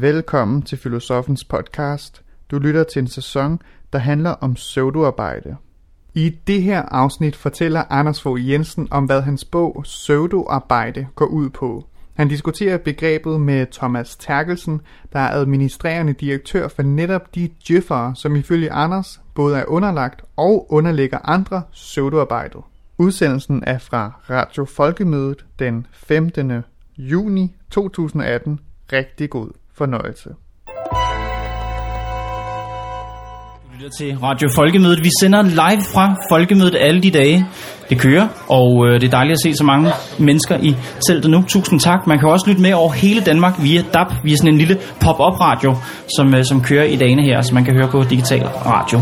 Velkommen 0.00 0.62
til 0.62 0.78
Filosofens 0.78 1.44
podcast. 1.44 2.22
Du 2.50 2.58
lytter 2.58 2.84
til 2.84 3.00
en 3.02 3.08
sæson, 3.08 3.62
der 3.92 3.98
handler 3.98 4.30
om 4.30 4.54
pseudoarbejde. 4.54 5.56
I 6.14 6.30
det 6.46 6.62
her 6.62 6.82
afsnit 6.82 7.36
fortæller 7.36 7.82
Anders 7.90 8.22
Fogh 8.22 8.50
Jensen 8.50 8.88
om, 8.90 9.04
hvad 9.04 9.20
hans 9.20 9.44
bog 9.44 9.80
Pseudoarbejde 9.82 11.06
går 11.14 11.26
ud 11.26 11.50
på. 11.50 11.86
Han 12.14 12.28
diskuterer 12.28 12.78
begrebet 12.78 13.40
med 13.40 13.66
Thomas 13.72 14.16
Terkelsen, 14.16 14.80
der 15.12 15.18
er 15.18 15.34
administrerende 15.34 16.12
direktør 16.12 16.68
for 16.68 16.82
netop 16.82 17.34
de 17.34 17.50
djøffere, 17.68 18.16
som 18.16 18.36
ifølge 18.36 18.72
Anders 18.72 19.20
både 19.34 19.58
er 19.58 19.64
underlagt 19.64 20.22
og 20.36 20.72
underlægger 20.72 21.18
andre 21.24 21.62
pseudoarbejdet. 21.72 22.60
Udsendelsen 22.98 23.64
er 23.66 23.78
fra 23.78 24.12
Radio 24.30 24.64
Folkemødet 24.64 25.44
den 25.58 25.86
15. 25.92 26.52
juni 26.98 27.56
2018. 27.70 28.60
Rigtig 28.92 29.30
god 29.30 29.59
fornøjelse. 29.82 30.28
Du 33.64 33.68
lytter 33.74 33.90
til 33.98 34.18
Radio 34.26 34.48
Folkemødet. 34.54 35.00
Vi 35.04 35.10
sender 35.20 35.42
live 35.42 35.82
fra 35.94 36.04
Folkemødet 36.30 36.76
alle 36.80 37.02
de 37.02 37.10
dage, 37.10 37.46
det 37.90 37.98
kører, 37.98 38.26
og 38.48 38.68
øh, 38.86 39.00
det 39.00 39.06
er 39.06 39.10
dejligt 39.10 39.36
at 39.38 39.42
se 39.42 39.54
så 39.54 39.64
mange 39.64 39.90
mennesker 40.18 40.56
i 40.62 40.76
teltet 41.08 41.30
nu. 41.30 41.42
Tusind 41.48 41.80
tak. 41.80 42.06
Man 42.06 42.18
kan 42.18 42.28
også 42.28 42.46
lytte 42.48 42.62
med 42.62 42.72
over 42.72 42.92
hele 42.92 43.20
Danmark 43.20 43.54
via 43.62 43.82
DAB, 43.94 44.08
via 44.24 44.36
sådan 44.36 44.52
en 44.52 44.58
lille 44.58 44.76
pop-up 45.00 45.40
radio, 45.40 45.76
som, 46.16 46.34
øh, 46.34 46.44
som 46.44 46.62
kører 46.62 46.84
i 46.84 46.96
dagene 46.96 47.22
her, 47.22 47.40
så 47.40 47.54
man 47.54 47.64
kan 47.64 47.74
høre 47.74 47.88
på 47.90 48.02
digital 48.10 48.46
radio. 48.46 48.98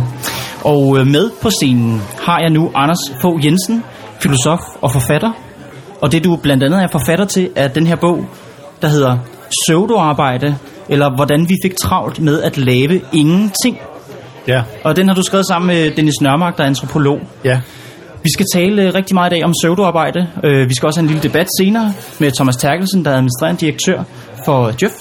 Og 0.65 0.99
øh, 0.99 1.07
med 1.07 1.31
på 1.43 1.51
scenen 1.51 2.03
har 2.27 2.39
jeg 2.41 2.51
nu 2.51 2.71
Anders 2.75 3.03
Fogh 3.21 3.45
Jensen, 3.45 3.85
filosof 4.21 4.61
og 4.81 4.93
forfatter. 4.93 5.33
Og 6.01 6.13
det 6.13 6.25
du 6.25 6.37
blandt 6.37 6.63
andet 6.63 6.83
er 6.83 6.89
forfatter 6.93 7.25
til, 7.25 7.51
er 7.57 7.69
den 7.69 7.87
her 7.87 7.97
bog, 7.97 8.25
der 8.83 8.89
hedder 8.89 9.19
Pseudoarbejde, 9.51 10.57
eller 10.89 11.15
hvordan 11.15 11.49
vi 11.49 11.55
fik 11.65 11.73
travlt 11.77 12.21
med 12.21 12.43
at 12.43 12.57
lave 12.59 13.01
ingenting. 13.13 13.79
Ja, 14.49 14.63
Og 14.85 14.97
den 14.97 15.09
har 15.09 15.15
du 15.15 15.23
skrevet 15.23 15.47
sammen 15.49 15.67
med 15.67 15.91
Dennis 15.91 16.21
Nørmark, 16.21 16.57
der 16.57 16.63
er 16.63 16.67
antropolog. 16.67 17.21
ja. 17.45 17.61
Vi 18.23 18.31
skal 18.33 18.47
tale 18.55 18.83
øh, 18.83 18.95
rigtig 18.95 19.15
meget 19.15 19.33
i 19.33 19.35
dag 19.35 19.45
om 19.45 19.53
pseudoarbejde. 19.63 20.27
Øh, 20.45 20.69
Vi 20.69 20.75
skal 20.75 20.87
også 20.87 21.01
have 21.01 21.05
en 21.05 21.15
lille 21.15 21.23
debat 21.29 21.47
senere 21.61 21.93
med 22.19 22.31
Thomas 22.33 22.57
Terkelsen, 22.57 23.05
der 23.05 23.11
er 23.11 23.15
administrerende 23.15 23.61
direktør 23.61 24.03
for 24.45 24.73
Jeff. 24.83 24.95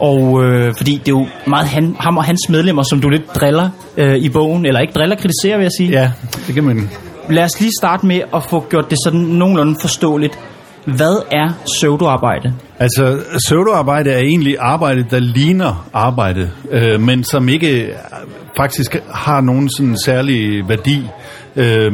Og 0.00 0.44
øh, 0.44 0.74
fordi 0.76 0.92
det 0.92 1.08
er 1.08 1.18
jo 1.18 1.26
meget 1.46 1.66
han, 1.68 1.96
ham 2.00 2.16
og 2.16 2.24
hans 2.24 2.48
medlemmer, 2.48 2.82
som 2.82 3.00
du 3.00 3.08
lidt 3.08 3.34
driller 3.34 3.70
øh, 3.96 4.16
i 4.16 4.28
bogen, 4.28 4.66
eller 4.66 4.80
ikke 4.80 4.92
driller, 4.92 5.16
kritiserer 5.16 5.56
vil 5.56 5.64
jeg 5.64 5.70
sige. 5.78 5.90
Ja, 5.90 6.10
det 6.46 6.54
kan 6.54 6.64
man. 6.64 6.90
Lad 7.30 7.44
os 7.44 7.60
lige 7.60 7.72
starte 7.80 8.06
med 8.06 8.20
at 8.34 8.42
få 8.50 8.64
gjort 8.70 8.90
det 8.90 8.98
sådan 9.04 9.20
nogenlunde 9.20 9.76
forståeligt. 9.80 10.38
Hvad 10.96 11.22
er 11.30 11.48
pseudoarbejde? 11.66 12.54
Altså, 12.78 13.18
pseudoarbejde 13.38 14.10
er 14.10 14.18
egentlig 14.18 14.56
arbejde, 14.58 15.04
der 15.10 15.18
ligner 15.18 15.88
arbejde, 15.92 16.50
øh, 16.70 17.00
men 17.00 17.24
som 17.24 17.48
ikke 17.48 17.82
øh, 17.82 17.92
faktisk 18.56 18.96
har 19.14 19.40
nogen 19.40 19.70
sådan 19.76 19.96
særlig 20.04 20.68
værdi. 20.68 21.06
Øh, 21.56 21.92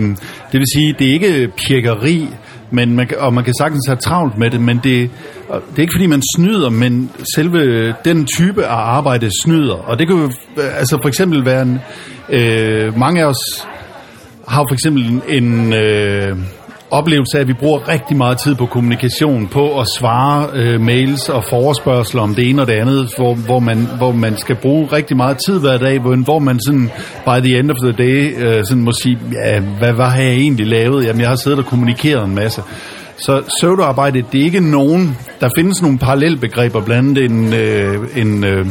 det 0.53 0.61
vil 0.61 0.67
sige, 0.75 0.95
det 0.98 1.09
er 1.09 1.12
ikke 1.12 1.53
pjekkeri, 1.69 2.28
men 2.70 2.97
man, 2.97 3.11
og 3.19 3.34
man 3.34 3.45
kan 3.45 3.55
sagtens 3.61 3.86
have 3.89 3.97
travlt 3.97 4.39
med 4.39 4.51
det, 4.51 4.61
men 4.61 4.77
det, 4.77 5.11
det 5.48 5.77
er 5.77 5.81
ikke 5.81 5.95
fordi, 5.97 6.06
man 6.06 6.23
snyder, 6.36 6.70
men 6.70 7.11
selve 7.34 7.92
den 8.05 8.27
type 8.39 8.67
af 8.67 8.97
arbejde 8.97 9.31
snyder. 9.42 9.75
Og 9.75 9.98
det 9.98 10.08
kan 10.08 10.17
jo 10.17 10.25
øh, 10.25 10.79
altså 10.79 10.98
for 11.03 11.08
eksempel 11.08 11.45
være 11.45 11.62
en, 11.62 11.81
øh, 12.29 12.98
mange 12.98 13.23
af 13.23 13.27
os 13.27 13.69
har 14.48 14.64
for 14.69 14.75
eksempel 14.75 15.23
en 15.29 15.73
øh, 15.73 16.36
oplevelse 16.98 17.37
af, 17.37 17.41
at 17.41 17.48
vi 17.48 17.53
bruger 17.53 17.89
rigtig 17.89 18.17
meget 18.17 18.39
tid 18.39 18.55
på 18.55 18.67
kommunikation, 18.67 19.48
på 19.48 19.81
at 19.81 19.87
svare 19.98 20.48
øh, 20.55 20.81
mails 20.81 21.28
og 21.28 21.45
forespørgsler 21.45 22.23
om 22.23 22.34
det 22.34 22.51
ene 22.51 22.62
og 22.62 22.69
det 22.69 22.73
andet, 22.73 23.14
hvor, 23.17 23.35
hvor, 23.35 23.61
man, 23.61 23.89
hvor 23.98 24.13
man 24.13 24.36
skal 24.36 24.57
bruge 24.57 24.86
rigtig 24.92 25.17
meget 25.17 25.36
tid 25.46 25.61
hver 25.61 25.79
dag, 25.79 25.98
hvor, 25.98 26.17
hvor 26.24 26.39
man 26.39 26.58
sådan 26.67 26.91
by 27.24 27.46
the 27.46 27.58
end 27.58 27.70
of 27.70 27.77
the 27.83 27.92
day 27.92 28.45
øh, 28.45 28.64
sådan 28.69 28.83
må 28.83 28.92
sige, 29.02 29.19
ja, 29.45 29.61
hvad, 29.61 29.92
hvad 29.92 30.07
har 30.07 30.23
jeg 30.23 30.33
egentlig 30.33 30.67
lavet? 30.67 31.07
Jamen, 31.07 31.20
jeg 31.20 31.29
har 31.29 31.36
siddet 31.36 31.58
og 31.58 31.67
kommunikeret 31.67 32.24
en 32.24 32.35
masse. 32.35 32.63
Så 33.17 33.42
pseudoarbejde, 33.48 34.24
det 34.33 34.40
er 34.40 34.45
ikke 34.45 34.70
nogen, 34.70 35.19
der 35.40 35.48
findes 35.57 35.83
nogle 35.83 35.98
parallelbegreber, 35.98 36.80
blandt 36.80 37.19
andet 37.19 37.30
en, 37.30 37.55
øh, 37.55 38.08
en 38.17 38.45
øh, 38.45 38.67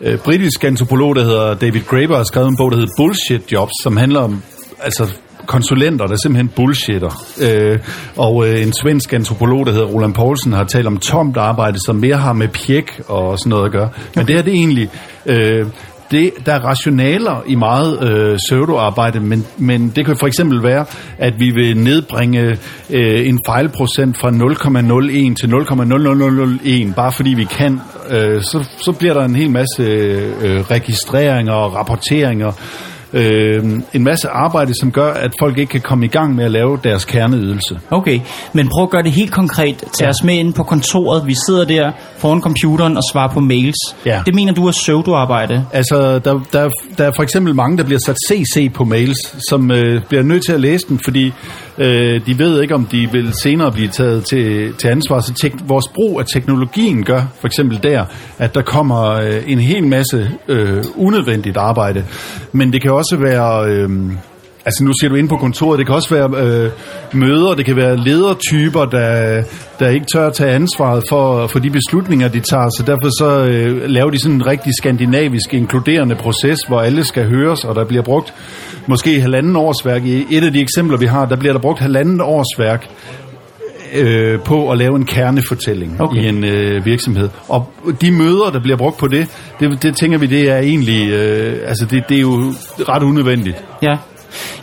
øh, 0.00 0.18
britisk 0.18 0.64
antropolog, 0.64 1.16
der 1.16 1.24
hedder 1.24 1.54
David 1.54 1.80
Graeber, 1.80 2.16
har 2.16 2.24
skrevet 2.24 2.48
en 2.48 2.56
bog, 2.56 2.70
der 2.70 2.76
hedder 2.76 2.92
Bullshit 2.96 3.52
Jobs, 3.52 3.72
som 3.82 3.96
handler 3.96 4.20
om 4.20 4.42
altså, 4.82 5.06
konsulenter, 5.48 6.06
der 6.06 6.16
simpelthen 6.16 6.48
bullshitter. 6.48 7.24
Øh, 7.42 7.78
og 8.16 8.48
øh, 8.48 8.62
en 8.62 8.72
svensk 8.72 9.12
antropolog, 9.12 9.66
der 9.66 9.72
hedder 9.72 9.86
Roland 9.86 10.14
Poulsen, 10.14 10.52
har 10.52 10.64
talt 10.64 10.86
om 10.86 10.98
tomt 10.98 11.36
arbejde, 11.36 11.78
som 11.86 11.96
mere 11.96 12.16
har 12.16 12.32
med 12.32 12.48
pjek 12.48 13.00
og 13.08 13.38
sådan 13.38 13.50
noget 13.50 13.64
at 13.64 13.72
gøre. 13.72 13.88
Men 14.14 14.26
det 14.26 14.34
her, 14.34 14.42
det 14.42 14.50
er 14.50 14.56
egentlig... 14.56 14.90
Øh, 15.26 15.66
det, 16.10 16.32
der 16.46 16.52
er 16.52 16.58
rationaler 16.58 17.42
i 17.46 17.54
meget 17.54 18.10
øh, 18.10 18.36
pseudoarbejde, 18.36 19.20
men, 19.20 19.46
men 19.56 19.92
det 19.96 20.06
kan 20.06 20.16
for 20.16 20.26
eksempel 20.26 20.62
være, 20.62 20.86
at 21.18 21.34
vi 21.38 21.50
vil 21.50 21.76
nedbringe 21.76 22.58
øh, 22.90 23.28
en 23.28 23.40
fejlprocent 23.46 24.18
fra 24.18 24.30
0,01 24.30 25.34
til 25.34 25.46
0,0001, 26.88 26.94
bare 26.94 27.12
fordi 27.12 27.30
vi 27.30 27.44
kan. 27.44 27.80
Øh, 28.10 28.42
så, 28.42 28.64
så 28.80 28.92
bliver 28.92 29.14
der 29.14 29.24
en 29.24 29.36
hel 29.36 29.50
masse 29.50 29.82
øh, 29.82 30.60
registreringer 30.60 31.52
og 31.52 31.74
rapporteringer, 31.74 32.52
øh, 33.12 33.64
en 33.92 34.04
masse 34.04 34.28
arbejde, 34.28 34.72
som 34.80 34.92
gør, 34.92 35.12
at 35.12 35.32
folk 35.38 35.58
ikke 35.58 35.70
kan 35.70 35.80
komme 35.80 36.04
i 36.04 36.08
gang 36.08 36.34
med 36.34 36.44
at 36.44 36.50
lave 36.50 36.78
deres 36.84 37.04
kerneydelse. 37.04 37.80
Okay, 37.90 38.20
men 38.52 38.68
prøv 38.68 38.82
at 38.82 38.90
gøre 38.90 39.02
det 39.02 39.12
helt 39.12 39.32
konkret. 39.32 39.76
Tag 39.76 40.04
ja. 40.04 40.08
os 40.08 40.24
med 40.24 40.34
ind 40.34 40.54
på 40.54 40.62
kontoret. 40.62 41.26
Vi 41.26 41.34
sidder 41.46 41.64
der 41.64 41.92
foran 42.18 42.40
computeren 42.40 42.96
og 42.96 43.02
svarer 43.12 43.28
på 43.28 43.40
mails. 43.40 43.76
Ja. 44.06 44.22
Det 44.26 44.34
mener 44.34 44.52
du 44.52 44.66
er 44.66 44.72
pseudoarbejde? 44.72 45.66
Altså, 45.72 46.18
der, 46.18 46.40
der, 46.52 46.70
der 46.98 47.04
er 47.04 47.12
for 47.16 47.22
eksempel 47.22 47.54
mange, 47.54 47.78
der 47.78 47.84
bliver 47.84 48.00
sat 48.06 48.16
CC 48.28 48.72
på 48.72 48.84
mails, 48.84 49.36
som 49.48 49.70
øh, 49.70 50.02
bliver 50.08 50.22
nødt 50.22 50.44
til 50.46 50.52
at 50.52 50.60
læse 50.60 50.88
den, 50.88 51.00
fordi 51.04 51.32
øh, 51.78 52.26
de 52.26 52.38
ved 52.38 52.62
ikke, 52.62 52.74
om 52.74 52.86
de 52.86 53.08
vil 53.12 53.32
senere 53.42 53.72
blive 53.72 53.88
taget 53.88 54.24
til, 54.24 54.74
til 54.74 54.88
ansvar. 54.88 55.20
Så 55.20 55.34
tek, 55.34 55.54
vores 55.66 55.88
brug 55.88 56.20
af 56.20 56.26
teknologien 56.26 57.04
gør 57.04 57.22
for 57.40 57.46
eksempel 57.46 57.82
der, 57.82 58.04
at 58.38 58.54
der 58.54 58.62
kommer 58.62 59.12
øh, 59.12 59.42
en 59.46 59.58
hel 59.58 59.86
masse 59.86 60.30
øh, 60.48 60.84
unødvendigt 60.96 61.56
arbejde. 61.56 62.04
Men 62.52 62.72
det 62.72 62.82
kan 62.82 62.92
også 62.92 63.16
være... 63.20 63.70
Øh, 63.70 63.90
Altså 64.68 64.84
nu 64.84 64.92
siger 65.00 65.08
du 65.08 65.14
inde 65.14 65.28
på 65.28 65.36
kontoret, 65.36 65.78
det 65.78 65.86
kan 65.86 65.94
også 65.94 66.14
være 66.14 66.28
øh, 66.44 66.70
møder, 67.12 67.54
det 67.54 67.64
kan 67.66 67.76
være 67.76 67.96
ledertyper, 67.96 68.84
der, 68.84 69.42
der 69.78 69.88
ikke 69.88 70.06
tør 70.12 70.26
at 70.26 70.32
tage 70.32 70.50
ansvaret 70.50 71.04
for, 71.08 71.46
for 71.46 71.58
de 71.58 71.70
beslutninger, 71.70 72.28
de 72.28 72.40
tager. 72.40 72.68
Så 72.68 72.82
derfor 72.86 73.08
så 73.18 73.46
øh, 73.46 73.90
laver 73.90 74.10
de 74.10 74.18
sådan 74.18 74.34
en 74.34 74.46
rigtig 74.46 74.72
skandinavisk 74.78 75.54
inkluderende 75.54 76.14
proces, 76.14 76.58
hvor 76.68 76.80
alle 76.80 77.04
skal 77.04 77.24
høres, 77.28 77.64
og 77.64 77.74
der 77.74 77.84
bliver 77.84 78.02
brugt 78.02 78.34
måske 78.86 79.20
halvanden 79.20 79.56
årsværk. 79.56 80.04
I 80.04 80.26
et 80.30 80.44
af 80.44 80.52
de 80.52 80.60
eksempler, 80.60 80.98
vi 80.98 81.06
har, 81.06 81.26
der 81.26 81.36
bliver 81.36 81.52
der 81.52 81.60
brugt 81.60 81.80
halvanden 81.80 82.20
årsværk 82.20 82.88
øh, 83.94 84.40
på 84.40 84.70
at 84.70 84.78
lave 84.78 84.96
en 84.96 85.04
kernefortælling 85.04 86.00
Okay. 86.00 86.18
okay. 86.18 86.24
i 86.24 86.28
en 86.28 86.44
øh, 86.44 86.84
virksomhed. 86.86 87.28
Og 87.48 87.72
de 88.00 88.10
møder, 88.10 88.50
der 88.52 88.60
bliver 88.60 88.76
brugt 88.76 88.98
på 88.98 89.08
det, 89.08 89.28
det, 89.60 89.82
det 89.82 89.96
tænker 89.96 90.18
vi, 90.18 90.26
det 90.26 90.50
er 90.50 90.58
egentlig, 90.58 91.10
øh, 91.10 91.68
altså 91.68 91.86
det, 91.90 92.04
det 92.08 92.16
er 92.16 92.20
jo 92.20 92.52
ret 92.78 93.02
unødvendigt. 93.02 93.64
Ja. 93.82 93.96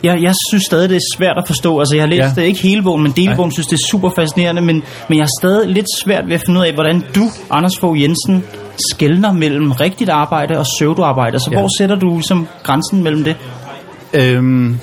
Jeg, 0.02 0.22
jeg 0.22 0.34
synes 0.50 0.64
stadig, 0.64 0.88
det 0.88 0.96
er 0.96 1.16
svært 1.16 1.36
at 1.36 1.44
forstå. 1.46 1.78
Altså, 1.78 1.94
jeg 1.94 2.02
har 2.02 2.08
læst 2.08 2.36
ja. 2.36 2.42
Ikke 2.42 2.62
hele 2.62 2.82
bogen, 2.82 3.02
men 3.02 3.12
delbogen 3.12 3.52
synes, 3.52 3.66
det 3.66 3.76
er 3.76 3.86
super 3.90 4.10
fascinerende. 4.18 4.62
Men, 4.62 4.82
men 5.08 5.18
jeg 5.18 5.22
har 5.22 5.40
stadig 5.40 5.68
lidt 5.68 5.86
svært 6.04 6.24
ved 6.26 6.34
at 6.34 6.42
finde 6.46 6.60
ud 6.60 6.64
af, 6.64 6.72
hvordan 6.72 7.04
du, 7.14 7.24
Anders 7.50 7.78
Fogh 7.80 8.02
Jensen, 8.02 8.44
skældner 8.92 9.32
mellem 9.32 9.72
rigtigt 9.72 10.10
arbejde 10.10 10.58
og 10.58 10.64
pseudoarbejde. 10.64 11.38
Så 11.38 11.50
ja. 11.50 11.56
Ja. 11.56 11.60
hvor 11.60 11.68
sætter 11.78 11.96
du 11.96 12.20
som 12.20 12.48
grænsen 12.62 13.02
mellem 13.02 13.24
det? 13.24 13.36
Øhm, 14.14 14.78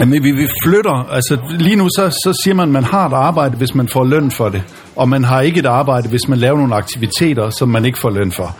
jamen, 0.00 0.22
vi, 0.22 0.30
vi 0.30 0.48
flytter, 0.64 1.12
altså 1.12 1.38
lige 1.58 1.76
nu 1.76 1.88
så, 1.88 2.10
så 2.10 2.40
siger 2.44 2.54
man, 2.54 2.68
at 2.68 2.72
man 2.72 2.84
har 2.84 3.08
et 3.08 3.12
arbejde, 3.12 3.56
hvis 3.56 3.74
man 3.74 3.88
får 3.88 4.04
løn 4.04 4.30
for 4.30 4.48
det. 4.48 4.62
Og 4.96 5.08
man 5.08 5.24
har 5.24 5.40
ikke 5.40 5.60
et 5.60 5.66
arbejde, 5.66 6.08
hvis 6.08 6.28
man 6.28 6.38
laver 6.38 6.56
nogle 6.56 6.74
aktiviteter, 6.74 7.50
som 7.50 7.68
man 7.68 7.84
ikke 7.84 7.98
får 7.98 8.10
løn 8.10 8.32
for. 8.32 8.56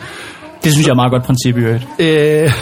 Det 0.65 0.73
synes 0.73 0.87
jeg 0.87 0.91
er 0.91 0.95
et 0.95 0.97
meget 0.97 1.13
godt 1.13 1.25
princip 1.25 1.57
i 1.57 1.61
øvrigt. 1.61 1.87
Øh, 1.99 2.53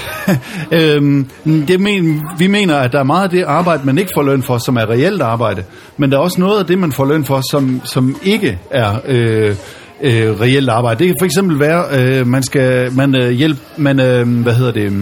øh, 0.78 1.24
det 1.68 1.80
men, 1.80 2.22
vi 2.38 2.46
mener, 2.46 2.76
at 2.76 2.92
der 2.92 2.98
er 2.98 3.04
meget 3.04 3.24
af 3.24 3.30
det 3.30 3.42
arbejde, 3.42 3.86
man 3.86 3.98
ikke 3.98 4.10
får 4.14 4.22
løn 4.22 4.42
for, 4.42 4.58
som 4.58 4.76
er 4.76 4.90
reelt 4.90 5.22
arbejde. 5.22 5.64
Men 5.96 6.10
der 6.10 6.16
er 6.16 6.22
også 6.22 6.40
noget 6.40 6.58
af 6.58 6.66
det, 6.66 6.78
man 6.78 6.92
får 6.92 7.04
løn 7.04 7.24
for, 7.24 7.40
som, 7.50 7.80
som 7.84 8.16
ikke 8.22 8.58
er 8.70 9.00
øh, 9.06 9.56
øh, 10.00 10.40
reelt 10.40 10.68
arbejde. 10.68 10.98
Det 10.98 11.06
kan 11.06 11.16
for 11.20 11.24
eksempel 11.24 11.60
være, 11.60 11.84
øh, 11.98 12.26
man 12.26 12.42
skal 12.42 12.92
man 12.92 13.22
øh, 13.22 13.30
hjælpe, 13.30 13.60
man 13.76 14.00
øh, 14.00 14.42
hvad 14.42 14.54
hedder 14.54 14.72
det, 14.72 14.92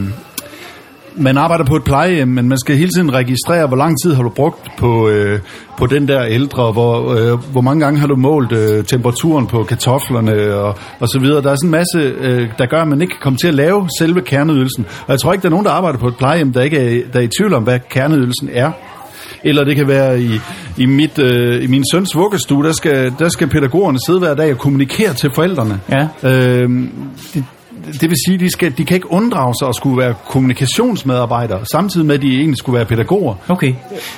man 1.17 1.37
arbejder 1.37 1.65
på 1.65 1.77
et 1.77 1.85
plejehjem, 1.85 2.29
men 2.29 2.49
man 2.49 2.59
skal 2.59 2.77
hele 2.77 2.91
tiden 2.91 3.15
registrere, 3.15 3.67
hvor 3.67 3.77
lang 3.77 3.97
tid 4.03 4.15
har 4.15 4.23
du 4.23 4.29
brugt 4.29 4.71
på, 4.79 5.09
øh, 5.09 5.41
på 5.79 5.87
den 5.87 6.09
der 6.09 6.25
ældre, 6.25 6.73
hvor, 6.73 7.15
øh, 7.15 7.39
hvor 7.53 7.61
mange 7.61 7.85
gange 7.85 8.01
har 8.01 8.07
du 8.07 8.17
målt 8.17 8.53
øh, 8.53 8.85
temperaturen 8.85 9.47
på 9.47 9.65
kartoflerne 9.65 10.55
og, 10.55 10.75
og 11.01 11.09
så 11.09 11.19
videre. 11.21 11.43
Der 11.43 11.51
er 11.51 11.57
sådan 11.57 11.69
en 11.69 11.71
masse, 11.71 11.99
øh, 12.21 12.49
der 12.59 12.67
gør, 12.67 12.83
at 12.83 12.89
man 12.89 13.01
ikke 13.01 13.11
kan 13.11 13.21
komme 13.23 13.37
til 13.37 13.49
at 13.49 13.55
lave 13.55 13.89
selve 13.99 14.21
kerneydelsen. 14.21 14.87
Og 15.07 15.13
jeg 15.13 15.21
tror 15.21 15.33
ikke, 15.33 15.43
der 15.43 15.49
er 15.49 15.51
nogen, 15.51 15.67
der 15.67 15.73
arbejder 15.73 15.99
på 15.99 16.09
et 16.09 16.17
plejehjem, 16.17 16.53
der 16.53 16.63
ikke 16.63 16.79
er, 16.79 17.03
der 17.13 17.19
er 17.19 17.25
i 17.25 17.29
tvivl 17.39 17.55
om, 17.55 17.63
hvad 17.63 17.81
kerneydelsen 17.91 18.49
er. 18.53 18.71
Eller 19.45 19.65
det 19.65 19.77
kan 19.77 19.89
være 19.89 20.21
i, 20.23 20.41
i, 20.79 20.87
mit, 20.87 21.19
øh, 21.19 21.65
i 21.65 21.67
min 21.67 21.85
søns 21.93 22.17
vuggestue, 22.17 22.65
der 22.65 22.73
skal, 22.73 23.13
der 23.19 23.29
skal 23.29 23.49
pædagogerne 23.49 23.99
sidde 24.07 24.19
hver 24.19 24.35
dag 24.35 24.53
og 24.53 24.59
kommunikere 24.59 25.15
til 25.15 25.31
forældrene. 25.35 25.81
Ja. 25.91 26.31
Øh, 26.31 26.71
de, 27.35 27.45
det 28.01 28.11
vil 28.11 28.17
sige, 28.27 28.39
de, 28.39 28.51
skal, 28.51 28.73
de 28.79 28.85
kan 28.85 28.95
ikke 28.95 29.13
unddrage 29.13 29.55
sig 29.61 29.69
at 29.69 29.75
skulle 29.75 29.99
være 30.03 30.15
kommunikationsmedarbejdere, 30.29 31.59
samtidig 31.73 32.07
med, 32.07 32.15
at 32.15 32.23
de 32.23 32.37
egentlig 32.37 32.59
skulle 32.59 32.77
være 32.77 32.87
pædagoger. 32.87 33.35
Okay. 33.49 33.75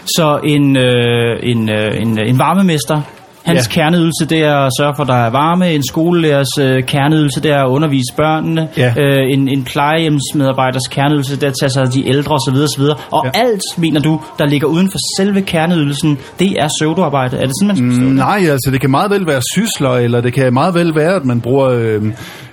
Så 0.06 0.40
en, 0.44 0.76
øh, 0.76 1.36
en, 1.42 1.70
øh, 1.70 2.02
en, 2.02 2.18
en 2.26 2.38
varmemester, 2.38 3.00
hans 3.44 3.68
Ja. 3.76 3.80
kerneydelse, 3.82 4.26
det 4.28 4.38
er 4.38 4.54
at 4.56 4.70
sørge 4.80 4.92
for, 4.96 5.02
at 5.02 5.08
der 5.08 5.14
er 5.14 5.30
varme. 5.30 5.72
En 5.74 5.86
skolelærers 5.86 6.58
øh, 6.60 6.82
kerneydelse, 6.84 7.40
det 7.42 7.50
er 7.50 7.62
at 7.64 7.68
undervise 7.68 8.14
børnene. 8.16 8.68
Ja. 8.76 8.94
Øh, 8.98 9.32
en, 9.32 9.48
en 9.48 9.64
plejehjemsmedarbejders 9.64 10.82
kerneydelse, 10.90 11.34
det 11.36 11.42
er 11.42 11.46
at 11.48 11.54
tage 11.60 11.70
sig 11.70 11.82
af 11.82 11.88
de 11.90 12.08
ældre 12.08 12.34
osv. 12.34 12.54
osv. 12.54 12.82
Og 13.10 13.26
Ja. 13.26 13.30
alt, 13.40 13.60
mener 13.78 14.00
du, 14.00 14.20
der 14.38 14.46
ligger 14.46 14.66
uden 14.68 14.90
for 14.90 14.98
selve 15.18 15.40
kerneydelsen, 15.42 16.18
det 16.38 16.50
er 16.62 16.68
pseudoarbejde. 16.78 17.36
Er 17.36 17.46
det 17.46 17.52
sådan, 17.60 17.66
man 17.68 17.76
skal 17.76 17.88
forstå 17.90 18.04
det? 18.04 18.14
Nej, 18.16 18.38
altså 18.50 18.68
det 18.72 18.80
kan 18.80 18.90
meget 18.90 19.10
vel 19.10 19.26
være 19.26 19.40
sysler, 19.54 19.90
eller 19.90 20.20
det 20.20 20.32
kan 20.32 20.52
meget 20.52 20.74
vel 20.74 20.94
være, 20.94 21.14
at 21.14 21.24
man 21.24 21.40
bruger 21.40 21.68
øh, 21.68 22.02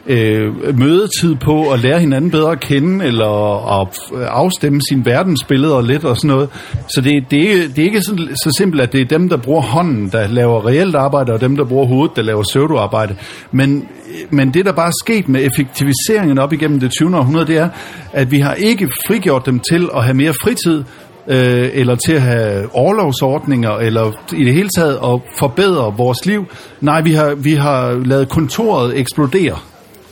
øh, 0.07 0.77
mødetid 0.80 1.36
på 1.36 1.71
at 1.71 1.80
lære 1.80 2.00
hinanden 2.00 2.31
bedre 2.31 2.51
at 2.51 2.59
kende, 2.59 3.06
eller 3.06 3.81
at 3.81 3.88
afstemme 4.27 4.81
sin 4.89 5.06
verdensbilleder 5.06 5.81
lidt 5.81 6.04
og 6.04 6.18
sådan 6.18 6.27
noget. 6.27 6.50
Så 6.88 7.01
det, 7.01 7.24
det, 7.31 7.51
er, 7.51 7.68
det 7.68 7.80
er 7.80 7.83
ikke 7.83 8.01
så, 8.01 8.15
så 8.44 8.56
simpelt, 8.57 8.81
at 8.81 8.94
det 8.94 9.01
er 9.01 9.06
dem, 9.06 9.30
der 9.30 9.38
bruger 9.38 9.62
hånden, 9.62 10.09
der 10.12 10.27
laver 10.27 10.68
reelt 10.68 10.95
arbejde, 10.95 11.33
og 11.33 11.42
dem, 11.42 11.57
der 11.57 11.65
bruger 11.65 11.86
hovedet, 11.86 12.15
der 12.15 12.21
laver 12.21 12.44
pseudoarbejde. 12.44 13.15
Men, 13.51 13.88
men 14.30 14.54
det, 14.54 14.65
der 14.65 14.71
bare 14.71 14.88
er 14.88 15.04
sket 15.06 15.30
med 15.30 15.45
effektiviseringen 15.45 16.38
op 16.38 16.53
igennem 16.53 16.80
det 16.80 16.92
20. 16.92 17.18
århundrede, 17.18 17.48
det 17.48 17.57
er, 17.57 17.69
at 18.13 18.31
vi 18.31 18.39
har 18.39 18.53
ikke 18.53 18.89
frigjort 19.07 19.45
dem 19.45 19.60
til 19.60 19.89
at 19.95 20.03
have 20.03 20.13
mere 20.13 20.33
fritid, 20.44 20.83
øh, 21.27 21.69
eller 21.74 21.95
til 21.95 22.13
at 22.13 22.21
have 22.21 22.75
overlovsordninger, 22.75 23.71
eller 23.71 24.12
i 24.36 24.44
det 24.44 24.53
hele 24.53 24.69
taget 24.77 25.00
at 25.03 25.21
forbedre 25.39 25.94
vores 25.98 26.25
liv. 26.25 26.45
Nej, 26.81 27.01
vi 27.01 27.12
har, 27.12 27.36
vi 27.36 27.53
har 27.53 28.03
lavet 28.06 28.30
kontoret 28.30 29.00
eksplodere. 29.00 29.57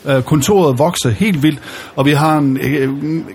Øh, 0.09 0.21
kontoret 0.23 0.79
vokse 0.79 1.11
helt 1.11 1.43
vildt, 1.43 1.59
og 1.95 2.05
vi 2.05 2.11
har 2.11 2.37
en 2.37 2.57
øh, 2.61 2.89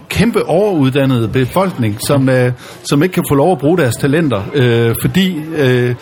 kæmpe 0.09 0.49
overuddannet 0.49 1.33
befolkning, 1.33 1.97
som, 2.07 2.29
øh, 2.29 2.53
som 2.85 3.03
ikke 3.03 3.13
kan 3.13 3.25
få 3.31 3.35
lov 3.35 3.53
at 3.53 3.59
bruge 3.59 3.79
deres 3.79 3.97
talenter, 3.97 4.43
øh, 4.55 4.95
fordi 5.03 5.37
øh, 5.57 5.95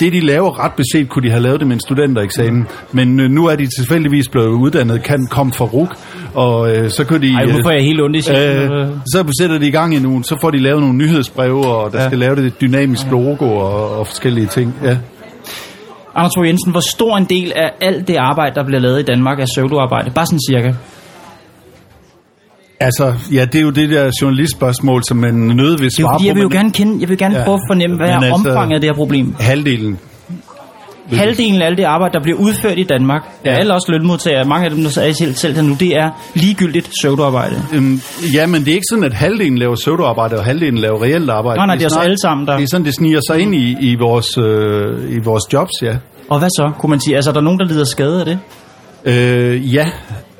det, 0.00 0.12
de 0.12 0.20
laver, 0.20 0.64
ret 0.64 0.72
beset, 0.72 1.08
kunne 1.08 1.22
de 1.22 1.30
have 1.30 1.42
lavet 1.42 1.60
det 1.60 1.68
med 1.68 1.74
en 1.74 1.80
studentereksamen. 1.80 2.66
Men 2.92 3.20
øh, 3.20 3.30
nu 3.30 3.46
er 3.46 3.56
de 3.56 3.66
tilfældigvis 3.78 4.28
blevet 4.28 4.48
uddannet, 4.48 5.02
kan 5.02 5.26
komme 5.30 5.52
fra 5.52 5.64
RUK, 5.64 5.96
og 6.34 6.76
øh, 6.76 6.90
så 6.90 7.04
kan 7.04 7.22
de... 7.22 7.32
Ej, 7.32 7.44
nu 7.44 7.62
får 7.64 7.70
jeg 7.70 7.82
helt 7.82 8.00
ondt 8.00 8.16
i. 8.16 8.18
Øh, 8.18 8.88
så 9.06 9.34
sætter 9.40 9.58
de 9.58 9.66
i 9.66 9.70
gang 9.70 9.94
i 9.94 9.98
nu, 9.98 10.22
så 10.22 10.36
får 10.40 10.50
de 10.50 10.58
lavet 10.58 10.80
nogle 10.80 10.96
nyhedsbreve, 10.98 11.66
og 11.66 11.92
der 11.92 12.02
ja. 12.02 12.06
Skal 12.06 12.18
lave 12.18 12.36
det 12.36 12.44
et 12.44 12.60
dynamisk 12.60 13.06
logo 13.10 13.44
og, 13.44 13.98
og 13.98 14.06
forskellige 14.06 14.46
ting. 14.46 14.74
Ja. 14.84 14.96
Anders 16.14 16.32
Fogh 16.36 16.46
Jensen, 16.48 16.70
hvor 16.70 16.80
stor 16.94 17.16
en 17.16 17.24
del 17.24 17.52
af 17.56 17.70
alt 17.80 18.08
det 18.08 18.16
arbejde, 18.16 18.54
der 18.54 18.64
bliver 18.64 18.80
lavet 18.80 19.00
i 19.00 19.02
Danmark, 19.02 19.40
er 19.40 19.46
pseudoarbejde? 19.54 20.10
Bare 20.10 20.26
sådan 20.26 20.38
cirka. 20.50 20.72
Altså, 22.80 23.14
ja, 23.32 23.44
det 23.44 23.54
er 23.58 23.62
jo 23.62 23.70
det 23.70 23.90
der 23.90 24.10
journalistspørgsmål, 24.22 25.02
som 25.04 25.16
man 25.16 25.34
nødt 25.34 25.80
vil 25.80 25.90
Det 25.90 25.98
er 25.98 26.02
jo 26.02 26.06
svare 26.06 26.14
fordi, 26.14 26.26
jeg 26.26 26.34
på. 26.34 26.36
vil 26.36 26.42
jo 26.42 26.48
men 26.48 26.56
gerne 26.58 26.72
kende, 26.72 27.00
jeg 27.00 27.08
vil 27.08 27.18
gerne 27.18 27.38
Ja. 27.38 27.44
prøve 27.44 27.54
at 27.54 27.60
fornemme, 27.70 27.96
hvad 27.96 28.08
er 28.08 28.14
altså- 28.20 28.32
omfanget 28.50 28.74
af 28.74 28.80
det 28.80 28.90
her 28.90 28.94
problem. 28.94 29.34
Halvdelen. 29.40 29.98
Halvdelen 31.18 31.62
af 31.62 31.66
alt 31.66 31.78
det 31.78 31.84
arbejde, 31.84 32.12
der 32.12 32.22
bliver 32.22 32.38
udført 32.38 32.78
i 32.78 32.82
Danmark, 32.82 33.22
ja. 33.44 33.50
Alle 33.50 33.74
også 33.74 33.86
lønmodtagere, 33.92 34.44
mange 34.44 34.64
af 34.64 34.70
dem, 34.70 34.82
der 34.82 35.00
er 35.02 35.12
selv, 35.12 35.34
selv 35.34 35.54
her 35.54 35.62
nu, 35.62 35.76
det 35.80 35.96
er 35.96 36.10
ligegyldigt 36.34 36.90
pseudoarbejde. 37.00 37.62
Øhm, 37.74 38.00
ja, 38.34 38.46
men 38.46 38.60
det 38.60 38.68
er 38.68 38.74
ikke 38.74 38.86
sådan, 38.90 39.04
at 39.04 39.14
halvdelen 39.14 39.58
laver 39.58 39.74
pseudoarbejde, 39.76 40.36
og 40.36 40.44
halvdelen 40.44 40.78
laver 40.78 41.02
reelt 41.02 41.30
arbejde. 41.30 41.58
Nej, 41.58 41.66
nej, 41.66 41.74
det 41.74 41.82
er 41.82 41.86
os 41.86 41.92
snart- 41.92 42.04
alle 42.04 42.18
sammen, 42.22 42.46
der- 42.46 42.56
Det 42.56 42.62
er 42.62 42.68
sådan, 42.70 42.86
det 42.86 42.94
sniger 42.94 43.20
sig 43.30 43.40
ind 43.40 43.54
i, 43.54 43.76
i, 43.80 43.94
vores, 43.94 44.38
øh, 44.38 45.12
i 45.16 45.18
vores 45.24 45.42
jobs, 45.52 45.70
ja. 45.82 45.96
Og 46.28 46.38
hvad 46.38 46.48
så, 46.48 46.72
kunne 46.78 46.90
man 46.90 47.00
sige? 47.00 47.16
Altså, 47.16 47.30
er 47.30 47.34
der 47.34 47.40
nogen, 47.40 47.58
der 47.58 47.66
lider 47.66 47.84
skade 47.84 48.20
af 48.20 48.26
det? 48.26 48.38
Øh, 49.04 49.74
ja, 49.74 49.84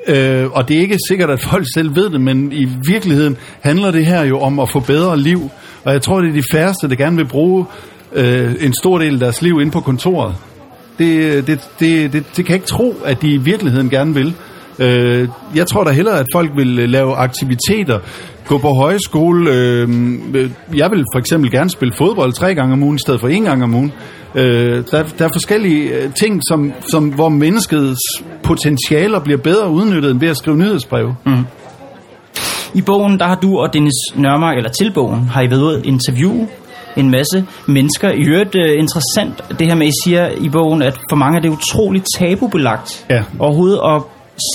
øh, 0.07 0.51
og 0.53 0.69
det 0.69 0.77
er 0.77 0.81
ikke 0.81 0.97
sikkert, 1.09 1.31
at 1.31 1.41
folk 1.41 1.67
selv 1.75 1.97
ved 1.97 2.11
det, 2.11 2.21
men 2.21 2.53
i 2.53 2.69
virkeligheden 2.89 3.37
handler 3.61 3.91
det 3.91 4.07
her 4.07 4.25
jo 4.25 4.41
om 4.41 4.59
at 4.61 4.71
få 4.73 4.81
bedre 4.81 5.19
liv. 5.19 5.51
Og 5.85 5.93
jeg 5.93 6.03
tror, 6.03 6.21
det 6.21 6.29
er 6.29 6.33
de 6.35 6.43
færreste, 6.53 6.89
der 6.89 6.95
gerne 6.95 7.17
vil 7.17 7.25
bruge 7.27 7.65
øh, 8.13 8.53
en 8.61 8.73
stor 8.75 8.99
del 8.99 9.13
af 9.15 9.21
deres 9.21 9.43
liv 9.43 9.61
inde 9.61 9.73
på 9.73 9.81
kontoret. 9.81 10.35
Det, 11.01 11.47
det, 11.47 11.69
det, 11.81 12.13
det, 12.13 12.25
det 12.37 12.45
kan 12.45 12.49
jeg 12.49 12.55
ikke 12.55 12.67
tro, 12.67 12.95
at 13.05 13.23
de 13.23 13.29
i 13.35 13.37
virkeligheden 13.37 13.91
gerne 13.91 14.15
vil. 14.15 14.35
Øh, 14.79 15.29
jeg 15.55 15.67
tror 15.67 15.85
da 15.85 15.91
hellere, 15.91 16.19
at 16.19 16.27
folk 16.35 16.51
vil 16.57 16.79
øh, 16.79 16.89
lave 16.89 17.17
aktiviteter, 17.17 17.99
gå 18.47 18.59
på 18.59 18.69
højskole. 18.69 19.51
Øh, 19.51 19.89
jeg 20.77 20.91
vil 20.91 21.05
for 21.15 21.19
eksempel 21.19 21.51
gerne 21.51 21.71
spille 21.71 21.95
fodbold 21.95 22.33
tre 22.33 22.55
gange 22.55 22.73
om 22.73 22.83
ugen, 22.83 22.97
i 22.97 22.99
stedet 22.99 23.21
for 23.21 23.29
en 23.29 23.43
gang 23.43 23.63
om 23.63 23.75
ugen. 23.75 23.93
Øh, 24.35 24.85
der, 24.91 25.03
der 25.19 25.25
er 25.25 25.31
forskellige 25.33 25.95
øh, 25.95 26.15
ting, 26.15 26.41
som, 26.49 26.73
som, 26.81 27.09
hvor 27.09 27.29
menneskets 27.29 28.01
potentialer 28.43 29.21
bliver 29.21 29.39
bedre 29.39 29.71
udnyttet, 29.71 30.11
end 30.11 30.21
ved 30.21 30.29
at 30.29 30.37
skrive 30.37 30.57
nyhedsbreve. 30.57 31.17
Mm. 31.27 31.45
I 32.75 32.83
bogen, 32.83 33.19
der 33.19 33.27
har 33.27 33.35
du 33.35 33.59
og 33.59 33.73
Dennis 33.73 34.17
Nørmark, 34.17 34.57
eller 34.57 34.71
til 34.71 34.93
bogen, 34.95 35.21
har 35.21 35.43
I 35.43 35.51
været 35.51 35.63
ude 35.63 35.79
at 35.79 35.87
interviewe 35.87 36.49
en 36.97 37.11
masse 37.11 37.47
mennesker. 37.67 38.11
I 38.11 38.25
øvrigt 38.29 38.55
uh, 38.55 38.79
interessant 38.79 39.59
det 39.59 39.67
her 39.67 39.75
med, 39.75 39.87
I 39.87 39.93
siger 40.05 40.29
i 40.41 40.49
bogen, 40.49 40.83
at 40.83 40.99
for 41.11 41.17
mange 41.17 41.37
er 41.39 41.43
det 41.43 41.49
utroligt 41.49 42.07
tabubelagt 42.19 43.07
Ja. 43.11 43.23
overhovedet 43.39 43.81
at 43.85 44.03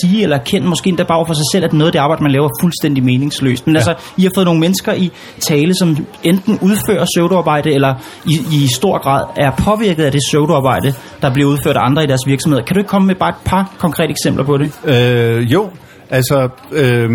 sige 0.01 0.23
eller 0.23 0.37
erkende, 0.37 0.67
måske 0.67 0.89
endda 0.89 1.03
bare 1.03 1.25
for 1.27 1.33
sig 1.33 1.43
selv, 1.53 1.65
at 1.65 1.73
noget 1.73 1.85
af 1.87 1.91
det 1.91 1.99
arbejde, 1.99 2.23
man 2.23 2.31
laver, 2.31 2.45
er 2.45 2.61
fuldstændig 2.61 3.03
meningsløst. 3.03 3.67
Men 3.67 3.75
ja. 3.75 3.79
altså, 3.79 3.93
I 4.17 4.23
har 4.23 4.31
fået 4.35 4.45
nogle 4.45 4.59
mennesker 4.59 4.93
i 4.93 5.11
tale, 5.39 5.73
som 5.79 5.97
enten 6.23 6.59
udfører 6.61 7.05
pseudoarbejde, 7.05 7.73
eller 7.73 7.93
i, 8.25 8.35
i 8.53 8.67
stor 8.75 9.03
grad 9.03 9.23
er 9.35 9.51
påvirket 9.51 10.03
af 10.03 10.11
det 10.11 10.21
pseudoarbejde, 10.29 10.93
der 11.21 11.33
bliver 11.33 11.49
udført 11.49 11.75
af 11.77 11.85
andre 11.85 12.03
i 12.03 12.07
deres 12.07 12.21
virksomheder. 12.27 12.63
Kan 12.63 12.73
du 12.73 12.79
ikke 12.79 12.89
komme 12.89 13.07
med 13.07 13.15
bare 13.15 13.29
et 13.29 13.35
par 13.45 13.71
konkrete 13.77 14.09
eksempler 14.09 14.43
på 14.43 14.57
det? 14.57 14.71
Øh, 14.85 15.53
jo, 15.53 15.69
altså... 16.09 16.49
Øh, 16.71 17.09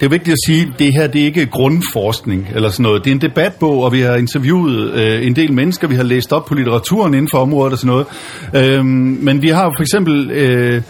det 0.00 0.06
er 0.06 0.10
vigtigt 0.10 0.32
at 0.32 0.38
sige, 0.46 0.62
at 0.62 0.78
det 0.78 0.92
her 0.98 1.06
det 1.06 1.20
er 1.20 1.24
ikke 1.24 1.46
grundforskning 1.46 2.48
eller 2.54 2.70
sådan 2.70 2.82
noget. 2.82 3.04
Det 3.04 3.10
er 3.10 3.14
en 3.14 3.20
debatbog, 3.20 3.82
og 3.82 3.92
vi 3.92 4.00
har 4.00 4.16
interviewet 4.16 4.92
øh, 4.92 5.26
en 5.26 5.36
del 5.36 5.52
mennesker. 5.52 5.88
Vi 5.88 5.94
har 5.94 6.02
læst 6.02 6.32
op 6.32 6.44
på 6.44 6.54
litteraturen 6.54 7.14
inden 7.14 7.28
for 7.30 7.38
området 7.38 7.72
og 7.72 7.78
sådan 7.78 7.92
noget. 7.92 8.06
Øh, 8.54 8.84
men 8.84 9.42
vi 9.42 9.48
har 9.48 9.72
for 9.76 9.82
eksempel 9.82 10.30
øh, 10.30 10.82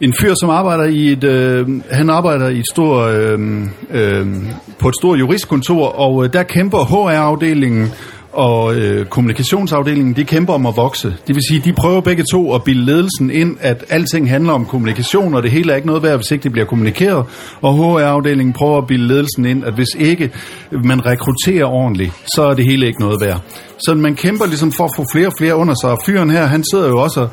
en 0.00 0.14
fyr, 0.20 0.34
som 0.40 0.50
arbejder 0.50 0.84
i 0.84 1.12
et... 1.12 1.24
Øh, 1.24 1.68
han 1.90 2.10
arbejder 2.10 2.48
i 2.48 2.58
et 2.58 2.66
stor, 2.72 2.98
øh, 2.98 3.38
øh, 3.90 4.26
på 4.78 4.88
et 4.88 4.94
stort 5.00 5.18
juristkontor, 5.18 5.86
og 5.86 6.24
øh, 6.24 6.32
der 6.32 6.42
kæmper 6.42 6.78
HR-afdelingen 6.78 7.92
og 8.32 8.74
øh, 8.74 9.06
kommunikationsafdelingen, 9.06 10.16
de 10.16 10.24
kæmper 10.24 10.54
om 10.54 10.66
at 10.66 10.76
vokse. 10.76 11.08
Det 11.26 11.34
vil 11.34 11.42
sige, 11.48 11.60
de 11.64 11.72
prøver 11.72 12.00
begge 12.00 12.24
to 12.32 12.54
at 12.54 12.64
bilde 12.64 12.84
ledelsen 12.84 13.30
ind, 13.30 13.56
at 13.60 13.84
alting 13.88 14.30
handler 14.30 14.52
om 14.52 14.66
kommunikation, 14.66 15.34
og 15.34 15.42
det 15.42 15.50
hele 15.50 15.72
er 15.72 15.76
ikke 15.76 15.86
noget 15.86 16.02
værd, 16.02 16.16
hvis 16.16 16.30
ikke 16.30 16.42
det 16.42 16.52
bliver 16.52 16.66
kommunikeret. 16.66 17.24
Og 17.60 17.74
HR-afdelingen 17.76 18.52
prøver 18.52 18.78
at 18.78 18.86
bilde 18.86 19.06
ledelsen 19.06 19.44
ind, 19.44 19.64
at 19.64 19.74
hvis 19.74 19.94
ikke 19.98 20.30
man 20.84 21.06
rekrutterer 21.06 21.64
ordentligt, 21.64 22.12
så 22.34 22.42
er 22.42 22.54
det 22.54 22.64
hele 22.64 22.86
ikke 22.86 23.00
noget 23.00 23.20
værd. 23.20 23.40
Så 23.78 23.94
man 23.94 24.14
kæmper 24.14 24.46
ligesom 24.46 24.72
for 24.72 24.84
at 24.84 24.90
få 24.96 25.04
flere 25.12 25.26
og 25.26 25.34
flere 25.38 25.56
under 25.56 25.74
sig. 25.80 25.90
Og 25.90 25.98
fyren 26.06 26.30
her, 26.30 26.46
han 26.46 26.64
sidder 26.72 26.88
jo 26.88 26.98
også 26.98 27.20
og 27.20 27.28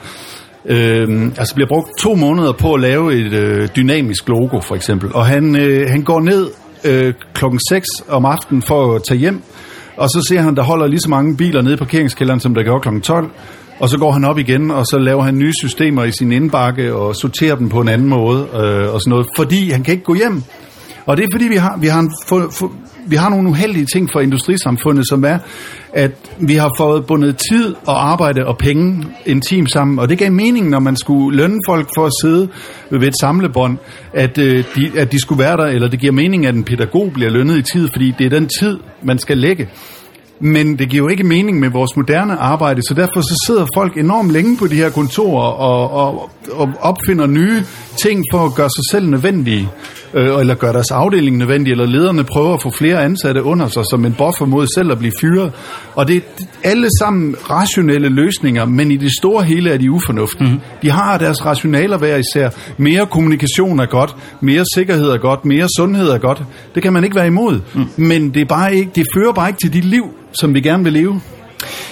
Øh, 0.69 1.31
altså 1.37 1.55
bliver 1.55 1.67
brugt 1.67 1.89
to 1.99 2.15
måneder 2.15 2.51
på 2.51 2.73
at 2.73 2.81
lave 2.81 3.15
et 3.15 3.33
øh, 3.33 3.69
dynamisk 3.75 4.29
logo 4.29 4.59
for 4.59 4.75
eksempel 4.75 5.09
og 5.13 5.25
han, 5.25 5.55
øh, 5.55 5.89
han 5.89 6.03
går 6.03 6.21
ned 6.21 6.47
øh, 6.83 7.13
klokken 7.33 7.59
6 7.69 7.87
om 8.09 8.25
aftenen 8.25 8.61
for 8.61 8.95
at 8.95 9.03
tage 9.03 9.17
hjem 9.17 9.41
og 9.97 10.09
så 10.09 10.25
ser 10.29 10.41
han, 10.41 10.55
der 10.55 10.63
holder 10.63 10.87
lige 10.87 10.99
så 10.99 11.09
mange 11.09 11.37
biler 11.37 11.61
nede 11.61 11.73
i 11.73 11.77
parkeringskælderen, 11.77 12.39
som 12.39 12.53
der 12.53 12.63
gjorde 12.63 12.91
kl. 12.91 12.99
12. 12.99 13.29
Og 13.79 13.89
så 13.89 13.97
går 13.97 14.11
han 14.11 14.25
op 14.25 14.37
igen, 14.37 14.71
og 14.71 14.85
så 14.85 14.97
laver 14.97 15.23
han 15.23 15.37
nye 15.37 15.53
systemer 15.61 16.03
i 16.03 16.11
sin 16.11 16.31
indbakke, 16.31 16.95
og 16.95 17.15
sorterer 17.15 17.55
dem 17.55 17.69
på 17.69 17.81
en 17.81 17.87
anden 17.87 18.07
måde, 18.07 18.39
øh, 18.39 18.93
og 18.93 19.01
sådan 19.01 19.09
noget. 19.09 19.27
Fordi 19.35 19.71
han 19.71 19.83
kan 19.83 19.91
ikke 19.91 20.03
gå 20.03 20.13
hjem. 20.13 20.43
Og 21.05 21.17
det 21.17 21.23
er 21.23 21.27
fordi, 21.31 21.47
vi 21.47 21.55
har, 21.55 21.77
vi 21.77 21.87
har, 21.87 21.99
en, 21.99 22.11
for, 22.27 22.49
for, 22.51 22.71
vi 23.07 23.15
har 23.15 23.29
nogle 23.29 23.49
uheldige 23.49 23.85
ting 23.85 24.11
for 24.11 24.19
industrisamfundet, 24.19 25.07
som 25.09 25.23
er, 25.23 25.37
at 25.93 26.11
vi 26.39 26.53
har 26.53 26.71
fået 26.77 27.05
bundet 27.05 27.37
tid 27.51 27.75
og 27.85 28.11
arbejde 28.11 28.45
og 28.45 28.57
penge 28.57 29.07
intimt 29.25 29.71
sammen. 29.71 29.99
Og 29.99 30.09
det 30.09 30.17
gav 30.17 30.31
mening, 30.31 30.69
når 30.69 30.79
man 30.79 30.95
skulle 30.95 31.37
lønne 31.37 31.59
folk 31.67 31.87
for 31.97 32.05
at 32.05 32.11
sidde 32.21 32.49
ved 32.89 33.07
et 33.07 33.19
samlebånd, 33.19 33.77
at, 34.13 34.37
øh, 34.37 34.63
de, 34.75 34.99
at 34.99 35.11
de 35.11 35.19
skulle 35.19 35.43
være 35.43 35.57
der, 35.57 35.65
eller 35.65 35.87
det 35.87 35.99
giver 35.99 36.13
mening, 36.13 36.45
at 36.45 36.55
en 36.55 36.63
pædagog 36.63 37.11
bliver 37.13 37.29
lønnet 37.29 37.57
i 37.57 37.61
tid, 37.61 37.89
fordi 37.91 38.13
det 38.17 38.25
er 38.25 38.29
den 38.29 38.49
tid, 38.59 38.79
man 39.03 39.19
skal 39.19 39.37
lægge. 39.37 39.67
Men 40.39 40.79
det 40.79 40.89
giver 40.89 41.03
jo 41.03 41.07
ikke 41.07 41.23
mening 41.23 41.59
med 41.59 41.69
vores 41.69 41.95
moderne 41.95 42.33
arbejde, 42.33 42.81
så 42.87 42.93
derfor 42.93 43.21
så 43.21 43.43
sidder 43.47 43.65
folk 43.75 43.97
enormt 43.97 44.31
længe 44.31 44.57
på 44.57 44.67
de 44.67 44.75
her 44.75 44.89
kontorer 44.89 45.51
og, 45.51 45.91
og, 45.91 46.29
og 46.51 46.69
opfinder 46.79 47.27
nye 47.27 47.63
ting 48.03 48.23
for 48.33 48.45
at 48.45 48.55
gøre 48.55 48.69
sig 48.69 48.83
selv 48.91 49.09
nødvendige, 49.09 49.69
øh, 50.13 50.39
eller 50.39 50.55
gøre 50.55 50.73
deres 50.73 50.91
afdeling 50.91 51.37
nødvendig, 51.37 51.71
eller 51.71 51.85
lederne 51.85 52.23
prøver 52.23 52.53
at 52.53 52.61
få 52.61 52.69
flere 52.69 53.03
ansatte 53.03 53.43
under 53.43 53.67
sig 53.67 53.83
som 53.89 54.05
en 54.05 54.13
buffer 54.13 54.45
mod 54.45 54.67
selv 54.75 54.91
at 54.91 54.97
blive 54.99 55.13
fyret. 55.21 55.51
Og 55.95 56.07
det 56.07 56.15
er 56.15 56.21
alle 56.63 56.87
sammen 56.99 57.35
rationelle 57.49 58.09
løsninger, 58.09 58.65
men 58.65 58.91
i 58.91 58.97
det 58.97 59.11
store 59.19 59.43
hele 59.43 59.69
er 59.69 59.77
de 59.77 59.91
ufornuftige. 59.91 60.51
Mm. 60.51 60.59
De 60.81 60.91
har 60.91 61.17
deres 61.17 61.45
rationaler 61.45 61.97
hver 61.97 62.17
især. 62.17 62.49
Mere 62.77 63.05
kommunikation 63.05 63.79
er 63.79 63.85
godt, 63.85 64.15
mere 64.41 64.63
sikkerhed 64.75 65.09
er 65.09 65.17
godt, 65.17 65.45
mere 65.45 65.67
sundhed 65.77 66.09
er 66.09 66.17
godt. 66.17 66.43
Det 66.75 66.83
kan 66.83 66.93
man 66.93 67.03
ikke 67.03 67.15
være 67.15 67.27
imod. 67.27 67.61
Mm. 67.75 67.85
Men 67.97 68.33
det, 68.33 68.41
er 68.41 68.45
bare 68.45 68.75
ikke, 68.75 68.91
det 68.95 69.05
fører 69.17 69.31
bare 69.31 69.49
ikke 69.49 69.59
til 69.59 69.73
de 69.73 69.81
liv, 69.81 70.03
som 70.39 70.53
vi 70.53 70.61
gerne 70.61 70.83
vil 70.83 70.93
leve. 70.93 71.36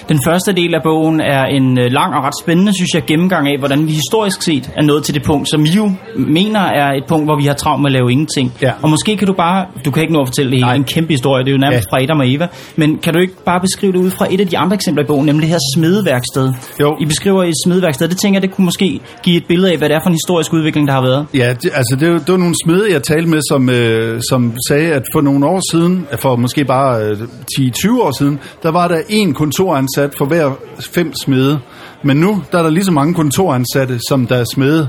Den 0.08 0.18
første 0.24 0.52
del 0.52 0.74
af 0.74 0.82
bogen 0.82 1.20
er 1.20 1.44
en 1.44 1.78
øh, 1.78 1.90
lang 1.90 2.14
og 2.14 2.22
ret 2.24 2.34
spændende, 2.42 2.72
synes 2.74 2.90
jeg, 2.94 3.02
gennemgang 3.06 3.48
af, 3.48 3.58
hvordan 3.58 3.86
vi 3.86 3.92
historisk 3.92 4.42
set 4.42 4.70
er 4.76 4.82
nået 4.82 5.04
til 5.04 5.14
det 5.14 5.22
punkt, 5.22 5.50
som 5.50 5.64
I 5.64 5.68
jo 5.76 5.92
mener 6.16 6.60
er 6.60 6.92
et 6.92 7.04
punkt, 7.08 7.26
hvor 7.26 7.36
vi 7.36 7.46
har 7.46 7.54
travlt 7.54 7.82
med 7.82 7.90
at 7.90 7.92
lave 7.92 8.12
ingenting. 8.12 8.52
Ja. 8.62 8.72
Og 8.82 8.90
måske 8.90 9.16
kan 9.16 9.26
du 9.26 9.32
bare, 9.32 9.66
du 9.84 9.90
kan 9.90 10.02
ikke 10.02 10.14
nå 10.14 10.20
at 10.20 10.28
fortælle 10.28 10.50
det 10.52 10.64
hele, 10.64 10.76
en 10.76 10.84
kæmpe 10.84 11.12
historie, 11.12 11.44
det 11.44 11.50
er 11.50 11.52
jo 11.52 11.58
nærmest 11.58 11.88
ja. 11.92 11.96
fra 11.96 12.02
Adam 12.02 12.20
og 12.20 12.32
Eva, 12.32 12.48
men 12.76 12.98
kan 12.98 13.14
du 13.14 13.20
ikke 13.20 13.34
bare 13.44 13.60
beskrive 13.60 13.92
det 13.92 13.98
ud 13.98 14.10
fra 14.10 14.26
et 14.30 14.40
af 14.40 14.48
de 14.48 14.58
andre 14.58 14.74
eksempler 14.74 15.04
i 15.04 15.06
bogen, 15.06 15.26
nemlig 15.26 15.42
det 15.42 15.50
her 15.50 15.58
smedeværksted? 15.74 16.52
Jo. 16.80 16.96
I 17.00 17.04
beskriver 17.04 17.44
et 17.44 17.54
smedeværksted, 17.64 18.08
det 18.08 18.16
tænker 18.16 18.36
jeg, 18.36 18.42
det 18.42 18.50
kunne 18.56 18.64
måske 18.64 19.00
give 19.22 19.36
et 19.36 19.44
billede 19.48 19.72
af, 19.72 19.78
hvad 19.78 19.88
det 19.88 19.94
er 19.94 20.00
for 20.00 20.08
en 20.08 20.14
historisk 20.14 20.52
udvikling, 20.52 20.88
der 20.88 20.94
har 20.94 21.02
været. 21.02 21.26
Ja, 21.34 21.54
det, 21.62 21.70
altså 21.74 21.96
det, 22.00 22.26
det 22.26 22.32
var 22.32 22.38
nogle 22.38 22.54
smede, 22.64 22.92
jeg 22.92 23.02
talte 23.02 23.28
med, 23.28 23.40
som, 23.50 23.70
øh, 23.70 24.20
som 24.30 24.52
sagde, 24.68 24.92
at 24.92 25.02
for 25.14 25.20
nogle 25.20 25.46
år 25.46 25.60
siden, 25.72 26.06
for 26.18 26.36
måske 26.36 26.64
bare 26.64 27.02
øh, 27.02 27.18
10-20 27.60 28.02
år 28.02 28.18
siden, 28.18 28.40
der 28.62 28.70
var 28.70 28.88
der 28.88 29.00
en 29.08 29.34
kontoransat 29.56 30.14
for 30.18 30.24
hver 30.24 30.52
fem 30.94 31.12
smede. 31.14 31.58
Men 32.02 32.16
nu 32.16 32.42
der 32.52 32.58
er 32.58 32.62
der 32.62 32.70
lige 32.70 32.84
så 32.84 32.92
mange 32.92 33.14
kontoransatte, 33.14 33.98
som 34.08 34.26
der 34.26 34.36
er 34.36 34.44
smede. 34.54 34.88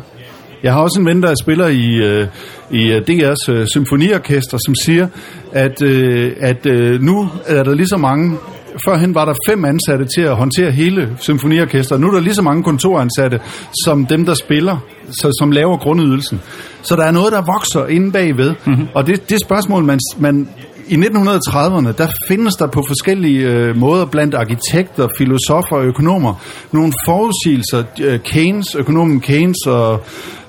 Jeg 0.63 0.73
har 0.73 0.81
også 0.81 0.99
en 0.99 1.05
ven, 1.05 1.23
der 1.23 1.35
spiller 1.41 1.67
i, 1.67 1.95
øh, 1.95 2.27
i 2.71 2.91
øh, 2.91 3.01
DR's 3.09 3.51
øh, 3.51 3.67
symfoniorkester, 3.67 4.57
som 4.65 4.75
siger, 4.75 5.07
at, 5.51 5.81
øh, 5.81 6.35
at 6.39 6.65
øh, 6.65 7.01
nu 7.01 7.29
er 7.45 7.63
der 7.63 7.75
lige 7.75 7.87
så 7.87 7.97
mange 7.97 8.37
Førhen 8.85 9.15
var 9.15 9.25
der 9.25 9.33
fem 9.49 9.65
ansatte 9.65 10.05
til 10.15 10.21
at 10.21 10.35
håndtere 10.35 10.71
hele 10.71 11.17
symfoniorkestret. 11.19 12.01
Nu 12.01 12.07
er 12.07 12.11
der 12.11 12.19
lige 12.19 12.33
så 12.33 12.41
mange 12.41 12.63
kontoransatte, 12.63 13.39
som 13.85 14.05
dem, 14.05 14.25
der 14.25 14.33
spiller, 14.33 14.77
så, 15.11 15.35
som 15.39 15.51
laver 15.51 15.77
grundydelsen. 15.77 16.41
Så 16.81 16.95
der 16.95 17.03
er 17.03 17.11
noget, 17.11 17.33
der 17.33 17.41
vokser 17.41 17.87
inde 17.87 18.11
bagved. 18.11 18.53
Mm-hmm. 18.65 18.87
Og 18.93 19.07
det, 19.07 19.29
det 19.29 19.39
spørgsmål, 19.41 19.83
man, 19.83 19.99
man 20.17 20.49
i 20.87 20.95
1930'erne, 20.95 21.91
der 21.97 22.07
findes 22.27 22.55
der 22.55 22.67
på 22.67 22.83
forskellige 22.87 23.47
øh, 23.47 23.77
måder 23.77 24.05
blandt 24.05 24.35
arkitekter, 24.35 25.07
filosofer 25.17 25.75
og 25.75 25.85
økonomer 25.85 26.33
nogle 26.71 26.93
forudsigelser. 27.05 27.83
Øh, 28.01 28.19
Keynes, 28.19 28.75
økonomen 28.75 29.21
Keynes 29.21 29.57
og 29.67 30.03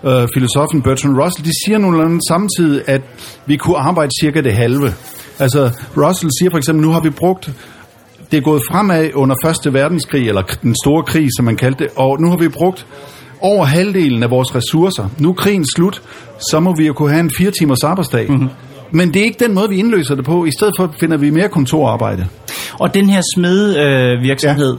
øh, 0.04 0.28
filosofen 0.34 0.82
Bertrand 0.82 1.18
Russell, 1.20 1.44
de 1.46 1.50
siger 1.64 1.78
nogenlunde 1.78 2.20
samtidig, 2.28 2.82
at 2.86 3.02
vi 3.46 3.56
kunne 3.56 3.76
arbejde 3.76 4.10
cirka 4.20 4.40
det 4.40 4.52
halve. 4.52 4.92
Altså, 5.38 5.70
Russell 5.96 6.30
siger 6.40 6.50
for 6.50 6.58
eksempel, 6.58 6.86
nu 6.86 6.92
har 6.92 7.00
vi 7.00 7.10
brugt 7.10 7.50
det 8.30 8.36
er 8.36 8.40
gået 8.40 8.62
fremad 8.70 9.10
under 9.14 9.36
Første 9.44 9.72
Verdenskrig, 9.72 10.28
eller 10.28 10.42
den 10.42 10.74
store 10.84 11.02
krig, 11.02 11.28
som 11.36 11.44
man 11.44 11.56
kaldte 11.56 11.84
det, 11.84 11.92
og 11.96 12.20
nu 12.20 12.30
har 12.30 12.36
vi 12.36 12.48
brugt 12.48 12.86
over 13.40 13.64
halvdelen 13.64 14.22
af 14.22 14.30
vores 14.30 14.54
ressourcer. 14.54 15.08
Nu 15.18 15.28
er 15.28 15.34
krigen 15.34 15.64
slut, 15.76 16.02
så 16.50 16.60
må 16.60 16.74
vi 16.76 16.86
jo 16.86 16.92
kunne 16.92 17.10
have 17.10 17.20
en 17.20 17.30
fire 17.38 17.50
timers 17.50 17.84
arbejdsdag. 17.84 18.30
Mm-hmm. 18.30 18.48
Men 18.90 19.14
det 19.14 19.20
er 19.20 19.24
ikke 19.24 19.44
den 19.44 19.54
måde, 19.54 19.68
vi 19.68 19.76
indløser 19.76 20.14
det 20.14 20.24
på. 20.24 20.44
I 20.44 20.50
stedet 20.50 20.74
for 20.78 20.94
finder 21.00 21.16
vi 21.16 21.30
mere 21.30 21.48
kontorarbejde. 21.48 22.26
Og 22.80 22.94
den 22.94 23.10
her 23.10 23.20
smedevirksomhed, 23.34 24.16
øh, 24.16 24.22
virksomhed, 24.22 24.76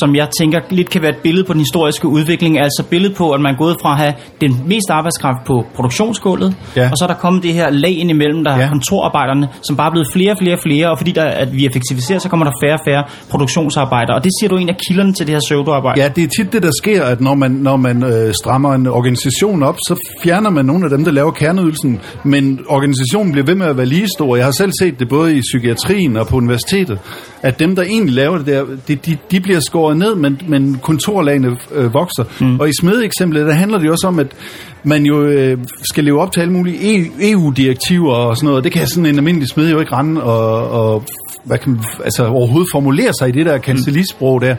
som 0.00 0.14
jeg 0.14 0.28
tænker 0.40 0.58
lidt 0.70 0.90
kan 0.90 1.02
være 1.02 1.10
et 1.10 1.16
billede 1.16 1.44
på 1.44 1.52
den 1.52 1.60
historiske 1.60 2.08
udvikling, 2.08 2.58
er 2.58 2.62
altså 2.62 2.84
billede 2.90 3.14
på, 3.14 3.30
at 3.32 3.40
man 3.40 3.54
er 3.54 3.58
gået 3.58 3.76
fra 3.82 3.90
at 3.92 3.98
have 3.98 4.14
den 4.40 4.62
mest 4.66 4.90
arbejdskraft 4.90 5.38
på 5.46 5.64
produktionsgulvet, 5.76 6.54
Ja. 6.76 6.84
og 6.90 6.96
så 6.98 7.04
er 7.04 7.06
der 7.08 7.14
kommet 7.14 7.42
det 7.42 7.54
her 7.54 7.70
lag 7.70 7.90
ind 7.98 8.10
imellem, 8.10 8.44
der 8.44 8.50
er 8.52 8.60
Ja. 8.60 8.68
kontorarbejderne, 8.68 9.48
som 9.66 9.76
bare 9.76 9.86
er 9.86 9.90
blevet 9.90 10.08
flere 10.12 10.32
og 10.32 10.38
flere 10.38 10.54
og 10.54 10.60
flere, 10.62 10.90
og 10.90 10.98
fordi 10.98 11.10
der, 11.12 11.24
at 11.24 11.56
vi 11.56 11.66
effektiviserer, 11.66 12.18
så 12.18 12.28
kommer 12.28 12.44
der 12.46 12.52
færre 12.64 12.74
og 12.74 12.80
færre 12.88 13.04
produktionsarbejdere. 13.30 14.16
Og 14.16 14.24
det 14.24 14.32
siger 14.40 14.48
du 14.48 14.54
er 14.56 14.58
en 14.60 14.68
af 14.68 14.76
kilderne 14.88 15.12
til 15.12 15.26
det 15.26 15.34
her 15.34 15.40
pseudoarbejde. 15.48 16.00
Ja, 16.02 16.08
det 16.08 16.24
er 16.24 16.28
tit 16.38 16.52
det, 16.52 16.62
der 16.62 16.70
sker, 16.82 17.04
at 17.04 17.20
når 17.20 17.34
man, 17.34 17.50
når 17.50 17.76
man 17.76 18.04
øh, 18.04 18.34
strammer 18.34 18.74
en 18.74 18.86
organisation 18.86 19.62
op, 19.62 19.76
så 19.88 20.10
fjerner 20.22 20.50
man 20.50 20.64
nogle 20.64 20.84
af 20.84 20.90
dem, 20.90 21.04
der 21.04 21.12
laver 21.12 21.30
kerneydelsen, 21.30 22.00
men 22.24 22.60
organisationen 22.68 23.32
bliver 23.32 23.46
ved 23.46 23.54
med 23.54 23.66
at 23.66 23.76
være 23.76 23.86
lige 23.86 24.08
stor. 24.16 24.36
Jeg 24.36 24.44
har 24.44 24.52
selv 24.52 24.72
set 24.80 24.98
det 25.00 25.08
både 25.08 25.36
i 25.36 25.40
psykiatrien 25.40 26.16
og 26.16 26.26
på 26.26 26.36
universitetet, 26.36 26.98
at 27.42 27.58
dem, 27.58 27.76
der 27.76 27.82
egentlig 27.82 28.14
laver 28.14 28.38
det 28.38 28.46
der, 28.46 28.64
de, 28.88 28.94
de, 28.96 29.16
de 29.30 29.40
bliver 29.40 29.60
skåret 29.60 29.96
ned, 29.96 30.14
men, 30.14 30.40
men 30.48 30.78
kontorlagene 30.82 31.56
øh, 31.72 31.94
vokser. 31.94 32.24
Mm. 32.40 32.60
Og 32.60 32.68
i 32.68 32.72
smedeeksemplet, 32.80 33.46
der 33.46 33.52
handler 33.52 33.78
det 33.78 33.86
jo 33.86 33.92
også 33.92 34.06
om, 34.06 34.18
at 34.18 34.26
man 34.84 35.06
jo 35.06 35.22
øh, 35.22 35.58
skal 35.90 36.04
leve 36.04 36.20
op 36.20 36.32
til 36.32 36.40
alle 36.40 36.52
mulige 36.52 36.76
E- 36.78 37.30
EU-direktiver 37.32 38.14
og 38.14 38.36
sådan 38.36 38.48
noget. 38.48 38.64
Det 38.64 38.72
kan 38.72 38.86
sådan 38.86 39.06
en 39.06 39.16
almindelig 39.16 39.48
smed 39.48 39.70
jo 39.70 39.80
ikke 39.80 39.92
rende 39.92 40.22
og, 40.22 40.70
og 40.70 41.04
hvad 41.44 41.58
kan 41.58 41.72
man, 41.72 41.84
altså 42.04 42.26
overhovedet 42.26 42.68
formulere 42.72 43.12
sig 43.18 43.28
i 43.28 43.32
det 43.32 43.46
der 43.46 43.58
kancelisprog 43.58 44.40
der. 44.40 44.56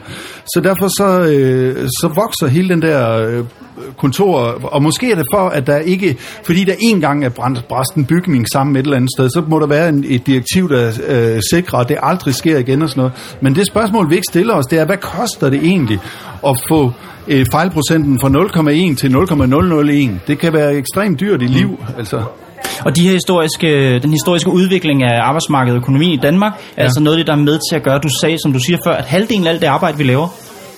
Så 0.54 0.60
derfor 0.64 0.88
så, 0.88 1.22
øh, 1.32 1.88
så 1.88 2.12
vokser 2.14 2.46
hele 2.46 2.68
den 2.68 2.82
der 2.82 3.26
øh, 3.26 3.44
kontor, 3.96 4.38
og 4.62 4.82
måske 4.82 5.10
er 5.10 5.14
det 5.14 5.24
for, 5.32 5.48
at 5.48 5.66
der 5.66 5.78
ikke, 5.78 6.16
fordi 6.44 6.64
der 6.64 6.74
en 6.80 7.00
gang 7.00 7.24
er 7.24 7.28
brændt, 7.28 7.68
bræst 7.68 7.94
en 7.94 8.04
bygning 8.04 8.46
sammen 8.52 8.76
et 8.76 8.82
eller 8.82 8.96
andet 8.96 9.10
sted, 9.16 9.28
så 9.28 9.42
må 9.48 9.58
der 9.58 9.66
være 9.66 9.88
en, 9.88 10.04
et 10.08 10.26
direktiv, 10.26 10.68
der 10.68 10.92
øh, 11.08 11.40
sikrer, 11.52 11.78
at 11.78 11.88
det 11.88 11.96
aldrig 12.02 12.34
sker 12.34 12.58
igen 12.58 12.82
og 12.82 12.88
sådan 12.88 13.00
noget. 13.00 13.36
Men 13.40 13.54
det 13.54 13.66
spørgsmål, 13.66 14.10
vi 14.10 14.14
ikke 14.14 14.26
stiller 14.30 14.54
os, 14.54 14.66
det 14.66 14.78
er, 14.78 14.84
hvad 14.84 14.96
koster 14.96 15.50
det 15.50 15.64
egentlig 15.64 15.98
at 16.46 16.60
få 16.68 16.92
øh, 17.28 17.46
fejlprocenten 17.52 18.20
fra 18.20 18.28
0,1 18.28 18.94
til 18.94 19.10
0,001? 19.10 20.20
Det 20.26 20.38
kan 20.38 20.52
være 20.52 20.74
ekstremt 20.74 21.20
dyrt 21.20 21.42
i 21.42 21.46
liv, 21.46 21.84
altså. 21.98 22.22
Og 22.84 22.96
de 22.96 23.02
her 23.02 23.12
historiske, 23.12 23.98
den 23.98 24.10
historiske 24.10 24.50
udvikling 24.50 25.02
af 25.02 25.20
arbejdsmarkedet 25.22 25.76
og 25.76 25.80
økonomien 25.82 26.12
i 26.12 26.16
Danmark, 26.16 26.52
er 26.54 26.58
Ja. 26.78 26.82
altså 26.82 27.00
noget 27.00 27.16
af 27.16 27.20
det, 27.20 27.26
der 27.26 27.32
er 27.32 27.36
med 27.36 27.58
til 27.70 27.76
at 27.76 27.82
gøre, 27.82 27.98
du 27.98 28.08
sagde, 28.20 28.36
som 28.42 28.52
du 28.52 28.58
siger 28.66 28.78
før, 28.86 28.92
at 28.94 29.04
halvdelen 29.04 29.46
af 29.46 29.50
alt 29.50 29.60
det 29.60 29.66
arbejde, 29.66 29.98
vi 29.98 30.04
laver, 30.04 30.28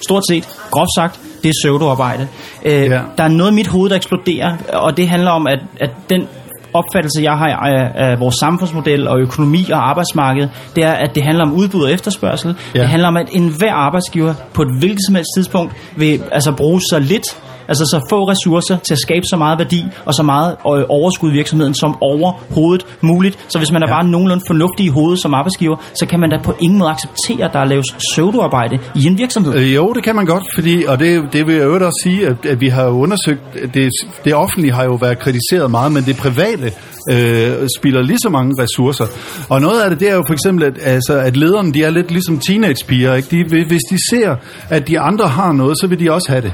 stort 0.02 0.22
set, 0.28 0.48
groft 0.70 0.88
sagt, 0.96 1.20
det 1.42 1.48
er 1.48 1.52
pseudoarbejde. 1.62 2.28
Øh, 2.64 2.72
Ja. 2.72 3.00
Der 3.18 3.24
er 3.24 3.28
noget 3.28 3.50
i 3.50 3.54
mit 3.54 3.66
hoved, 3.66 3.90
der 3.90 3.96
eksploderer, 3.96 4.56
og 4.72 4.96
det 4.96 5.08
handler 5.08 5.30
om, 5.30 5.46
at, 5.46 5.58
at 5.80 5.90
den 6.10 6.28
opfattelse, 6.74 7.22
jeg 7.22 7.32
har 7.32 7.46
af, 7.46 7.90
af 7.94 8.20
vores 8.20 8.34
samfundsmodel 8.34 9.08
og 9.08 9.18
økonomi 9.20 9.70
og 9.72 9.88
arbejdsmarked, 9.90 10.48
det 10.76 10.84
er, 10.84 10.92
at 10.92 11.14
det 11.14 11.22
handler 11.24 11.44
om 11.44 11.52
udbud 11.52 11.82
og 11.82 11.92
efterspørgsel. 11.92 12.54
Ja. 12.74 12.80
Det 12.80 12.88
handler 12.88 13.08
om, 13.08 13.16
at 13.16 13.28
enhver 13.32 13.72
arbejdsgiver 13.72 14.34
på 14.52 14.62
et 14.62 14.68
hvilket 14.78 14.98
som 15.06 15.14
helst 15.14 15.28
tidspunkt 15.36 15.72
vil 15.96 16.22
altså 16.32 16.52
bruge 16.52 16.80
så 16.80 16.98
lidt 16.98 17.24
Altså 17.68 17.84
så 17.84 18.06
få 18.10 18.24
ressourcer 18.24 18.76
til 18.86 18.94
at 18.94 18.98
skabe 18.98 19.26
så 19.30 19.36
meget 19.36 19.58
værdi 19.58 19.84
og 20.04 20.14
så 20.14 20.22
meget 20.22 20.52
øh, 20.52 20.84
overskud 20.88 21.30
i 21.30 21.32
virksomheden 21.32 21.74
som 21.74 21.96
overhovedet 22.00 22.86
muligt. 23.00 23.38
Så 23.48 23.58
hvis 23.58 23.72
man 23.72 23.82
er 23.82 23.86
Ja. 23.88 23.94
bare 23.94 24.04
nogenlunde 24.08 24.44
fornuftig 24.46 24.86
i 24.86 24.88
hovedet 24.88 25.20
som 25.22 25.34
arbejdsgiver, 25.34 25.76
så 26.00 26.06
kan 26.06 26.20
man 26.20 26.30
da 26.30 26.36
på 26.44 26.54
ingen 26.60 26.78
måde 26.78 26.90
acceptere, 26.90 27.48
at 27.48 27.52
der 27.52 27.64
laves 27.64 27.86
pseudoarbejde 27.98 28.78
i 28.94 29.04
en 29.06 29.18
virksomhed. 29.18 29.54
Øh, 29.54 29.74
jo, 29.74 29.92
det 29.92 30.02
kan 30.04 30.16
man 30.16 30.26
godt, 30.26 30.44
fordi, 30.54 30.84
og 30.88 30.98
det, 30.98 31.22
det 31.32 31.46
vil 31.46 31.54
jeg 31.54 31.64
øvrigt 31.64 31.84
også 31.84 32.00
sige, 32.02 32.26
at, 32.26 32.46
at 32.46 32.60
vi 32.60 32.68
har 32.68 32.86
undersøgt, 32.88 33.40
det, 33.74 33.90
det 34.24 34.34
offentlige 34.34 34.72
har 34.72 34.84
jo 34.84 34.94
været 34.94 35.18
kritiseret 35.18 35.70
meget, 35.70 35.92
men 35.92 36.04
det 36.04 36.16
private 36.16 36.72
øh, 37.10 37.68
spiller 37.78 38.02
lige 38.02 38.18
så 38.22 38.28
mange 38.28 38.62
ressourcer. 38.62 39.06
Og 39.48 39.60
noget 39.60 39.80
af 39.80 39.90
det, 39.90 40.00
det 40.00 40.10
er 40.10 40.14
jo 40.14 40.22
for 40.26 40.32
eksempel, 40.32 40.64
at, 40.64 40.74
altså, 40.82 41.18
at 41.18 41.36
lederne, 41.36 41.72
de 41.74 41.82
er 41.84 41.90
lidt 41.90 42.10
ligesom 42.10 42.38
teenagepiger, 42.38 43.14
ikke? 43.14 43.28
De, 43.30 43.64
hvis 43.64 43.80
de 43.90 43.98
ser, 44.10 44.36
at 44.70 44.88
de 44.88 45.00
andre 45.00 45.28
har 45.28 45.52
noget, 45.52 45.78
så 45.80 45.86
vil 45.86 46.00
de 46.00 46.12
også 46.12 46.26
have 46.30 46.42
det. 46.42 46.52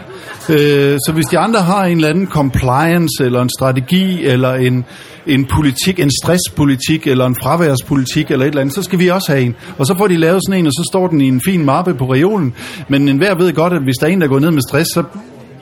Øh, 0.48 0.98
så 1.06 1.12
hvis 1.12 1.26
de 1.26 1.38
andre 1.38 1.60
har 1.60 1.84
en 1.84 1.96
eller 1.96 2.08
anden 2.08 2.26
compliance, 2.26 3.24
eller 3.24 3.42
en 3.42 3.50
strategi, 3.58 4.24
eller 4.26 4.54
en, 4.54 4.84
en 5.26 5.44
politik, 5.44 6.00
en 6.00 6.10
stresspolitik, 6.24 7.06
eller 7.06 7.26
en 7.26 7.36
fraværspolitik, 7.42 8.30
eller 8.30 8.44
et 8.44 8.48
eller 8.48 8.60
andet, 8.60 8.74
så 8.74 8.82
skal 8.82 8.98
vi 8.98 9.08
også 9.08 9.32
have 9.32 9.42
en. 9.44 9.54
Og 9.78 9.86
så 9.86 9.94
får 9.98 10.06
de 10.06 10.16
lavet 10.16 10.40
sådan 10.48 10.60
en, 10.60 10.66
og 10.66 10.72
så 10.72 10.88
står 10.92 11.06
den 11.08 11.20
i 11.20 11.28
en 11.28 11.40
fin 11.44 11.64
mappe 11.64 11.94
på 11.94 12.12
reolen. 12.12 12.54
Men 12.88 13.08
enhver 13.08 13.34
ved 13.34 13.52
godt, 13.52 13.72
at 13.72 13.82
hvis 13.82 13.94
der 14.00 14.06
er 14.06 14.10
en, 14.10 14.20
der 14.20 14.26
går 14.26 14.38
ned 14.38 14.50
med 14.50 14.62
stress, 14.68 14.88
så 14.94 15.02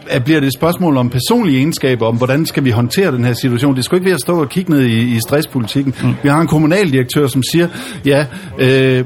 er- 0.08 0.18
bliver 0.20 0.40
det 0.40 0.46
et 0.46 0.52
spørgsmål 0.54 0.96
om 0.96 1.10
personlige 1.10 1.56
egenskaber, 1.58 2.06
om 2.06 2.16
hvordan 2.16 2.46
skal 2.46 2.64
vi 2.64 2.70
håndtere 2.70 3.12
den 3.12 3.24
her 3.24 3.32
situation. 3.32 3.76
Det 3.76 3.84
skal 3.84 3.96
ikke 3.96 4.06
være 4.06 4.14
at 4.14 4.20
stå 4.20 4.40
og 4.40 4.48
kigge 4.48 4.70
ned 4.72 4.80
i, 4.82 5.16
i 5.16 5.20
stresspolitikken. 5.20 5.94
Mm. 6.02 6.14
Vi 6.22 6.28
har 6.28 6.40
en 6.40 6.46
kommunaldirektør, 6.46 7.26
som 7.26 7.42
siger, 7.52 7.68
ja, 8.04 8.26
øh, 8.58 9.04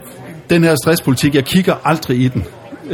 den 0.51 0.65
her 0.65 0.75
stresspolitik, 0.75 1.35
jeg 1.35 1.45
kigger 1.45 1.75
aldrig 1.85 2.19
i 2.21 2.29
den. 2.29 2.45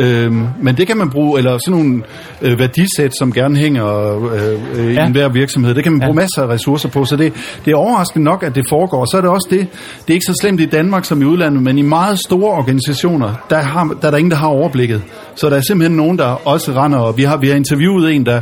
Øhm, 0.01 0.47
men 0.63 0.77
det 0.77 0.87
kan 0.87 0.97
man 0.97 1.11
bruge, 1.11 1.39
eller 1.39 1.59
sådan 1.67 1.81
nogle 1.81 2.03
øh, 2.43 2.59
værdisæt, 2.59 3.13
som 3.19 3.33
gerne 3.33 3.57
hænger 3.57 4.17
øh, 4.17 4.53
øh, 4.87 4.95
Ja. 4.95 5.03
i 5.03 5.07
enhver 5.07 5.29
virksomhed. 5.29 5.75
Det 5.75 5.83
kan 5.83 5.93
man 5.93 6.01
Ja. 6.01 6.07
bruge 6.07 6.17
masser 6.17 6.43
af 6.43 6.47
ressourcer 6.47 6.89
på, 6.89 7.05
så 7.05 7.17
det, 7.17 7.33
det 7.65 7.71
er 7.73 7.77
overraskende 7.77 8.25
nok, 8.25 8.43
at 8.43 8.55
det 8.55 8.65
foregår. 8.69 9.05
Så 9.05 9.17
er 9.17 9.21
det 9.21 9.31
også 9.31 9.49
det, 9.51 9.59
det 10.01 10.11
er 10.11 10.15
ikke 10.15 10.27
så 10.27 10.35
slemt 10.43 10.61
i 10.61 10.67
Danmark 10.67 11.05
som 11.05 11.23
i 11.23 11.25
udlandet, 11.25 11.63
men 11.63 11.79
i 11.79 11.83
meget 11.83 12.19
store 12.27 12.53
organisationer, 12.53 13.35
der, 13.51 13.59
har, 13.63 13.97
der 14.01 14.07
er 14.07 14.11
der 14.11 14.19
ingen, 14.19 14.31
der 14.31 14.37
har 14.37 14.49
overblikket. 14.49 15.03
Så 15.39 15.51
der 15.51 15.57
er 15.57 15.61
simpelthen 15.61 15.97
nogen, 15.97 16.19
der 16.19 16.49
også 16.49 16.73
render, 16.73 16.99
og 16.99 17.17
vi 17.17 17.23
har, 17.23 17.37
vi 17.37 17.49
har 17.49 17.57
interviewet 17.57 18.15
en, 18.15 18.27
der 18.27 18.41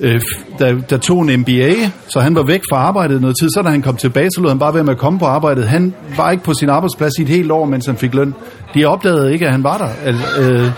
øh, 0.00 0.20
der, 0.58 0.74
der 0.90 0.98
tog 0.98 1.22
en 1.22 1.40
MBA, 1.40 1.74
så 2.08 2.20
han 2.20 2.34
var 2.34 2.42
væk 2.42 2.62
fra 2.70 2.76
arbejdet 2.76 3.20
noget 3.20 3.36
tid. 3.40 3.48
Så 3.48 3.62
da 3.62 3.70
han 3.70 3.82
kom 3.82 3.96
tilbage, 3.96 4.30
så 4.30 4.40
lod 4.40 4.50
han 4.50 4.58
bare 4.58 4.74
være 4.74 4.84
med 4.84 4.92
at 4.92 4.98
komme 4.98 5.18
på 5.18 5.24
arbejdet. 5.24 5.68
Han 5.68 5.94
var 6.16 6.30
ikke 6.30 6.44
på 6.44 6.54
sin 6.54 6.68
arbejdsplads 6.68 7.12
i 7.18 7.22
et 7.22 7.28
helt 7.28 7.50
år, 7.50 7.64
mens 7.64 7.86
han 7.86 7.96
fik 7.96 8.14
løn. 8.14 8.34
De 8.74 8.84
opdagede 8.84 9.32
ikke, 9.32 9.46
at 9.46 9.52
han 9.52 9.64
var 9.64 9.78
der. 9.78 9.88
Altså, 10.04 10.40
øh, 10.40 10.70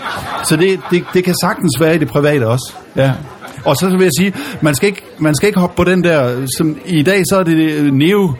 så 0.43 0.55
det, 0.55 0.79
det, 0.91 1.03
det 1.13 1.23
kan 1.23 1.35
sagtens 1.41 1.77
være 1.79 1.95
i 1.95 1.97
det 1.97 2.07
private 2.07 2.47
også. 2.47 2.73
Ja. 2.95 3.13
Og 3.65 3.75
så 3.75 3.89
vil 3.89 4.01
jeg 4.01 4.11
sige, 4.19 4.33
man 4.61 4.75
skal 4.75 4.87
ikke, 4.87 5.03
man 5.19 5.35
skal 5.35 5.47
ikke 5.47 5.59
hoppe 5.59 5.75
på 5.75 5.83
den 5.83 6.03
der, 6.03 6.47
som 6.57 6.77
i 6.85 7.03
dag 7.03 7.23
så 7.29 7.37
er 7.39 7.43
det 7.43 7.93
neo, 7.93 8.33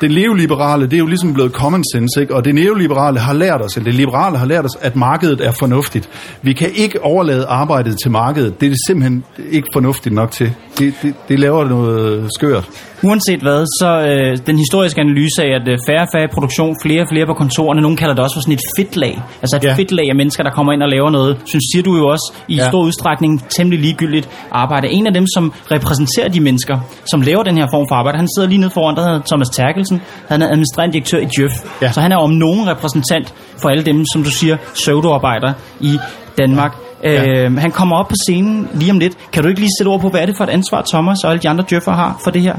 det 0.00 0.10
neoliberale, 0.10 0.84
det 0.84 0.92
er 0.92 0.98
jo 0.98 1.06
ligesom 1.06 1.34
blevet 1.34 1.52
common 1.52 1.82
sense, 1.92 2.20
ikke? 2.20 2.34
og 2.34 2.44
det 2.44 2.54
neoliberale 2.54 3.18
har 3.18 3.32
lært 3.32 3.62
os, 3.64 3.76
eller 3.76 3.84
det 3.84 3.94
liberale 3.94 4.38
har 4.38 4.46
lært 4.46 4.64
os, 4.64 4.76
at 4.80 4.96
markedet 4.96 5.40
er 5.40 5.50
fornuftigt. 5.50 6.08
Vi 6.42 6.52
kan 6.52 6.70
ikke 6.74 7.02
overlade 7.02 7.46
arbejdet 7.46 7.96
til 8.02 8.10
markedet. 8.10 8.60
Det 8.60 8.66
er 8.66 8.70
det 8.70 8.78
simpelthen 8.86 9.24
ikke 9.50 9.68
fornuftigt 9.72 10.14
nok 10.14 10.30
til. 10.30 10.52
Det, 10.78 10.94
det, 11.02 11.14
det 11.28 11.38
laver 11.38 11.64
noget 11.64 12.28
skørt. 12.38 12.70
Uanset 13.02 13.40
hvad, 13.40 13.66
så 13.80 13.90
øh, 14.10 14.46
den 14.46 14.56
historiske 14.58 15.00
analyse 15.00 15.42
af, 15.42 15.50
at 15.60 15.68
øh, 15.68 15.78
færre 15.88 16.02
og 16.02 16.08
færre 16.14 16.28
produktion, 16.34 16.76
flere 16.82 17.02
og 17.02 17.08
flere 17.12 17.26
på 17.26 17.34
kontorerne, 17.34 17.80
nogen 17.80 17.96
kalder 17.96 18.14
det 18.14 18.22
også 18.24 18.36
for 18.36 18.40
sådan 18.40 18.58
et 18.60 18.64
fedtlag. 18.78 19.22
Altså 19.42 19.56
et 19.56 19.64
ja. 19.64 19.74
fedtlag 19.74 20.06
af 20.12 20.16
mennesker, 20.16 20.42
der 20.42 20.50
kommer 20.50 20.72
ind 20.72 20.82
og 20.82 20.88
laver 20.88 21.10
noget, 21.10 21.32
synes 21.44 21.64
siger 21.72 21.82
du 21.82 21.92
jo 22.00 22.04
også, 22.14 22.26
i 22.48 22.56
ja. 22.56 22.68
stor 22.68 22.82
udstrækning 22.88 23.32
temmelig 23.48 23.80
ligegyldigt 23.80 24.28
arbejde. 24.50 24.86
En 24.88 25.06
af 25.06 25.14
dem, 25.14 25.26
som 25.34 25.52
repræsenterer 25.70 26.23
de 26.28 26.40
mennesker, 26.40 26.78
som 27.10 27.20
laver 27.20 27.42
den 27.42 27.56
her 27.56 27.66
form 27.70 27.86
for 27.88 27.94
arbejde, 27.94 28.18
han 28.18 28.28
sidder 28.36 28.48
lige 28.48 28.58
nede 28.58 28.70
foran, 28.70 28.96
der 28.96 29.02
hedder 29.02 29.20
Thomas 29.26 29.48
Terkelsen. 29.48 30.02
Han 30.28 30.42
er 30.42 30.46
administrerende 30.46 30.92
direktør 30.92 31.18
i 31.18 31.28
Djøf. 31.36 31.52
Ja. 31.82 31.92
Så 31.92 32.00
han 32.00 32.12
er 32.12 32.16
om 32.16 32.30
nogen 32.30 32.68
repræsentant 32.68 33.34
for 33.62 33.68
alle 33.68 33.84
dem, 33.84 34.04
som 34.12 34.22
du 34.22 34.30
siger, 34.30 34.56
pseudoarbejdere 34.74 35.54
i 35.80 35.98
Danmark. 36.38 36.72
Ja. 37.04 37.44
Øh, 37.44 37.56
han 37.56 37.70
kommer 37.70 37.96
op 37.96 38.08
på 38.08 38.14
scenen 38.26 38.68
lige 38.74 38.90
om 38.90 38.98
lidt. 38.98 39.16
Kan 39.32 39.42
du 39.42 39.48
ikke 39.48 39.60
lige 39.60 39.70
sætte 39.78 39.88
ord 39.88 40.00
på, 40.00 40.08
hvad 40.08 40.20
er 40.20 40.26
det 40.26 40.36
for 40.36 40.44
et 40.44 40.50
ansvar, 40.50 40.84
Thomas 40.92 41.18
og 41.24 41.30
alle 41.30 41.42
de 41.42 41.48
andre 41.48 41.64
djøffer 41.70 41.92
har 41.92 42.20
for 42.24 42.30
det 42.30 42.42
her? 42.42 42.54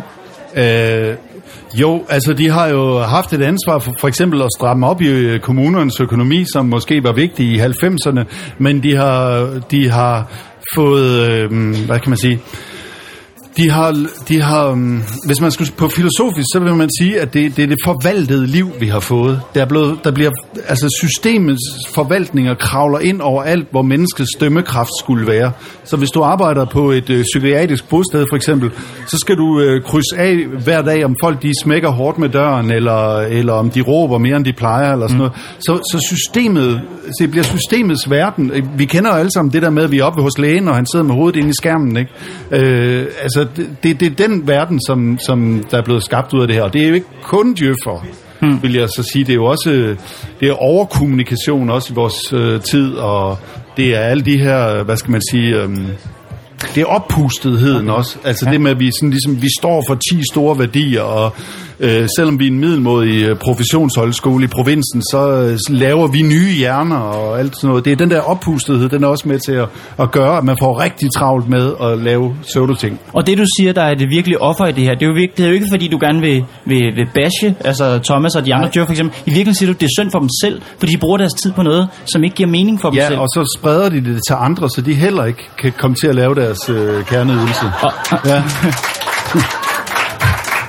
Øh, 0.55 1.15
jo, 1.73 2.03
altså 2.09 2.33
de 2.33 2.49
har 2.49 2.67
jo 2.67 2.99
haft 2.99 3.33
et 3.33 3.41
ansvar 3.41 3.79
for 3.79 3.93
for 3.99 4.07
eksempel 4.07 4.41
at 4.41 4.47
stramme 4.57 4.87
op 4.87 5.01
i 5.01 5.07
øh, 5.07 5.39
kommunernes 5.39 5.99
økonomi, 5.99 6.45
som 6.53 6.65
måske 6.65 7.03
var 7.03 7.13
vigtig 7.13 7.45
i 7.45 7.59
90'erne, 7.59 8.23
men 8.57 8.83
de 8.83 8.95
har, 8.95 9.47
de 9.71 9.89
har 9.89 10.31
fået, 10.75 11.29
øh, 11.29 11.49
hvad 11.85 11.99
kan 11.99 12.09
man 12.09 12.17
sige, 12.17 12.39
de 13.57 13.69
har, 13.69 14.07
de 14.27 14.41
har, 14.41 14.71
um, 14.71 15.03
hvis 15.25 15.41
man 15.41 15.51
skulle 15.51 15.71
på 15.71 15.87
filosofisk, 15.87 16.45
så 16.53 16.59
vil 16.59 16.75
man 16.75 16.89
sige, 16.99 17.21
at 17.21 17.33
det, 17.33 17.57
det 17.57 17.63
er 17.63 17.67
det 17.67 17.77
forvaltede 17.85 18.47
liv, 18.47 18.71
vi 18.79 18.87
har 18.87 18.99
fået. 18.99 19.41
Der, 19.55 19.61
er 19.61 19.65
blevet, 19.65 19.99
der 20.03 20.11
bliver, 20.11 20.31
altså 20.67 20.89
systemets 21.01 21.61
forvaltninger 21.93 22.53
kravler 22.53 22.99
ind 22.99 23.21
over 23.21 23.43
alt, 23.43 23.67
hvor 23.71 23.81
menneskets 23.81 24.31
dømmekraft 24.39 24.89
skulle 24.99 25.27
være. 25.27 25.51
Så 25.83 25.97
hvis 25.97 26.09
du 26.09 26.21
arbejder 26.21 26.65
på 26.65 26.91
et 26.91 27.09
øh, 27.09 27.23
psykiatrisk 27.23 27.89
bosted 27.89 28.25
for 28.29 28.35
eksempel, 28.35 28.71
så 29.07 29.17
skal 29.17 29.35
du 29.35 29.59
øh, 29.59 29.83
krydse 29.83 30.17
af 30.17 30.35
hver 30.63 30.81
dag, 30.81 31.05
om 31.05 31.15
folk 31.23 31.41
de 31.41 31.51
smækker 31.63 31.89
hårdt 31.89 32.17
med 32.17 32.29
døren, 32.29 32.71
eller, 32.71 33.17
eller 33.17 33.53
om 33.53 33.69
de 33.69 33.81
råber 33.81 34.17
mere, 34.17 34.37
end 34.37 34.45
de 34.45 34.53
plejer, 34.53 34.93
eller 34.93 35.07
sådan 35.07 35.15
mm. 35.15 35.17
noget. 35.17 35.33
Så, 35.59 35.75
så 35.91 36.07
systemet, 36.15 36.81
det 37.19 37.31
bliver 37.31 37.43
systemets 37.43 38.09
verden. 38.09 38.51
Vi 38.77 38.85
kender 38.85 39.09
jo 39.09 39.15
alle 39.15 39.31
sammen 39.31 39.53
det 39.53 39.61
der 39.61 39.69
med, 39.69 39.83
at 39.83 39.91
vi 39.91 39.99
er 39.99 40.03
oppe 40.03 40.21
hos 40.21 40.37
lægen, 40.37 40.67
og 40.67 40.75
han 40.75 40.85
sidder 40.93 41.05
med 41.05 41.15
hovedet 41.15 41.39
inde 41.39 41.49
i 41.49 41.53
skærmen. 41.53 41.97
Ikke? 41.97 42.11
Øh, 42.51 43.05
altså, 43.21 43.44
det, 43.83 43.99
det, 43.99 44.01
er 44.01 44.27
den 44.27 44.47
verden, 44.47 44.79
som, 44.87 45.17
som 45.19 45.63
der 45.71 45.77
er 45.77 45.81
blevet 45.81 46.03
skabt 46.03 46.33
ud 46.33 46.41
af 46.41 46.47
det 46.47 46.55
her. 46.55 46.63
Og 46.63 46.73
det 46.73 46.83
er 46.83 46.87
jo 46.87 46.93
ikke 46.93 47.07
kun 47.23 47.53
djøffer, 47.53 48.05
hmm. 48.41 48.63
vil 48.63 48.73
jeg 48.73 48.89
så 48.89 49.03
sige. 49.13 49.25
Det 49.25 49.31
er 49.31 49.35
jo 49.35 49.45
også 49.45 49.95
det 50.39 50.47
er 50.47 50.53
overkommunikation 50.53 51.69
også 51.69 51.93
i 51.93 51.95
vores 51.95 52.33
øh, 52.33 52.61
tid, 52.61 52.93
og 52.93 53.37
det 53.77 53.95
er 53.95 53.99
alle 53.99 54.25
de 54.25 54.37
her, 54.37 54.83
hvad 54.83 54.97
skal 54.97 55.11
man 55.11 55.21
sige... 55.31 55.61
Øh, 55.61 55.69
det 56.75 56.81
er 56.81 56.85
oppustetheden 56.85 57.89
også. 57.89 58.17
Altså 58.23 58.45
ja. 58.45 58.51
det 58.51 58.61
med, 58.61 58.71
at 58.71 58.79
vi, 58.79 58.91
sådan, 58.91 59.09
ligesom, 59.09 59.41
vi 59.41 59.47
står 59.59 59.83
for 59.87 59.95
10 60.11 60.21
store 60.31 60.59
værdier, 60.59 61.01
og 61.01 61.35
øh, 61.79 62.07
selvom 62.15 62.39
vi 62.39 62.47
er 62.47 62.51
en 62.51 62.59
middelmodig 62.59 63.23
øh, 63.23 63.37
professionshøjskole 63.37 64.43
i 64.43 64.47
provinsen, 64.47 65.01
så 65.01 65.31
øh, 65.31 65.57
laver 65.69 66.07
vi 66.07 66.21
nye 66.21 66.51
hjerner 66.57 66.97
og 66.97 67.39
alt 67.39 67.55
sådan 67.55 67.67
noget. 67.67 67.85
Det 67.85 67.91
er 67.91 67.95
den 67.95 68.09
der 68.09 68.21
oppustethed, 68.21 68.89
den 68.89 69.03
er 69.03 69.07
også 69.07 69.27
med 69.27 69.39
til 69.39 69.51
at, 69.51 69.67
at 69.99 70.11
gøre, 70.11 70.37
at 70.37 70.43
man 70.43 70.57
får 70.59 70.83
rigtig 70.83 71.09
travlt 71.17 71.49
med 71.49 71.73
at 71.81 71.97
lave 71.99 72.35
pseudo-ting. 72.41 72.99
Og 73.13 73.27
det 73.27 73.37
du 73.37 73.45
siger, 73.57 73.73
der 73.73 73.81
er 73.81 73.95
det 73.95 74.09
virkelig 74.09 74.41
offer 74.41 74.65
i 74.65 74.71
det 74.71 74.83
her, 74.83 74.93
det 74.93 75.01
er 75.01 75.07
jo, 75.07 75.15
det 75.15 75.39
er 75.39 75.47
jo 75.47 75.53
ikke 75.53 75.67
fordi, 75.71 75.87
du 75.87 75.97
gerne 76.01 76.21
vil, 76.21 76.45
vil, 76.65 76.81
vil 76.95 77.07
bashe, 77.13 77.55
altså 77.59 77.99
Thomas 78.03 78.35
og 78.35 78.45
de 78.45 78.53
andre 78.53 78.69
dyr 78.75 78.85
for 78.85 78.91
eksempel. 78.91 79.17
I 79.17 79.29
virkeligheden 79.29 79.55
siger 79.55 79.73
du, 79.73 79.77
det 79.79 79.85
er 79.85 79.95
synd 79.99 80.11
for 80.11 80.19
dem 80.19 80.29
selv, 80.41 80.61
fordi 80.79 80.91
de 80.91 80.97
bruger 80.97 81.17
deres 81.17 81.33
tid 81.33 81.51
på 81.51 81.63
noget, 81.63 81.87
som 82.05 82.23
ikke 82.23 82.35
giver 82.35 82.49
mening 82.49 82.81
for 82.81 82.89
dem 82.89 82.97
ja, 82.97 83.07
selv. 83.07 83.15
Ja, 83.15 83.21
og 83.21 83.27
så 83.27 83.57
spreder 83.59 83.89
de 83.89 84.03
det 84.03 84.21
til 84.27 84.35
andre, 84.39 84.69
så 84.69 84.81
de 84.81 84.93
heller 84.93 85.25
ikke 85.25 85.43
kan 85.61 85.73
komme 85.77 85.95
til 85.95 86.07
at 86.07 86.15
lave 86.15 86.35
deres 86.35 86.69
øh, 86.69 87.05
kerneydelse. 87.05 87.65
Og, 87.81 87.91
ja. 88.25 88.43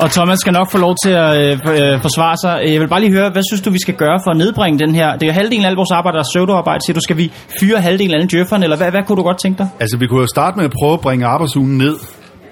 Og 0.00 0.10
Thomas 0.10 0.38
skal 0.38 0.52
nok 0.52 0.70
få 0.70 0.78
lov 0.78 0.94
til 1.04 1.10
at 1.10 1.32
øh, 1.36 1.52
øh, 1.52 2.00
forsvare 2.00 2.36
sig. 2.42 2.72
Jeg 2.72 2.80
vil 2.80 2.88
bare 2.88 3.00
lige 3.00 3.12
høre, 3.12 3.30
hvad 3.30 3.42
synes 3.50 3.62
du, 3.62 3.70
vi 3.70 3.78
skal 3.78 3.94
gøre 3.94 4.18
for 4.24 4.30
at 4.30 4.36
nedbringe 4.36 4.78
den 4.78 4.94
her? 4.94 5.12
Det 5.12 5.22
er 5.22 5.26
jo 5.26 5.32
halvdelen 5.32 5.64
af 5.64 5.68
alle 5.68 5.76
vores 5.76 5.90
arbejde, 5.90 6.14
der 6.16 6.22
er 6.22 6.28
pseudoarbejde. 6.32 6.80
Siger 6.84 6.94
du, 6.94 7.00
skal 7.00 7.16
vi 7.16 7.32
fyre 7.60 7.80
halvdelen 7.80 8.14
af 8.14 8.18
alle 8.18 8.28
djøfferne, 8.32 8.64
eller 8.64 8.76
hvad, 8.76 8.90
hvad 8.90 9.02
kunne 9.06 9.16
du 9.16 9.22
godt 9.22 9.38
tænke 9.38 9.58
dig? 9.58 9.68
Altså, 9.80 9.96
vi 9.98 10.06
kunne 10.06 10.20
jo 10.20 10.26
starte 10.26 10.56
med 10.56 10.64
at 10.64 10.72
prøve 10.80 10.92
at 10.92 11.00
bringe 11.00 11.26
arbejdsugen 11.26 11.78
ned. 11.78 11.96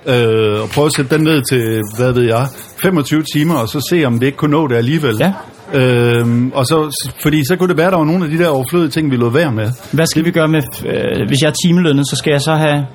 Øh, 0.07 0.63
og 0.63 0.69
prøve 0.75 0.87
at 0.87 0.95
sætte 0.97 1.15
den 1.17 1.25
ned 1.25 1.43
til, 1.43 1.83
hvad 1.97 2.13
ved 2.13 2.23
jeg, 2.23 2.47
25 2.83 3.23
timer, 3.35 3.55
og 3.55 3.69
så 3.69 3.87
se, 3.91 4.05
om 4.05 4.21
vi 4.21 4.27
ikke 4.27 4.39
kunne 4.39 4.51
nå 4.51 4.69
det 4.69 4.77
alligevel. 4.77 5.17
Ja. 5.21 5.33
Øhm, 5.73 6.53
og 6.55 6.67
så, 6.67 7.09
fordi 7.23 7.45
så 7.49 7.57
kunne 7.57 7.69
det 7.69 7.77
være, 7.77 7.87
at 7.87 7.93
der 7.93 7.99
var 7.99 8.05
nogle 8.05 8.25
af 8.25 8.31
de 8.31 8.39
der 8.39 8.49
overflødige 8.49 8.91
ting, 8.91 9.11
vi 9.11 9.17
lå 9.17 9.29
være 9.29 9.53
med. 9.53 9.71
Hvad 9.93 10.07
skal 10.07 10.25
vi 10.25 10.31
gøre 10.31 10.49
med, 10.49 10.63
øh, 10.87 11.29
hvis 11.29 11.39
jeg 11.43 11.49
er 11.49 11.57
timelønnet, 11.65 12.09
så 12.11 12.17
skal 12.17 12.31
jeg 12.31 12.41
så 12.41 12.55
have 12.55 12.87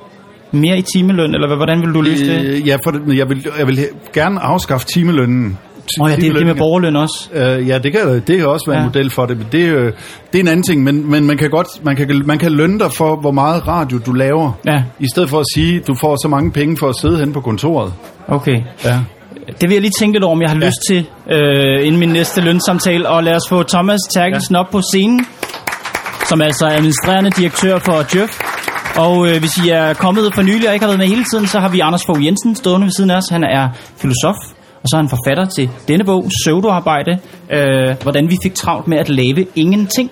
mere 0.51 0.77
i 0.77 0.81
timeløn, 0.81 1.33
eller 1.35 1.55
hvordan 1.55 1.81
vil 1.81 1.93
du 1.93 2.01
løse 2.01 2.25
det? 2.25 2.45
Øh, 2.45 2.67
ja, 2.67 2.77
for 2.83 2.91
det, 2.91 3.17
jeg, 3.17 3.29
vil, 3.29 3.47
jeg 3.59 3.67
vil 3.67 3.87
gerne 4.13 4.39
afskaffe 4.39 4.87
timelønnen. 4.87 5.57
Åh 5.99 6.05
oh 6.05 6.11
ja, 6.11 6.15
det 6.15 6.29
er 6.29 6.33
det 6.33 6.45
med 6.45 6.55
borgerløn 6.55 6.95
også. 6.95 7.29
Uh, 7.31 7.67
ja, 7.67 7.77
det 7.77 7.91
kan, 7.91 8.23
det 8.27 8.37
kan 8.37 8.47
også 8.47 8.65
være 8.67 8.77
ja. 8.77 8.83
en 8.83 8.87
model 8.87 9.09
for 9.09 9.25
det, 9.25 9.37
men 9.37 9.47
det, 9.51 9.93
det 10.31 10.39
er 10.39 10.39
en 10.39 10.47
anden 10.47 10.63
ting. 10.63 10.83
Men, 10.83 11.11
men 11.11 11.25
man 11.25 11.37
kan 11.37 11.49
godt 11.49 11.67
man 11.83 11.95
kan, 11.95 12.21
man 12.25 12.37
kan 12.39 12.51
lønne 12.51 12.79
dig 12.79 12.91
for, 12.93 13.15
hvor 13.15 13.31
meget 13.31 13.67
radio 13.67 13.97
du 14.05 14.11
laver, 14.11 14.51
ja. 14.65 14.83
i 14.99 15.07
stedet 15.13 15.29
for 15.29 15.39
at 15.39 15.45
sige, 15.53 15.79
du 15.79 15.95
får 15.95 16.17
så 16.23 16.27
mange 16.27 16.51
penge 16.51 16.77
for 16.77 16.89
at 16.89 16.95
sidde 17.01 17.19
hen 17.19 17.33
på 17.33 17.41
kontoret. 17.41 17.93
Okay. 18.27 18.61
Ja. 18.85 18.99
Det 19.47 19.69
vil 19.69 19.71
jeg 19.71 19.81
lige 19.81 19.91
tænke 19.99 20.15
lidt 20.15 20.23
over, 20.23 20.35
om 20.35 20.41
jeg 20.41 20.49
har 20.49 20.57
ja. 20.57 20.65
lyst 20.65 20.79
til, 20.89 20.99
uh, 21.25 21.87
inden 21.87 21.99
min 21.99 22.09
næste 22.09 22.41
lønsamtale. 22.41 23.09
Og 23.09 23.23
lad 23.23 23.35
os 23.35 23.49
få 23.49 23.63
Thomas 23.63 23.99
Terkelsen 24.13 24.55
ja. 24.55 24.59
op 24.59 24.69
på 24.71 24.81
scenen, 24.81 25.25
som 26.25 26.41
altså 26.41 26.65
er 26.65 26.71
administrerende 26.71 27.31
direktør 27.31 27.79
for 27.79 28.05
Djøf. 28.13 28.48
Og 29.05 29.27
øh, 29.27 29.39
hvis 29.39 29.57
I 29.65 29.69
er 29.69 29.93
kommet 29.93 30.33
for 30.35 30.41
nylig 30.41 30.67
og 30.67 30.73
ikke 30.73 30.85
har 30.85 30.91
været 30.91 30.99
med 30.99 31.07
hele 31.07 31.25
tiden, 31.31 31.47
så 31.47 31.59
har 31.59 31.69
vi 31.69 31.79
Anders 31.79 32.05
Fogh 32.05 32.25
Jensen 32.25 32.55
stående 32.55 32.85
ved 32.85 32.91
siden 32.91 33.11
af 33.11 33.17
os. 33.17 33.29
Han 33.29 33.43
er 33.43 33.69
filosof, 33.97 34.35
og 34.81 34.85
så 34.89 34.95
er 34.95 35.01
han 35.01 35.09
forfatter 35.09 35.45
til 35.45 35.69
denne 35.87 36.03
bog, 36.03 36.25
Pseudoarbejde, 36.29 37.19
øh, 37.51 37.95
hvordan 38.03 38.29
vi 38.29 38.37
fik 38.43 38.53
travlt 38.55 38.87
med 38.87 38.97
at 38.97 39.09
lave 39.09 39.45
ingenting. 39.55 40.11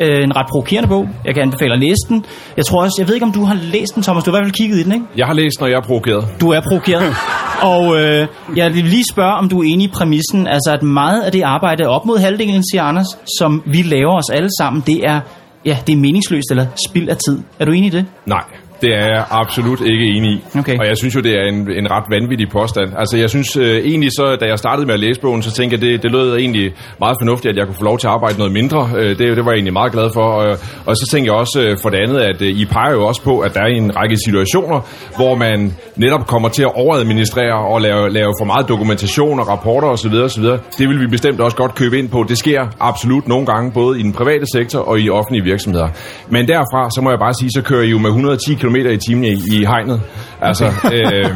Øh, 0.00 0.24
en 0.24 0.36
ret 0.36 0.46
provokerende 0.50 0.88
bog. 0.88 1.08
Jeg 1.24 1.34
kan 1.34 1.42
anbefale 1.42 1.72
at 1.72 1.78
læse 1.78 2.02
den. 2.08 2.24
Jeg 2.56 2.64
tror 2.66 2.82
også, 2.82 2.96
jeg 2.98 3.08
ved 3.08 3.14
ikke, 3.14 3.26
om 3.26 3.32
du 3.32 3.44
har 3.44 3.58
læst 3.72 3.94
den, 3.94 4.02
Thomas. 4.02 4.24
Du 4.24 4.30
har 4.30 4.38
i 4.38 4.40
hvert 4.40 4.46
fald 4.46 4.58
kigget 4.60 4.78
i 4.78 4.82
den, 4.82 4.92
ikke? 4.92 5.06
Jeg 5.16 5.26
har 5.26 5.34
læst, 5.34 5.60
når 5.60 5.66
jeg 5.66 5.76
er 5.76 5.86
provokeret. 5.86 6.24
Du 6.40 6.50
er 6.50 6.60
provokeret. 6.60 7.14
og 7.74 8.02
øh, 8.02 8.26
jeg 8.56 8.74
vil 8.74 8.84
lige 8.84 9.04
spørge, 9.12 9.34
om 9.34 9.48
du 9.48 9.58
er 9.62 9.64
enig 9.64 9.84
i 9.84 9.90
præmissen. 9.94 10.46
Altså, 10.46 10.70
at 10.72 10.82
meget 10.82 11.22
af 11.22 11.32
det 11.32 11.42
arbejde, 11.42 11.88
op 11.88 12.06
mod 12.06 12.18
halvdelen, 12.18 12.64
siger 12.70 12.82
Anders, 12.82 13.06
som 13.38 13.62
vi 13.66 13.82
laver 13.82 14.16
os 14.16 14.30
alle 14.30 14.50
sammen, 14.58 14.82
det 14.86 14.98
er 15.04 15.20
ja, 15.66 15.78
det 15.86 15.92
er 15.92 15.96
meningsløst 15.96 16.50
eller 16.50 16.66
spild 16.88 17.08
af 17.08 17.16
tid. 17.16 17.40
Er 17.58 17.64
du 17.64 17.72
enig 17.72 17.86
i 17.86 17.90
det? 17.90 18.06
Nej, 18.26 18.44
det 18.82 18.90
er 18.94 19.06
jeg 19.06 19.24
absolut 19.30 19.80
ikke 19.80 20.04
enig 20.04 20.30
i. 20.30 20.44
Okay. 20.58 20.78
Og 20.78 20.86
jeg 20.86 20.96
synes 20.96 21.14
jo, 21.14 21.20
det 21.20 21.32
er 21.32 21.44
en, 21.44 21.70
en 21.70 21.90
ret 21.90 22.04
vanvittig 22.10 22.48
påstand. 22.48 22.92
Altså 22.98 23.16
jeg 23.16 23.30
synes 23.30 23.56
øh, 23.56 23.76
egentlig 23.76 24.10
så, 24.12 24.36
da 24.40 24.46
jeg 24.46 24.58
startede 24.58 24.86
med 24.86 24.94
at 24.94 25.00
læse 25.00 25.20
bogen, 25.20 25.42
så 25.42 25.52
tænkte 25.52 25.74
jeg, 25.74 25.80
det, 25.80 26.02
det 26.02 26.10
lød 26.10 26.36
egentlig 26.36 26.72
meget 27.00 27.16
fornuftigt, 27.20 27.52
at 27.52 27.56
jeg 27.56 27.66
kunne 27.66 27.74
få 27.74 27.84
lov 27.84 27.98
til 27.98 28.06
at 28.06 28.12
arbejde 28.12 28.38
noget 28.38 28.52
mindre. 28.52 28.90
Øh, 28.96 29.08
det, 29.08 29.18
det 29.18 29.44
var 29.44 29.50
jeg 29.50 29.56
egentlig 29.56 29.72
meget 29.72 29.92
glad 29.92 30.10
for. 30.14 30.22
Og, 30.22 30.58
og 30.86 30.96
så 30.96 31.08
tænkte 31.12 31.32
jeg 31.32 31.38
også 31.40 31.60
øh, 31.62 31.76
for 31.82 31.88
det 31.88 31.98
andet, 31.98 32.18
at 32.20 32.42
øh, 32.42 32.48
I 32.48 32.64
peger 32.64 32.92
jo 32.92 33.06
også 33.06 33.22
på, 33.22 33.38
at 33.38 33.54
der 33.54 33.60
er 33.60 33.66
en 33.66 33.96
række 33.96 34.16
situationer, 34.26 34.80
hvor 35.16 35.34
man 35.34 35.72
netop 35.96 36.26
kommer 36.26 36.48
til 36.48 36.62
at 36.62 36.72
overadministrere 36.74 37.58
og 37.72 37.80
lave, 37.80 38.10
lave 38.10 38.32
for 38.40 38.44
meget 38.44 38.68
dokumentation 38.68 39.40
og 39.40 39.48
rapporter 39.48 39.88
osv. 39.88 40.14
osv. 40.14 40.44
Det 40.78 40.88
vil 40.88 41.00
vi 41.00 41.06
bestemt 41.06 41.40
også 41.40 41.56
godt 41.56 41.74
købe 41.74 41.98
ind 41.98 42.08
på. 42.08 42.24
Det 42.28 42.38
sker 42.38 42.66
absolut 42.80 43.28
nogle 43.28 43.46
gange, 43.46 43.72
både 43.72 44.00
i 44.00 44.02
den 44.02 44.12
private 44.12 44.46
sektor 44.54 44.80
og 44.80 45.00
i 45.00 45.10
offentlige 45.10 45.44
virksomheder. 45.44 45.88
Men 46.28 46.48
derfra, 46.48 46.90
så 46.90 47.00
må 47.02 47.10
jeg 47.10 47.18
bare 47.18 47.34
sige, 47.40 47.50
så 47.56 47.62
kører 47.62 47.82
I 47.82 47.90
jo 47.90 47.98
med 47.98 48.10
110 48.10 48.54
km 48.54 48.65
i 48.92 48.98
timen 48.98 49.24
i, 49.24 49.32
i 49.32 49.64
hegnet. 49.64 50.00
Altså, 50.40 50.66
øh, 50.94 51.30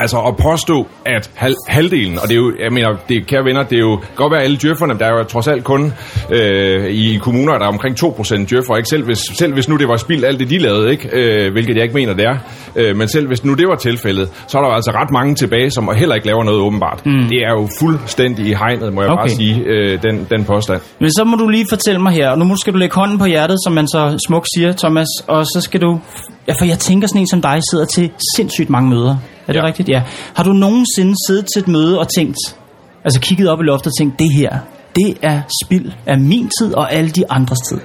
Altså 0.00 0.18
at 0.18 0.36
påstå, 0.36 0.86
at 1.06 1.30
hal, 1.34 1.54
halvdelen, 1.68 2.18
og 2.18 2.28
det 2.28 2.34
er 2.34 2.36
jo, 2.36 2.52
jeg 2.64 2.72
mener, 2.72 2.88
det 3.08 3.26
kære 3.26 3.44
venner, 3.44 3.62
det 3.62 3.76
er 3.76 3.80
jo 3.80 4.00
godt 4.16 4.32
være 4.32 4.42
alle 4.42 4.58
djøfferne, 4.62 4.98
der 4.98 5.06
er 5.06 5.18
jo 5.18 5.24
trods 5.24 5.48
alt 5.48 5.64
kun 5.64 5.92
øh, 6.30 6.86
i 6.90 7.18
kommuner, 7.22 7.52
der 7.58 7.64
er 7.64 7.68
omkring 7.68 8.04
2% 8.04 8.46
djøffer, 8.46 8.76
ikke? 8.76 8.88
Selv 8.88 9.04
hvis, 9.04 9.18
selv 9.38 9.52
hvis 9.54 9.68
nu 9.68 9.76
det 9.76 9.88
var 9.88 9.96
spild 9.96 10.24
alt 10.24 10.40
det, 10.40 10.50
de 10.50 10.58
lavede, 10.58 10.90
ikke? 10.90 11.08
Øh, 11.12 11.52
hvilket 11.52 11.76
jeg 11.76 11.82
ikke 11.82 11.94
mener, 11.94 12.14
det 12.14 12.24
er. 12.24 12.36
Øh, 12.76 12.96
men 12.96 13.08
selv 13.08 13.26
hvis 13.26 13.44
nu 13.44 13.54
det 13.54 13.68
var 13.68 13.76
tilfældet, 13.76 14.28
så 14.46 14.58
er 14.58 14.62
der 14.62 14.70
altså 14.70 14.90
ret 14.90 15.10
mange 15.12 15.34
tilbage, 15.34 15.70
som 15.70 15.90
heller 15.96 16.14
ikke 16.14 16.26
laver 16.26 16.44
noget 16.44 16.60
åbenbart. 16.60 17.06
Mm. 17.06 17.28
Det 17.28 17.38
er 17.38 17.52
jo 17.60 17.68
fuldstændig 17.80 18.46
i 18.46 18.54
hegnet, 18.54 18.92
må 18.94 19.02
jeg 19.02 19.10
okay. 19.10 19.20
bare 19.20 19.28
sige, 19.28 19.54
øh, 19.66 20.02
den, 20.02 20.26
den 20.30 20.44
påstand. 20.44 20.80
Men 21.00 21.10
så 21.10 21.24
må 21.24 21.36
du 21.36 21.48
lige 21.48 21.66
fortælle 21.68 22.00
mig 22.02 22.12
her, 22.12 22.30
og 22.30 22.38
nu 22.38 22.56
skal 22.56 22.72
du 22.72 22.78
lægge 22.78 22.94
hånden 22.94 23.18
på 23.18 23.24
hjertet, 23.24 23.56
som 23.64 23.72
man 23.72 23.88
så 23.88 24.18
smukt 24.26 24.46
siger, 24.54 24.72
Thomas, 24.72 25.08
og 25.26 25.46
så 25.46 25.60
skal 25.60 25.80
du... 25.80 26.00
Ja, 26.48 26.52
for 26.52 26.64
jeg 26.64 26.78
tænker 26.78 27.08
sådan 27.08 27.20
en 27.20 27.26
som 27.26 27.42
dig 27.42 27.60
sidder 27.70 27.84
til 27.84 28.10
sindssygt 28.36 28.70
mange 28.70 28.90
møder. 28.90 29.16
Er 29.50 29.54
det 29.54 29.60
ja. 29.60 29.66
rigtigt? 29.66 29.88
Ja. 29.88 30.02
Har 30.34 30.44
du 30.44 30.52
nogensinde 30.52 31.14
siddet 31.26 31.46
til 31.54 31.60
et 31.62 31.68
møde 31.68 31.98
og 31.98 32.06
tænkt, 32.16 32.36
altså 33.04 33.20
kigget 33.20 33.48
op 33.48 33.60
i 33.60 33.64
loftet 33.64 33.86
og 33.86 33.96
tænkt, 33.98 34.18
det 34.18 34.32
her, 34.32 34.58
det 34.96 35.18
er 35.22 35.40
spild 35.64 35.92
af 36.06 36.18
min 36.18 36.50
tid 36.60 36.74
og 36.74 36.92
alle 36.92 37.10
de 37.10 37.24
andres 37.30 37.58
tid? 37.68 37.78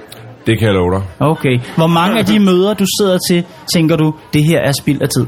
Det 0.46 0.58
kan 0.58 0.66
jeg 0.68 0.74
love 0.74 0.90
dig. 0.96 1.02
Okay. 1.20 1.60
Hvor 1.76 1.86
mange 1.86 2.18
af 2.18 2.24
de 2.24 2.38
møder, 2.40 2.74
du 2.74 2.84
sidder 3.00 3.18
til, 3.28 3.44
tænker 3.74 3.96
du, 3.96 4.14
det 4.32 4.44
her 4.44 4.58
er 4.60 4.72
spild 4.72 5.02
af 5.02 5.08
tid? 5.08 5.26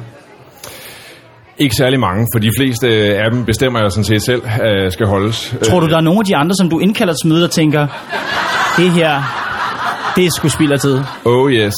Ikke 1.58 1.76
særlig 1.76 2.00
mange, 2.00 2.26
for 2.34 2.38
de 2.38 2.50
fleste 2.58 2.88
af 3.24 3.30
dem 3.32 3.44
bestemmer 3.44 3.80
jeg 3.80 3.90
sådan 3.92 4.04
set 4.04 4.22
selv, 4.22 4.42
øh, 4.44 4.92
skal 4.92 5.06
holdes. 5.06 5.56
Tror 5.62 5.80
du, 5.80 5.86
der 5.86 5.96
er 5.96 6.00
nogle 6.00 6.20
af 6.20 6.24
de 6.24 6.36
andre, 6.36 6.54
som 6.54 6.70
du 6.70 6.78
indkalder 6.78 7.14
til 7.14 7.28
møder, 7.28 7.48
tænker, 7.48 7.86
det 8.76 8.90
her, 8.90 9.22
det 10.16 10.26
er 10.26 10.30
sgu 10.30 10.48
spild 10.48 10.72
af 10.72 10.80
tid. 10.80 11.00
Oh 11.24 11.52
yes. 11.52 11.74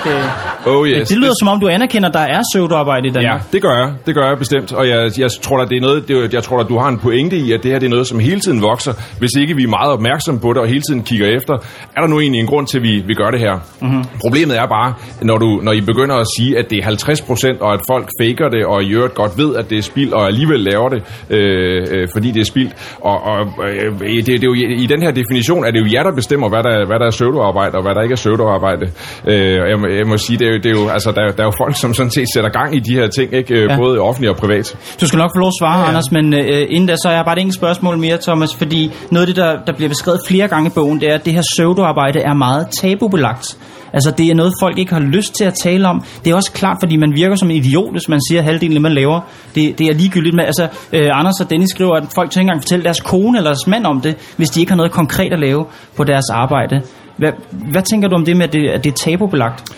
Okay. 0.00 0.22
Oh 0.66 0.88
yes. 0.88 1.08
Det 1.08 1.18
lyder 1.18 1.32
som 1.40 1.48
om, 1.48 1.60
du 1.60 1.68
anerkender, 1.68 2.08
at 2.08 2.14
der 2.14 2.20
er 2.20 2.42
pseudoarbejde 2.52 3.08
i 3.08 3.10
Danmark. 3.10 3.40
Ja, 3.40 3.46
det 3.52 3.62
gør 3.62 3.78
jeg. 3.78 3.92
Det 4.06 4.14
gør 4.14 4.28
jeg 4.28 4.38
bestemt. 4.38 4.72
Og 4.72 4.88
jeg, 4.88 5.10
jeg 5.18 5.30
tror, 5.42 5.62
at 5.62 5.68
det 5.68 5.76
er 5.76 5.80
noget, 5.80 6.08
det, 6.08 6.34
jeg 6.34 6.42
tror, 6.42 6.60
at 6.60 6.68
du 6.68 6.78
har 6.78 6.88
en 6.88 6.98
pointe 6.98 7.36
i, 7.36 7.52
at 7.52 7.62
det 7.62 7.70
her 7.70 7.78
det 7.78 7.86
er 7.86 7.90
noget, 7.90 8.06
som 8.06 8.18
hele 8.18 8.40
tiden 8.40 8.62
vokser. 8.62 8.92
Hvis 9.18 9.30
ikke 9.38 9.54
vi 9.56 9.62
er 9.62 9.68
meget 9.68 9.92
opmærksomme 9.92 10.40
på 10.40 10.52
det 10.52 10.58
og 10.58 10.66
hele 10.66 10.82
tiden 10.88 11.02
kigger 11.02 11.26
efter, 11.26 11.54
er 11.96 12.00
der 12.00 12.06
nu 12.06 12.20
egentlig 12.20 12.40
en 12.40 12.46
grund 12.46 12.66
til, 12.66 12.78
at 12.78 12.82
vi, 12.82 13.02
vi 13.06 13.14
gør 13.14 13.30
det 13.30 13.40
her. 13.40 13.54
Mm-hmm. 13.80 14.04
Problemet 14.20 14.58
er 14.58 14.66
bare, 14.66 14.94
når, 15.22 15.38
du, 15.38 15.60
når 15.62 15.72
I 15.72 15.80
begynder 15.80 16.16
at 16.16 16.26
sige, 16.38 16.58
at 16.58 16.70
det 16.70 16.78
er 16.78 16.82
50 16.82 17.20
procent, 17.20 17.60
og 17.60 17.72
at 17.72 17.80
folk 17.90 18.08
faker 18.20 18.48
det, 18.48 18.66
og 18.66 18.82
i 18.82 18.90
øvrigt 18.92 19.14
godt 19.14 19.38
ved, 19.38 19.56
at 19.56 19.70
det 19.70 19.78
er 19.78 19.82
spild, 19.82 20.12
og 20.12 20.26
alligevel 20.26 20.60
laver 20.60 20.88
det, 20.88 21.02
øh, 21.30 21.86
øh, 21.90 22.08
fordi 22.12 22.30
det 22.30 22.40
er 22.40 22.44
spild. 22.44 22.70
Og, 23.00 23.22
og 23.22 23.40
øh, 23.68 24.00
det, 24.00 24.26
det 24.26 24.34
er 24.34 24.38
jo, 24.44 24.54
i 24.54 24.86
den 24.86 25.02
her 25.02 25.10
definition 25.10 25.64
er 25.64 25.70
det 25.70 25.80
jo 25.80 25.86
jer, 25.92 26.02
der 26.02 26.14
bestemmer, 26.14 26.48
hvad 26.48 26.62
der, 26.62 26.86
hvad 26.86 26.98
der 26.98 27.06
er 27.06 27.10
pseudoarbejde, 27.54 27.74
og 27.78 27.82
hvad 27.82 27.94
der 27.94 28.02
ikke 28.02 28.12
er 28.12 28.22
pseudoarbejde. 28.22 28.86
Øh, 29.30 29.70
jeg, 29.72 29.78
må, 29.80 29.86
jeg 30.00 30.06
må 30.06 30.16
sige, 30.16 30.38
det 30.38 30.46
er, 30.48 30.52
jo, 30.52 30.58
det 30.64 30.66
er 30.66 30.76
jo, 30.80 30.88
altså, 30.88 31.10
der, 31.16 31.22
der 31.36 31.42
er 31.44 31.48
jo 31.50 31.54
folk, 31.62 31.76
som 31.76 31.94
sådan 31.94 32.10
set 32.10 32.28
sætter 32.34 32.50
gang 32.50 32.76
i 32.76 32.80
de 32.80 32.94
her 32.94 33.08
ting, 33.08 33.28
ikke? 33.34 33.54
Ja. 33.60 33.76
både 33.76 33.98
offentligt 33.98 34.30
og 34.30 34.36
privat. 34.36 34.66
Du 35.00 35.06
skal 35.06 35.18
nok 35.18 35.30
få 35.36 35.38
lov 35.38 35.50
at 35.54 35.58
svare, 35.60 35.78
ja, 35.78 35.82
ja. 35.82 35.88
Anders, 35.88 36.08
men 36.16 36.34
øh, 36.34 36.66
inden 36.74 36.86
da, 36.88 36.96
så 36.96 37.08
har 37.08 37.16
jeg 37.16 37.24
bare 37.24 37.36
et 37.36 37.40
enkelt 37.40 37.56
spørgsmål 37.62 37.98
mere, 37.98 38.18
Thomas, 38.26 38.54
fordi 38.54 38.92
noget 39.10 39.26
af 39.26 39.34
det, 39.34 39.36
der, 39.42 39.50
der 39.66 39.72
bliver 39.72 39.88
beskrevet 39.88 40.20
flere 40.28 40.48
gange 40.48 40.66
i 40.70 40.72
bogen, 40.74 41.00
det 41.00 41.10
er, 41.10 41.14
at 41.14 41.24
det 41.24 41.32
her 41.32 41.42
pseudoarbejde 41.52 42.18
er 42.20 42.34
meget 42.34 42.66
tabubelagt. 42.80 43.46
Altså, 43.94 44.10
det 44.18 44.30
er 44.30 44.34
noget, 44.34 44.52
folk 44.60 44.78
ikke 44.78 44.92
har 44.92 45.00
lyst 45.00 45.34
til 45.34 45.44
at 45.44 45.54
tale 45.62 45.88
om. 45.88 46.04
Det 46.24 46.30
er 46.30 46.34
også 46.34 46.52
klart, 46.52 46.76
fordi 46.80 46.96
man 46.96 47.12
virker 47.16 47.36
som 47.36 47.50
en 47.50 47.56
idiot, 47.56 47.92
hvis 47.92 48.08
man 48.08 48.20
siger, 48.28 48.40
at 48.40 48.44
halvdelen 48.44 48.72
af 48.72 48.74
det, 48.74 48.82
man 48.82 48.92
laver, 48.92 49.20
det, 49.54 49.78
det 49.78 49.86
er 49.86 49.94
ligegyldigt. 49.94 50.36
med. 50.36 50.44
altså, 50.44 50.68
øh, 50.92 51.08
Anders 51.12 51.40
og 51.40 51.50
Dennis 51.50 51.70
skriver, 51.70 51.94
at 51.94 52.04
folk 52.14 52.28
ikke 52.28 52.40
engang 52.40 52.60
fortælle 52.62 52.84
deres 52.84 53.00
kone 53.00 53.38
eller 53.38 53.50
deres 53.50 53.66
mand 53.66 53.86
om 53.86 54.00
det, 54.00 54.34
hvis 54.36 54.50
de 54.50 54.60
ikke 54.60 54.72
har 54.72 54.76
noget 54.76 54.92
konkret 54.92 55.32
at 55.32 55.38
lave 55.38 55.66
på 55.96 56.04
deres 56.04 56.24
arbejde. 56.32 56.82
Hvad, 57.16 57.32
hvad 57.72 57.82
tænker 57.82 58.08
du 58.08 58.14
om 58.16 58.24
det 58.24 58.36
med, 58.36 58.44
at 58.44 58.52
det, 58.52 58.68
at 58.70 58.84
det 58.84 58.90
er 58.90 58.96
tabubelagt? 58.96 59.72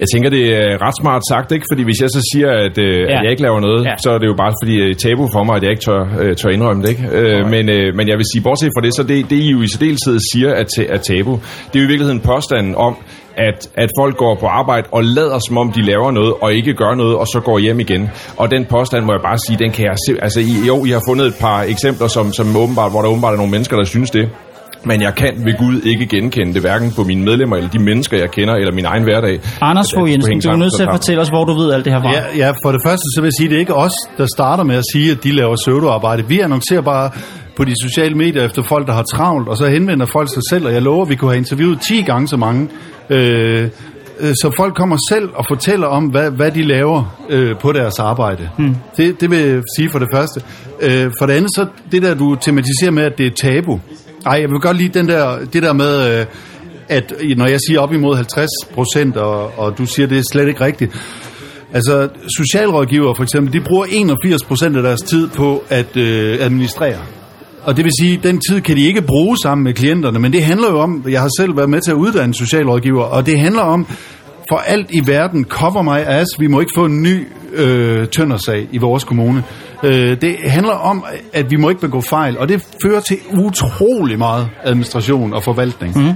Jeg 0.00 0.08
tænker, 0.12 0.30
det 0.30 0.44
er 0.62 0.82
ret 0.86 0.96
smart 1.02 1.22
sagt, 1.30 1.52
ikke? 1.52 1.66
Fordi 1.72 1.82
hvis 1.88 2.00
jeg 2.02 2.10
så 2.10 2.22
siger, 2.32 2.50
at, 2.66 2.78
øh, 2.78 2.84
ja. 2.84 3.14
at 3.14 3.20
jeg 3.24 3.30
ikke 3.30 3.42
laver 3.42 3.60
noget, 3.60 3.84
ja. 3.84 3.94
så 4.04 4.10
er 4.14 4.18
det 4.18 4.26
jo 4.32 4.36
bare 4.42 4.52
fordi 4.62 4.74
er 4.80 4.94
tabu 4.94 5.24
for 5.36 5.42
mig, 5.44 5.54
at 5.56 5.62
jeg 5.62 5.70
ikke 5.74 5.84
tør, 5.88 6.02
øh, 6.20 6.36
tør 6.36 6.50
indrømme 6.56 6.82
det, 6.82 6.90
ikke? 6.94 7.04
Øh, 7.18 7.40
men, 7.54 7.64
øh, 7.76 7.88
men 7.98 8.04
jeg 8.10 8.16
vil 8.18 8.26
sige, 8.32 8.42
bortset 8.42 8.70
fra 8.76 8.82
det, 8.86 8.92
så 8.98 9.02
det, 9.02 9.30
det 9.30 9.36
I 9.46 9.50
jo 9.50 9.60
i 9.62 9.68
særdeleshed 9.74 10.18
siger 10.32 10.50
at, 10.62 10.70
at 10.94 11.00
tabu, 11.08 11.32
det 11.68 11.74
er 11.76 11.80
jo 11.82 11.86
i 11.88 11.92
virkeligheden 11.92 12.20
påstanden 12.20 12.74
om, 12.74 12.94
at, 13.38 13.70
at 13.74 13.90
folk 14.00 14.16
går 14.16 14.34
på 14.40 14.46
arbejde 14.46 14.88
og 14.92 15.04
lader 15.04 15.38
som 15.48 15.58
om 15.58 15.72
de 15.72 15.82
laver 15.82 16.10
noget, 16.10 16.34
og 16.42 16.54
ikke 16.54 16.74
gør 16.74 16.94
noget, 16.94 17.16
og 17.16 17.26
så 17.26 17.40
går 17.40 17.58
hjem 17.58 17.80
igen. 17.80 18.10
Og 18.36 18.50
den 18.50 18.64
påstand 18.64 19.04
må 19.04 19.12
jeg 19.12 19.22
bare 19.22 19.38
sige, 19.46 19.58
den 19.58 19.70
kan 19.72 19.84
jeg 19.84 19.96
se, 20.06 20.22
altså 20.22 20.40
I, 20.40 20.66
jo, 20.66 20.84
I 20.84 20.90
har 20.90 21.02
fundet 21.08 21.26
et 21.26 21.36
par 21.40 21.62
eksempler, 21.62 22.08
som, 22.08 22.32
som 22.32 22.56
åbenbart, 22.56 22.90
hvor 22.90 23.02
der 23.02 23.08
åbenbart 23.08 23.32
er 23.32 23.36
nogle 23.36 23.50
mennesker, 23.50 23.76
der 23.76 23.84
synes 23.84 24.10
det. 24.10 24.30
Men 24.84 25.02
jeg 25.02 25.14
kan 25.14 25.32
ved 25.44 25.58
Gud 25.58 25.80
ikke 25.80 26.06
genkende 26.06 26.54
det, 26.54 26.62
hverken 26.62 26.92
på 26.96 27.02
mine 27.04 27.24
medlemmer, 27.24 27.56
eller 27.56 27.70
de 27.70 27.78
mennesker, 27.78 28.16
jeg 28.18 28.30
kender, 28.30 28.54
eller 28.54 28.72
min 28.72 28.84
egen 28.84 29.02
hverdag. 29.02 29.40
Anders 29.60 29.86
Fogh 29.94 30.12
Jensen, 30.12 30.40
du 30.40 30.48
er 30.48 30.56
nødt 30.56 30.72
til 30.76 30.82
at 30.82 30.88
fortælle 30.92 31.20
os, 31.22 31.28
hvor 31.28 31.44
du 31.44 31.52
ved 31.52 31.72
alt 31.72 31.84
det 31.84 31.92
her 31.92 32.00
fra. 32.00 32.10
Ja, 32.10 32.22
ja, 32.36 32.50
for 32.64 32.72
det 32.72 32.80
første, 32.86 33.04
så 33.14 33.20
vil 33.20 33.26
jeg 33.26 33.32
sige, 33.38 33.48
det 33.48 33.56
er 33.56 33.60
ikke 33.60 33.74
os, 33.74 33.92
der 34.18 34.26
starter 34.36 34.64
med 34.64 34.76
at 34.76 34.84
sige, 34.92 35.10
at 35.10 35.24
de 35.24 35.32
laver 35.32 35.56
pseudoarbejde. 35.56 36.28
Vi 36.28 36.40
annoncerer 36.40 36.80
bare 36.80 37.10
på 37.56 37.64
de 37.64 37.74
sociale 37.82 38.14
medier 38.14 38.44
efter 38.44 38.62
folk, 38.62 38.86
der 38.86 38.92
har 38.92 39.02
travlt, 39.02 39.48
og 39.48 39.56
så 39.56 39.66
henvender 39.66 40.06
folk 40.06 40.28
sig 40.34 40.42
selv, 40.50 40.66
og 40.66 40.72
jeg 40.72 40.82
lover, 40.82 41.02
at 41.04 41.10
vi 41.10 41.14
kunne 41.14 41.30
have 41.30 41.38
interviewet 41.38 41.80
10 41.80 42.02
gange 42.02 42.28
så 42.28 42.36
mange. 42.36 42.68
Øh, 43.10 43.68
så 44.20 44.52
folk 44.56 44.74
kommer 44.74 44.96
selv 45.10 45.28
og 45.34 45.44
fortæller 45.48 45.86
om, 45.86 46.04
hvad, 46.04 46.30
hvad 46.30 46.50
de 46.50 46.62
laver 46.62 47.16
øh, 47.28 47.58
på 47.58 47.72
deres 47.72 47.98
arbejde. 47.98 48.48
Hmm. 48.58 48.76
Det, 48.96 49.20
det 49.20 49.30
vil 49.30 49.38
jeg 49.38 49.62
sige 49.78 49.90
for 49.90 49.98
det 49.98 50.08
første. 50.14 50.40
Øh, 50.80 51.10
for 51.18 51.26
det 51.26 51.32
andet, 51.32 51.50
så 51.54 51.66
det 51.92 52.02
der, 52.02 52.14
du 52.14 52.34
tematiserer 52.34 52.90
med, 52.90 53.02
at 53.02 53.18
det 53.18 53.26
er 53.26 53.30
tabu. 53.30 53.80
Ej, 54.26 54.40
jeg 54.40 54.50
vil 54.50 54.60
godt 54.60 54.76
lide 54.76 54.98
den 54.98 55.08
der, 55.08 55.38
det 55.52 55.62
der 55.62 55.72
med, 55.72 56.20
øh, 56.20 56.26
at 56.88 57.12
når 57.36 57.46
jeg 57.46 57.58
siger 57.68 57.80
op 57.80 57.92
imod 57.92 58.16
50 58.16 58.48
procent, 58.74 59.16
og, 59.16 59.58
og 59.58 59.78
du 59.78 59.86
siger, 59.86 60.06
det 60.06 60.18
er 60.18 60.22
slet 60.32 60.48
ikke 60.48 60.60
rigtigt. 60.60 60.92
Altså, 61.72 62.08
socialrådgiver 62.38 63.14
for 63.14 63.22
eksempel, 63.22 63.52
de 63.52 63.60
bruger 63.60 63.86
81 63.90 64.44
procent 64.44 64.76
af 64.76 64.82
deres 64.82 65.02
tid 65.02 65.28
på 65.28 65.64
at 65.68 65.96
øh, 65.96 66.38
administrere. 66.40 66.98
Og 67.62 67.76
det 67.76 67.84
vil 67.84 67.92
sige, 68.00 68.16
at 68.16 68.22
den 68.22 68.40
tid 68.50 68.60
kan 68.60 68.76
de 68.76 68.82
ikke 68.82 69.02
bruge 69.02 69.36
sammen 69.42 69.64
med 69.64 69.74
klienterne, 69.74 70.18
men 70.18 70.32
det 70.32 70.44
handler 70.44 70.70
jo 70.70 70.78
om, 70.80 71.04
jeg 71.08 71.20
har 71.20 71.30
selv 71.38 71.56
været 71.56 71.70
med 71.70 71.80
til 71.80 71.90
at 71.90 71.96
uddanne 71.96 72.34
socialrådgiver, 72.34 73.04
og 73.04 73.26
det 73.26 73.40
handler 73.40 73.62
om, 73.62 73.86
for 74.48 74.56
alt 74.56 74.86
i 74.90 75.06
verden, 75.06 75.44
cover 75.44 75.82
my 75.82 76.04
ass, 76.06 76.30
vi 76.38 76.46
må 76.46 76.60
ikke 76.60 76.72
få 76.76 76.84
en 76.84 77.02
ny 77.02 77.26
øh, 77.52 78.08
tøndersag 78.08 78.68
i 78.72 78.78
vores 78.78 79.04
kommune. 79.04 79.44
Øh, 79.82 80.20
det 80.20 80.36
handler 80.46 80.72
om, 80.72 81.04
at 81.32 81.50
vi 81.50 81.56
må 81.56 81.68
ikke 81.68 81.80
begå 81.80 82.00
fejl, 82.00 82.38
og 82.38 82.48
det 82.48 82.66
fører 82.82 83.00
til 83.00 83.16
utrolig 83.44 84.18
meget 84.18 84.48
administration 84.64 85.34
og 85.34 85.42
forvaltning. 85.42 85.98
Mm. 85.98 86.14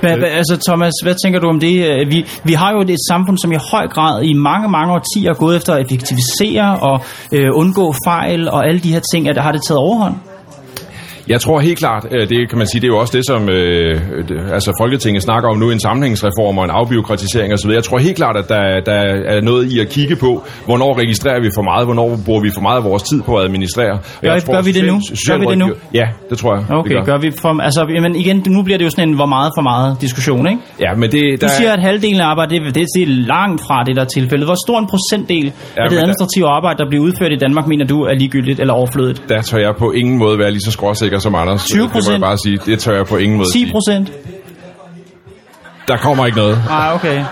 Hvad, 0.00 0.16
altså 0.22 0.58
Thomas, 0.68 0.92
hvad 1.02 1.14
tænker 1.24 1.40
du 1.40 1.48
om 1.48 1.60
det? 1.60 1.86
Øh, 1.86 2.10
vi, 2.10 2.26
vi 2.44 2.52
har 2.52 2.72
jo 2.72 2.80
et 2.80 2.96
samfund, 3.10 3.38
som 3.38 3.52
i 3.52 3.56
høj 3.70 3.86
grad 3.88 4.22
i 4.22 4.32
mange, 4.32 4.68
mange 4.68 4.92
årtier 4.92 5.30
er 5.30 5.34
gået 5.34 5.56
efter 5.56 5.74
at 5.74 5.80
effektivisere 5.86 6.78
og 6.78 7.00
øh, 7.32 7.50
undgå 7.54 7.94
fejl 8.06 8.48
og 8.48 8.68
alle 8.68 8.80
de 8.80 8.92
her 8.92 9.00
ting. 9.12 9.28
At, 9.28 9.42
har 9.42 9.52
det 9.52 9.62
taget 9.68 9.78
overhånd? 9.78 10.14
Jeg 11.28 11.40
tror 11.40 11.60
helt 11.60 11.78
klart, 11.78 12.06
øh, 12.10 12.28
det 12.28 12.48
kan 12.48 12.58
man 12.58 12.66
sige, 12.66 12.80
det 12.80 12.86
er 12.86 12.92
jo 12.94 12.98
også 12.98 13.16
det, 13.18 13.26
som 13.26 13.48
øh, 13.48 14.00
altså 14.56 14.70
Folketinget 14.80 15.22
snakker 15.22 15.48
om 15.48 15.56
nu, 15.58 15.70
en 15.70 15.80
sammenhængsreform 15.80 16.58
og 16.58 16.64
en 16.64 16.70
afbiokratisering 16.70 17.52
osv. 17.52 17.70
Jeg 17.70 17.84
tror 17.84 17.98
helt 17.98 18.16
klart, 18.16 18.36
at 18.36 18.48
der, 18.48 18.62
der 18.90 18.98
er 19.34 19.40
noget 19.40 19.72
i 19.72 19.80
at 19.80 19.88
kigge 19.88 20.16
på, 20.16 20.30
hvornår 20.64 20.98
registrerer 21.02 21.40
vi 21.40 21.50
for 21.54 21.62
meget, 21.70 21.86
hvornår 21.86 22.08
bruger 22.26 22.42
vi 22.46 22.50
for 22.54 22.60
meget 22.60 22.78
af 22.80 22.84
vores 22.84 23.02
tid 23.02 23.22
på 23.22 23.32
at 23.36 23.44
administrere. 23.44 23.94
Gør, 24.22 24.32
jeg 24.32 24.42
tror, 24.42 24.54
gør 24.54 24.62
vi 24.62 24.72
det 24.72 24.84
nu? 24.92 24.96
Gør 25.28 25.38
vi 25.38 25.46
det 25.52 25.58
nu? 25.58 25.68
Ja, 25.94 26.06
det 26.30 26.38
tror 26.38 26.52
jeg. 26.56 26.64
Okay, 26.80 26.94
gør. 26.94 27.04
gør 27.10 27.18
vi 27.18 27.30
for, 27.42 27.62
altså, 27.68 27.80
men 28.04 28.16
igen, 28.16 28.36
nu 28.56 28.62
bliver 28.62 28.78
det 28.78 28.84
jo 28.84 28.90
sådan 28.90 29.08
en 29.08 29.14
hvor 29.14 29.30
meget 29.36 29.50
for 29.56 29.62
meget 29.62 29.96
diskussion, 30.00 30.44
ikke? 30.52 30.60
Ja, 30.86 30.90
men 31.00 31.10
det... 31.14 31.22
Der... 31.40 31.46
Du 31.46 31.52
siger, 31.58 31.72
at 31.72 31.82
halvdelen 31.88 32.20
af 32.20 32.26
arbejdet, 32.32 32.62
det, 32.62 32.74
det, 32.74 33.02
er 33.02 33.12
langt 33.34 33.60
fra 33.66 33.76
det 33.86 33.96
der 33.96 34.04
tilfælde. 34.04 34.44
Hvor 34.44 34.58
stor 34.66 34.78
en 34.78 34.88
procentdel 34.94 35.46
ja, 35.46 35.82
af 35.82 35.90
det 35.90 35.96
administrative 36.02 36.44
der... 36.44 36.56
arbejde, 36.58 36.78
der 36.82 36.88
bliver 36.90 37.04
udført 37.04 37.32
i 37.32 37.40
Danmark, 37.44 37.66
mener 37.72 37.84
du 37.94 37.98
er 38.10 38.14
ligegyldigt 38.14 38.60
eller 38.60 38.74
overflødigt? 38.74 39.18
Der 39.28 39.40
tør 39.42 39.58
jeg 39.58 39.72
på 39.78 39.86
ingen 40.00 40.18
måde 40.18 40.38
være 40.38 40.50
lige 40.50 40.66
så 40.68 40.70
skråsikker 40.70 41.15
sikker 41.20 41.30
som 41.30 41.34
Anders. 41.34 41.64
20 41.64 41.88
procent? 41.88 42.04
Det 42.04 42.08
må 42.08 42.12
jeg 42.12 42.20
bare 42.20 42.38
sige. 42.44 42.58
Det 42.66 42.78
tør 42.78 42.96
jeg 42.96 43.06
på 43.06 43.16
ingen 43.16 43.38
måde 43.38 43.52
10 43.52 43.72
procent? 43.72 44.12
Der 45.88 45.96
kommer 45.96 46.26
ikke 46.26 46.38
noget. 46.38 46.58
Ah, 46.70 46.94
okay. 46.94 47.24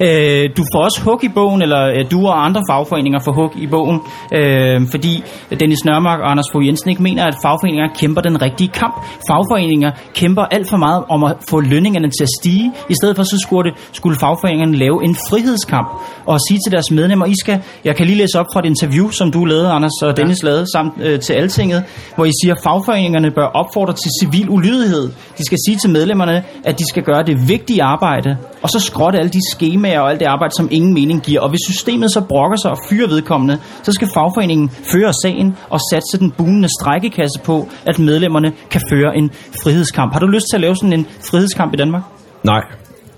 Øh, 0.00 0.50
du 0.56 0.62
får 0.72 0.80
også 0.84 1.00
hug 1.04 1.24
i 1.24 1.28
bogen, 1.28 1.62
eller 1.62 1.82
øh, 1.96 2.10
du 2.10 2.26
og 2.26 2.44
andre 2.44 2.62
fagforeninger 2.70 3.18
får 3.18 3.32
hug 3.32 3.52
i 3.56 3.66
bogen, 3.66 4.00
øh, 4.34 4.88
fordi 4.90 5.22
Dennis 5.60 5.84
Nørmark 5.84 6.20
og 6.20 6.30
Anders 6.30 6.46
Fogh 6.52 6.66
Jensen 6.66 6.90
ikke 6.90 7.02
mener, 7.02 7.24
at 7.24 7.34
fagforeninger 7.42 7.88
kæmper 8.00 8.20
den 8.20 8.42
rigtige 8.42 8.68
kamp. 8.68 8.94
Fagforeninger 9.30 9.90
kæmper 10.14 10.42
alt 10.42 10.68
for 10.68 10.76
meget 10.76 11.04
om 11.08 11.24
at 11.24 11.36
få 11.50 11.60
lønningerne 11.60 12.10
til 12.10 12.22
at 12.22 12.28
stige. 12.40 12.72
I 12.90 12.94
stedet 12.94 13.16
for 13.16 13.22
så 13.22 13.38
skulle, 13.42 13.70
det, 13.70 13.78
skulle 13.92 14.18
fagforeningerne 14.18 14.76
lave 14.76 15.04
en 15.04 15.16
frihedskamp 15.28 15.88
og 16.26 16.38
sige 16.48 16.58
til 16.64 16.72
deres 16.72 16.90
medlemmer, 16.90 17.26
I 17.26 17.34
skal, 17.40 17.62
jeg 17.84 17.96
kan 17.96 18.06
lige 18.06 18.18
læse 18.18 18.40
op 18.40 18.46
fra 18.52 18.60
et 18.60 18.66
interview, 18.66 19.10
som 19.10 19.32
du 19.32 19.44
lavede, 19.44 19.68
Anders 19.70 20.02
og 20.02 20.16
Dennis 20.16 20.42
ja. 20.42 20.48
lavede, 20.48 20.66
samt 20.72 20.92
øh, 21.00 21.20
til 21.20 21.32
Altinget, 21.32 21.84
hvor 22.16 22.24
I 22.24 22.30
siger, 22.42 22.54
at 22.54 22.60
fagforeningerne 22.62 23.30
bør 23.30 23.46
opfordre 23.46 23.92
til 23.92 24.10
civil 24.20 24.48
ulydighed. 24.48 25.10
De 25.38 25.44
skal 25.46 25.58
sige 25.66 25.76
til 25.76 25.90
medlemmerne, 25.90 26.44
at 26.64 26.78
de 26.78 26.84
skal 26.88 27.02
gøre 27.02 27.22
det 27.26 27.48
vigtige 27.48 27.82
arbejde, 27.82 28.36
og 28.62 28.70
så 28.70 28.80
skrotte 28.80 29.18
alle 29.18 29.30
de 29.30 29.40
skemaer 29.52 29.83
skemaer 29.84 30.00
og 30.00 30.10
alt 30.10 30.20
det 30.20 30.26
arbejde, 30.26 30.54
som 30.56 30.68
ingen 30.70 30.94
mening 30.94 31.22
giver. 31.22 31.40
Og 31.40 31.48
hvis 31.48 31.60
systemet 31.70 32.12
så 32.12 32.20
brokker 32.28 32.56
sig 32.56 32.70
og 32.70 32.78
fyrer 32.90 33.08
vedkommende, 33.08 33.58
så 33.82 33.92
skal 33.92 34.08
fagforeningen 34.14 34.70
føre 34.70 35.12
sagen 35.24 35.56
og 35.70 35.80
satse 35.90 36.18
den 36.18 36.30
bunende 36.30 36.68
strækkekasse 36.80 37.40
på, 37.44 37.68
at 37.86 37.98
medlemmerne 37.98 38.52
kan 38.70 38.80
føre 38.92 39.16
en 39.16 39.30
frihedskamp. 39.62 40.12
Har 40.12 40.20
du 40.20 40.26
lyst 40.26 40.46
til 40.50 40.56
at 40.56 40.60
lave 40.60 40.76
sådan 40.76 40.92
en 40.92 41.06
frihedskamp 41.30 41.74
i 41.74 41.76
Danmark? 41.76 42.02
Nej, 42.44 42.62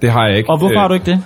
det 0.03 0.11
har 0.13 0.27
jeg 0.29 0.37
ikke. 0.37 0.51
Og 0.51 0.59
hvorfor 0.59 0.79
har 0.79 0.89
du 0.89 0.95
ikke 0.95 1.07
det? 1.07 1.19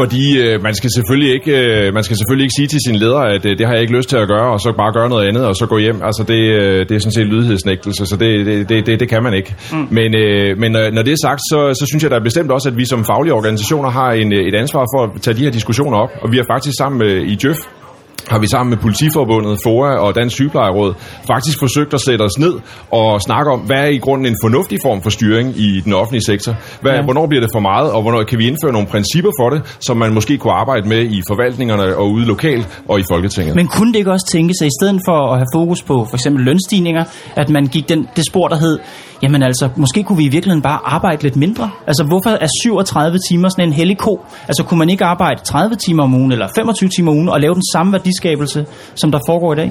Fordi 0.00 0.24
øh, 0.42 0.62
man 0.62 0.74
skal 0.74 0.90
selvfølgelig 0.96 1.32
ikke 1.34 1.54
øh, 1.66 1.94
man 1.94 2.04
skal 2.04 2.16
selvfølgelig 2.16 2.44
ikke 2.44 2.56
sige 2.58 2.68
til 2.68 2.80
sin 2.86 2.96
leder, 2.96 3.22
at 3.34 3.46
øh, 3.46 3.58
det 3.58 3.66
har 3.66 3.72
jeg 3.72 3.82
ikke 3.82 3.96
lyst 3.96 4.08
til 4.08 4.16
at 4.16 4.28
gøre, 4.28 4.48
og 4.52 4.60
så 4.60 4.72
bare 4.82 4.92
gøre 4.92 5.08
noget 5.08 5.28
andet, 5.28 5.46
og 5.46 5.56
så 5.56 5.66
gå 5.66 5.78
hjem. 5.78 6.00
Altså 6.02 6.24
det, 6.28 6.40
øh, 6.60 6.88
det 6.88 6.94
er 6.94 6.98
sådan 6.98 7.12
set 7.12 7.26
lydighedsnægtelse, 7.26 8.06
så 8.06 8.16
det, 8.16 8.46
det, 8.46 8.68
det, 8.68 8.86
det, 8.86 9.00
det 9.00 9.08
kan 9.08 9.22
man 9.22 9.34
ikke. 9.34 9.54
Mm. 9.72 9.88
Men, 9.90 10.14
øh, 10.14 10.58
men 10.58 10.72
når 10.72 11.02
det 11.02 11.12
er 11.12 11.20
sagt, 11.22 11.40
så, 11.50 11.58
så 11.80 11.84
synes 11.90 12.02
jeg 12.02 12.10
da 12.10 12.18
bestemt 12.18 12.50
også, 12.50 12.68
at 12.68 12.76
vi 12.76 12.84
som 12.84 13.04
faglige 13.04 13.34
organisationer 13.34 13.90
har 13.90 14.10
en, 14.12 14.32
et 14.32 14.54
ansvar 14.54 14.84
for 14.94 15.00
at 15.04 15.22
tage 15.22 15.36
de 15.36 15.44
her 15.44 15.50
diskussioner 15.50 15.96
op. 15.98 16.10
Og 16.22 16.32
vi 16.32 16.36
har 16.36 16.44
faktisk 16.54 16.74
sammen 16.78 16.98
med, 16.98 17.12
i 17.16 17.34
Djøf 17.34 17.58
har 18.28 18.38
vi 18.38 18.46
sammen 18.46 18.70
med 18.70 18.78
Politiforbundet, 18.78 19.58
FOA 19.64 19.90
og 19.98 20.14
Dansk 20.14 20.36
Sygeplejeråd 20.36 20.94
faktisk 21.26 21.58
forsøgt 21.58 21.94
at 21.94 22.00
sætte 22.00 22.22
os 22.22 22.38
ned 22.38 22.54
og 22.90 23.20
snakke 23.20 23.50
om, 23.50 23.60
hvad 23.60 23.76
er 23.76 23.86
i 23.86 23.98
grunden 23.98 24.26
en 24.26 24.36
fornuftig 24.44 24.78
form 24.82 25.02
for 25.02 25.10
styring 25.10 25.48
i 25.56 25.80
den 25.80 25.92
offentlige 25.92 26.24
sektor? 26.24 26.54
Hvad, 26.80 26.92
ja. 26.92 27.02
Hvornår 27.02 27.26
bliver 27.26 27.40
det 27.40 27.50
for 27.54 27.60
meget, 27.60 27.90
og 27.92 28.02
hvornår 28.02 28.22
kan 28.22 28.38
vi 28.38 28.46
indføre 28.46 28.72
nogle 28.72 28.88
principper 28.88 29.30
for 29.40 29.50
det, 29.50 29.76
som 29.80 29.96
man 29.96 30.14
måske 30.14 30.38
kunne 30.38 30.52
arbejde 30.52 30.88
med 30.88 31.02
i 31.02 31.22
forvaltningerne 31.28 31.96
og 31.96 32.10
ude 32.10 32.24
lokalt 32.24 32.82
og 32.88 33.00
i 33.00 33.04
Folketinget? 33.10 33.54
Men 33.54 33.66
kunne 33.68 33.92
det 33.92 33.98
ikke 33.98 34.12
også 34.12 34.28
tænke 34.32 34.54
sig, 34.58 34.66
i 34.66 34.74
stedet 34.80 35.00
for 35.08 35.32
at 35.32 35.38
have 35.38 35.46
fokus 35.54 35.82
på 35.82 36.04
for 36.10 36.16
eksempel 36.16 36.44
lønstigninger, 36.44 37.04
at 37.36 37.48
man 37.48 37.66
gik 37.66 37.88
den, 37.88 38.08
det 38.16 38.24
spor, 38.26 38.48
der 38.48 38.56
hed, 38.56 38.78
jamen 39.22 39.42
altså, 39.42 39.68
måske 39.76 40.02
kunne 40.02 40.18
vi 40.18 40.24
i 40.24 40.28
virkeligheden 40.28 40.62
bare 40.62 40.78
arbejde 40.84 41.22
lidt 41.22 41.36
mindre? 41.36 41.70
Altså, 41.86 42.04
hvorfor 42.04 42.30
er 42.30 42.48
37 42.62 43.18
timer 43.28 43.48
sådan 43.48 43.68
en 43.68 43.72
hellig 43.72 43.98
ko? 43.98 44.24
Altså, 44.48 44.62
kunne 44.62 44.78
man 44.78 44.90
ikke 44.90 45.04
arbejde 45.04 45.40
30 45.44 45.76
timer 45.76 46.02
om 46.02 46.14
ugen, 46.14 46.32
eller 46.32 46.48
25 46.56 46.88
timer 46.88 47.10
om 47.10 47.16
ugen, 47.16 47.28
og 47.28 47.40
lave 47.40 47.54
den 47.54 47.62
samme 47.72 47.90
værdiskabelse, 48.14 48.66
som 48.94 49.12
der 49.12 49.18
foregår 49.28 49.52
i 49.52 49.56
dag? 49.56 49.70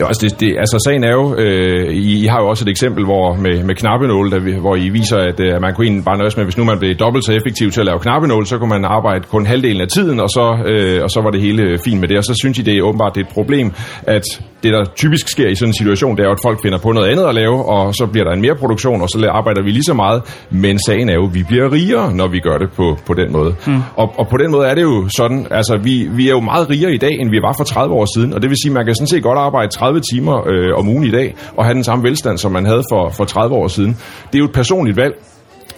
Jo, 0.00 0.06
altså, 0.06 0.26
det, 0.26 0.40
det, 0.40 0.50
altså 0.58 0.76
sagen 0.86 1.04
er 1.04 1.12
jo, 1.12 1.34
øh, 1.34 1.94
I, 1.94 2.24
I 2.24 2.26
har 2.26 2.40
jo 2.42 2.48
også 2.48 2.64
et 2.64 2.68
eksempel 2.68 3.04
hvor 3.04 3.34
med, 3.34 3.64
med 3.64 3.74
knappenål, 3.74 4.30
der, 4.30 4.40
vi, 4.40 4.52
hvor 4.52 4.76
I 4.76 4.88
viser, 4.88 5.16
at, 5.16 5.40
øh, 5.40 5.54
at 5.54 5.60
man 5.60 5.74
kunne 5.74 5.86
egentlig 5.86 6.04
bare 6.04 6.18
nøjes 6.18 6.36
med, 6.36 6.44
hvis 6.44 6.56
nu 6.56 6.64
man 6.64 6.78
blev 6.78 6.94
dobbelt 6.94 7.24
så 7.24 7.32
effektiv 7.32 7.70
til 7.70 7.80
at 7.80 7.86
lave 7.86 7.98
knappenål, 7.98 8.46
så 8.46 8.58
kunne 8.58 8.68
man 8.68 8.84
arbejde 8.84 9.24
kun 9.30 9.46
halvdelen 9.46 9.80
af 9.80 9.88
tiden, 9.88 10.20
og 10.20 10.28
så, 10.28 10.46
øh, 10.66 11.02
og 11.04 11.10
så 11.10 11.20
var 11.20 11.30
det 11.30 11.40
hele 11.40 11.78
fint 11.84 12.00
med 12.00 12.08
det. 12.08 12.16
Og 12.18 12.24
så 12.24 12.34
synes 12.42 12.58
I, 12.58 12.62
det 12.62 12.74
er 12.78 12.82
åbenbart 12.82 13.14
det 13.14 13.20
er 13.20 13.24
et 13.24 13.34
problem, 13.34 13.72
at 14.02 14.22
det, 14.62 14.72
der 14.72 14.84
typisk 14.96 15.28
sker 15.28 15.48
i 15.48 15.54
sådan 15.54 15.68
en 15.70 15.74
situation, 15.74 16.16
det 16.16 16.22
er 16.22 16.28
jo, 16.28 16.32
at 16.32 16.42
folk 16.42 16.58
finder 16.62 16.78
på 16.78 16.92
noget 16.92 17.08
andet 17.08 17.24
at 17.24 17.34
lave, 17.34 17.64
og 17.74 17.94
så 17.94 18.06
bliver 18.12 18.24
der 18.24 18.32
en 18.32 18.40
mere 18.40 18.54
produktion, 18.54 19.02
og 19.02 19.08
så 19.08 19.28
arbejder 19.30 19.62
vi 19.62 19.70
lige 19.70 19.84
så 19.84 19.94
meget. 19.94 20.46
Men 20.50 20.78
sagen 20.86 21.08
er 21.08 21.14
jo, 21.14 21.26
at 21.26 21.34
vi 21.34 21.42
bliver 21.42 21.72
rigere, 21.72 22.14
når 22.14 22.28
vi 22.28 22.38
gør 22.38 22.58
det 22.58 22.70
på, 22.76 22.96
på 23.06 23.14
den 23.14 23.32
måde. 23.32 23.54
Mm. 23.66 23.82
Og, 23.96 24.14
og 24.18 24.28
på 24.28 24.36
den 24.36 24.50
måde 24.50 24.66
er 24.66 24.74
det 24.74 24.82
jo 24.82 25.08
sådan, 25.16 25.46
altså 25.50 25.78
vi, 25.82 26.08
vi 26.12 26.26
er 26.26 26.30
jo 26.30 26.40
meget 26.40 26.70
rigere 26.70 26.92
i 26.94 26.98
dag, 26.98 27.14
end 27.20 27.30
vi 27.30 27.40
var 27.42 27.54
for 27.56 27.64
30 27.64 27.94
år 27.94 28.06
siden, 28.16 28.34
og 28.34 28.42
det 28.42 28.50
vil 28.50 28.56
sige, 28.62 28.70
at 28.70 28.74
man 28.74 28.84
kan 28.86 28.94
sådan 28.94 29.06
set 29.06 29.22
godt 29.22 29.38
arbejde 29.38 29.68
30 29.72 29.89
timer 29.98 30.48
øh, 30.48 30.78
om 30.78 30.88
ugen 30.88 31.04
i 31.04 31.10
dag, 31.10 31.34
og 31.56 31.64
have 31.64 31.74
den 31.74 31.84
samme 31.84 32.04
velstand, 32.04 32.38
som 32.38 32.52
man 32.52 32.66
havde 32.66 32.82
for, 32.90 33.08
for 33.08 33.24
30 33.24 33.54
år 33.54 33.68
siden. 33.68 33.96
Det 34.26 34.34
er 34.34 34.38
jo 34.38 34.44
et 34.44 34.52
personligt 34.52 34.96
valg, 34.96 35.14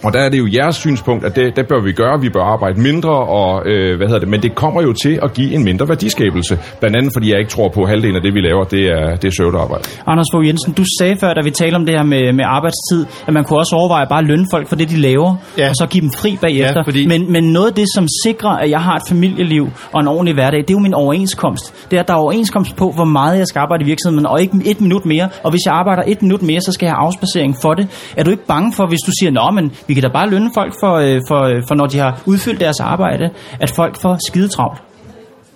og 0.03 0.13
der 0.13 0.19
er 0.19 0.29
det 0.29 0.39
jo 0.39 0.47
jeres 0.53 0.75
synspunkt, 0.75 1.25
at 1.25 1.35
det, 1.35 1.55
det 1.55 1.67
bør 1.67 1.81
vi 1.83 1.91
gøre. 1.91 2.21
Vi 2.21 2.29
bør 2.29 2.43
arbejde 2.43 2.81
mindre, 2.81 3.15
og 3.39 3.51
øh, 3.65 3.97
hvad 3.97 4.07
hedder 4.07 4.19
det? 4.19 4.29
Men 4.29 4.41
det 4.41 4.55
kommer 4.55 4.81
jo 4.81 4.93
til 4.93 5.19
at 5.23 5.33
give 5.33 5.53
en 5.53 5.63
mindre 5.63 5.87
værdiskabelse. 5.87 6.59
Blandt 6.79 6.95
andet, 6.97 7.11
fordi 7.15 7.31
jeg 7.31 7.39
ikke 7.39 7.51
tror 7.51 7.69
på, 7.69 7.81
at 7.83 7.89
halvdelen 7.89 8.15
af 8.15 8.21
det, 8.21 8.33
vi 8.33 8.41
laver, 8.41 8.63
det 8.63 8.83
er, 8.97 9.15
det 9.15 9.27
er 9.27 9.33
søvdearbejde. 9.37 9.83
Anders 10.07 10.27
Fogh 10.33 10.47
Jensen, 10.47 10.73
du 10.73 10.83
sagde 10.99 11.15
før, 11.21 11.33
da 11.33 11.41
vi 11.43 11.51
talte 11.51 11.75
om 11.75 11.85
det 11.85 11.95
her 11.97 12.03
med, 12.03 12.33
med 12.33 12.45
arbejdstid, 12.57 13.05
at 13.27 13.33
man 13.33 13.43
kunne 13.43 13.59
også 13.59 13.75
overveje 13.75 14.07
bare 14.09 14.19
at 14.19 14.27
lønne 14.31 14.47
folk 14.51 14.67
for 14.67 14.75
det, 14.75 14.89
de 14.89 14.97
laver, 14.97 15.35
ja. 15.57 15.69
og 15.69 15.75
så 15.75 15.85
give 15.89 16.01
dem 16.01 16.11
fri 16.11 16.37
bagefter. 16.41 16.79
Ja, 16.79 16.81
fordi... 16.81 17.07
men, 17.07 17.31
men 17.31 17.43
noget 17.43 17.67
af 17.67 17.73
det, 17.73 17.87
som 17.95 18.07
sikrer, 18.23 18.49
at 18.63 18.69
jeg 18.69 18.79
har 18.79 18.95
et 18.95 19.05
familieliv 19.09 19.65
og 19.93 20.01
en 20.01 20.07
ordentlig 20.07 20.33
hverdag, 20.33 20.59
det 20.59 20.69
er 20.69 20.73
jo 20.73 20.79
min 20.79 20.93
overenskomst. 20.93 21.65
Det 21.91 21.97
er, 21.97 22.01
at 22.01 22.07
der 22.07 22.13
er 22.13 22.17
overenskomst 22.17 22.75
på, 22.75 22.91
hvor 22.91 23.05
meget 23.05 23.37
jeg 23.37 23.47
skal 23.47 23.59
arbejde 23.59 23.83
i 23.83 23.85
virksomheden, 23.85 24.25
og 24.25 24.41
ikke 24.41 24.61
et 24.65 24.81
minut 24.81 25.05
mere. 25.05 25.29
Og 25.43 25.49
hvis 25.51 25.61
jeg 25.65 25.73
arbejder 25.73 26.03
et 26.07 26.21
minut 26.21 26.41
mere, 26.41 26.61
så 26.61 26.71
skal 26.71 26.85
jeg 26.85 26.93
have 26.93 27.05
afspacering 27.05 27.55
for 27.61 27.73
det. 27.73 28.13
Er 28.17 28.23
du 28.23 28.31
ikke 28.31 28.45
bange 28.47 28.73
for, 28.73 28.85
hvis 28.87 28.99
du 29.07 29.11
siger, 29.19 29.47
at 29.47 29.53
men 29.53 29.71
vi 29.87 29.92
kan 29.93 30.03
da 30.03 30.09
bare 30.09 30.29
lønne 30.29 30.51
folk 30.53 30.73
for, 30.81 30.93
øh, 30.93 31.21
for, 31.27 31.41
øh, 31.43 31.63
for 31.67 31.75
når 31.75 31.85
de 31.85 31.97
har 31.97 32.21
udfyldt 32.25 32.59
deres 32.59 32.79
arbejde, 32.79 33.29
at 33.59 33.71
folk 33.75 34.01
får 34.01 34.17
skide 34.27 34.47
travlt? 34.47 34.81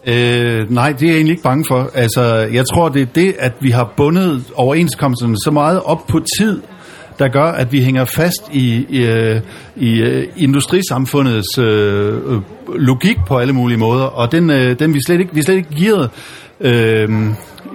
Øh, 0.07 0.71
nej, 0.71 0.91
det 0.91 1.03
er 1.03 1.07
jeg 1.07 1.15
egentlig 1.15 1.31
ikke 1.31 1.43
bange 1.43 1.65
for. 1.67 1.89
Altså, 1.93 2.47
jeg 2.53 2.65
tror, 2.73 2.89
det 2.89 3.01
er 3.01 3.05
det, 3.05 3.35
at 3.39 3.53
vi 3.59 3.69
har 3.69 3.93
bundet 3.97 4.43
overenskomsterne 4.55 5.35
så 5.43 5.51
meget 5.51 5.81
op 5.81 6.07
på 6.07 6.19
tid, 6.39 6.61
der 7.19 7.27
gør, 7.27 7.45
at 7.51 7.71
vi 7.71 7.81
hænger 7.81 8.05
fast 8.05 8.49
i, 8.53 8.85
i, 8.89 9.05
øh, 9.05 9.41
i 9.75 9.99
øh, 9.99 10.27
industrisamfundets 10.37 11.57
øh, 11.57 12.13
øh, 12.15 12.41
logik 12.75 13.17
på 13.27 13.37
alle 13.37 13.53
mulige 13.53 13.77
måder, 13.77 14.05
og 14.05 14.31
den, 14.31 14.49
øh, 14.49 14.79
den 14.79 14.93
vi 14.93 14.99
slet 15.07 15.19
ikke, 15.19 15.33
vi 15.33 15.41
slet 15.41 15.55
ikke 15.55 15.69
givet 15.69 16.09
øh, 16.61 17.09